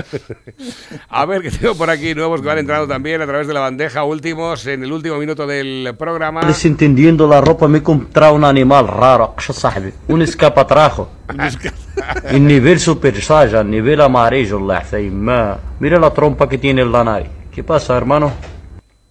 A 1.08 1.26
ver, 1.26 1.42
que 1.42 1.50
tengo 1.50 1.74
por 1.74 1.90
aquí 1.90 2.14
nuevos 2.14 2.40
que 2.40 2.46
van 2.46 2.58
entrando 2.58 2.86
también 2.86 3.20
a 3.22 3.26
través 3.26 3.46
de 3.46 3.54
la 3.54 3.60
bandeja, 3.60 4.04
últimos, 4.04 4.66
en 4.66 4.84
el 4.84 4.92
último 4.92 5.18
minuto 5.18 5.46
del 5.46 5.94
programa. 5.98 6.42
Desentendiendo 6.42 7.26
la 7.26 7.40
ropa 7.40 7.68
me 7.68 7.82
compré 7.82 8.30
un 8.30 8.44
animal 8.44 8.88
raro, 8.88 9.34
un 10.08 10.22
escapatrajo. 10.22 11.10
En 12.24 12.46
nivel 12.46 12.80
super 12.80 13.20
saiyan, 13.20 13.70
nivel 13.70 14.00
amarillo, 14.00 14.60
la. 14.60 14.84
Mira 15.78 15.98
la 15.98 16.12
trompa 16.12 16.48
que 16.48 16.58
tiene 16.58 16.82
el 16.82 16.92
lanari. 16.92 17.26
¿Qué 17.52 17.64
pasa, 17.64 17.96
hermano? 17.96 18.32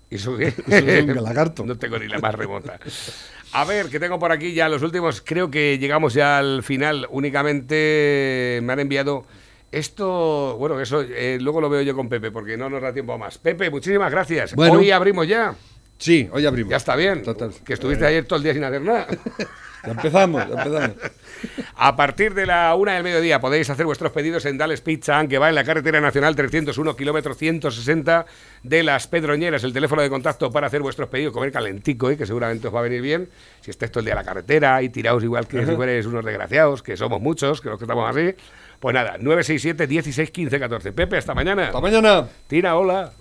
¿Eso 0.10 0.38
qué? 0.38 0.48
Eso 0.48 0.64
es 0.68 1.04
un 1.04 1.24
lagarto. 1.24 1.66
No 1.66 1.78
tengo 1.78 2.00
ni 2.00 2.08
la 2.08 2.20
más 2.20 2.34
remota. 2.34 2.80
A 3.52 3.66
ver, 3.66 3.90
que 3.90 4.00
tengo 4.00 4.20
por 4.20 4.32
aquí 4.32 4.54
ya 4.54 4.70
los 4.70 4.84
últimos. 4.84 5.22
Creo 5.22 5.50
que 5.50 5.78
llegamos 5.80 6.14
ya 6.14 6.38
al 6.38 6.64
final. 6.64 7.08
Únicamente 7.10 8.60
me 8.64 8.74
han 8.74 8.80
enviado 8.80 9.26
esto. 9.72 10.56
Bueno, 10.58 10.80
eso 10.80 11.02
eh, 11.02 11.38
luego 11.42 11.62
lo 11.62 11.70
veo 11.70 11.82
yo 11.82 11.96
con 11.96 12.10
Pepe, 12.10 12.32
porque 12.32 12.58
no 12.58 12.70
nos 12.70 12.82
da 12.82 12.94
tiempo 12.94 13.14
a 13.14 13.18
más. 13.18 13.38
Pepe, 13.38 13.70
muchísimas 13.70 14.12
gracias. 14.12 14.54
Bueno. 14.56 14.80
Hoy 14.80 14.92
abrimos 14.92 15.28
ya. 15.28 15.56
Sí, 15.98 16.30
hoy 16.32 16.46
abrimos. 16.46 16.72
Ya 16.72 16.78
está 16.78 16.96
bien. 16.96 17.24
Que 17.66 17.74
estuviste 17.74 18.06
ayer 18.06 18.26
todo 18.26 18.38
el 18.38 18.44
día 18.44 18.54
sin 18.54 18.64
hacer 18.64 18.82
nada. 18.82 19.08
Ya 19.84 19.92
empezamos, 19.92 20.48
ya 20.48 20.64
empezamos. 20.64 20.98
A 21.76 21.96
partir 21.96 22.34
de 22.34 22.46
la 22.46 22.76
una 22.76 22.96
del 22.96 23.04
mediodía 23.04 23.40
podéis 23.40 23.70
hacer 23.70 23.86
vuestros 23.86 24.12
pedidos 24.12 24.46
en 24.46 24.58
Dales 24.58 24.82
Pizza, 24.82 25.26
que 25.28 25.38
va 25.38 25.50
en 25.50 25.56
la 25.56 25.64
carretera 25.64 26.02
nacional 26.02 26.36
301, 26.36 26.96
kilómetro 26.96 27.34
160 27.34 28.26
de 28.64 28.84
Las 28.84 29.08
Pedroñeras. 29.08 29.64
El 29.64 29.72
teléfono 29.72 30.02
de 30.02 30.10
contacto 30.10 30.52
para 30.52 30.68
hacer 30.68 30.82
vuestros 30.82 31.08
pedidos, 31.10 31.34
comer 31.34 31.52
calentico, 31.52 32.10
¿eh? 32.10 32.18
que 32.18 32.26
seguramente 32.26 32.68
os 32.68 32.76
va 32.76 32.80
a 32.80 32.84
venir 32.84 33.02
bien. 33.02 33.30
Si 33.62 33.72
estáis 33.72 33.92
todo 33.92 34.02
el 34.02 34.06
día 34.06 34.14
en 34.14 34.20
la 34.20 34.26
carretera 34.26 34.82
y 34.82 34.90
tiraos 34.90 35.24
igual 35.24 35.48
que 35.48 35.66
si 35.66 35.76
fuerais 35.76 36.06
unos 36.06 36.26
desgraciados, 36.26 36.84
que 36.84 36.98
somos 36.98 37.22
muchos, 37.22 37.62
que 37.62 37.70
los 37.70 37.78
que 37.78 37.86
estamos 37.86 38.10
así. 38.10 38.36
Pues 38.80 38.94
nada, 38.94 39.18
967 39.20 39.88
16 39.88 40.32
15 40.32 40.60
14. 40.60 40.92
Pepe, 40.92 41.18
hasta 41.18 41.34
mañana. 41.34 41.68
Hasta 41.68 41.82
mañana. 41.82 42.28
Tira, 42.48 42.76
hola. 42.78 43.12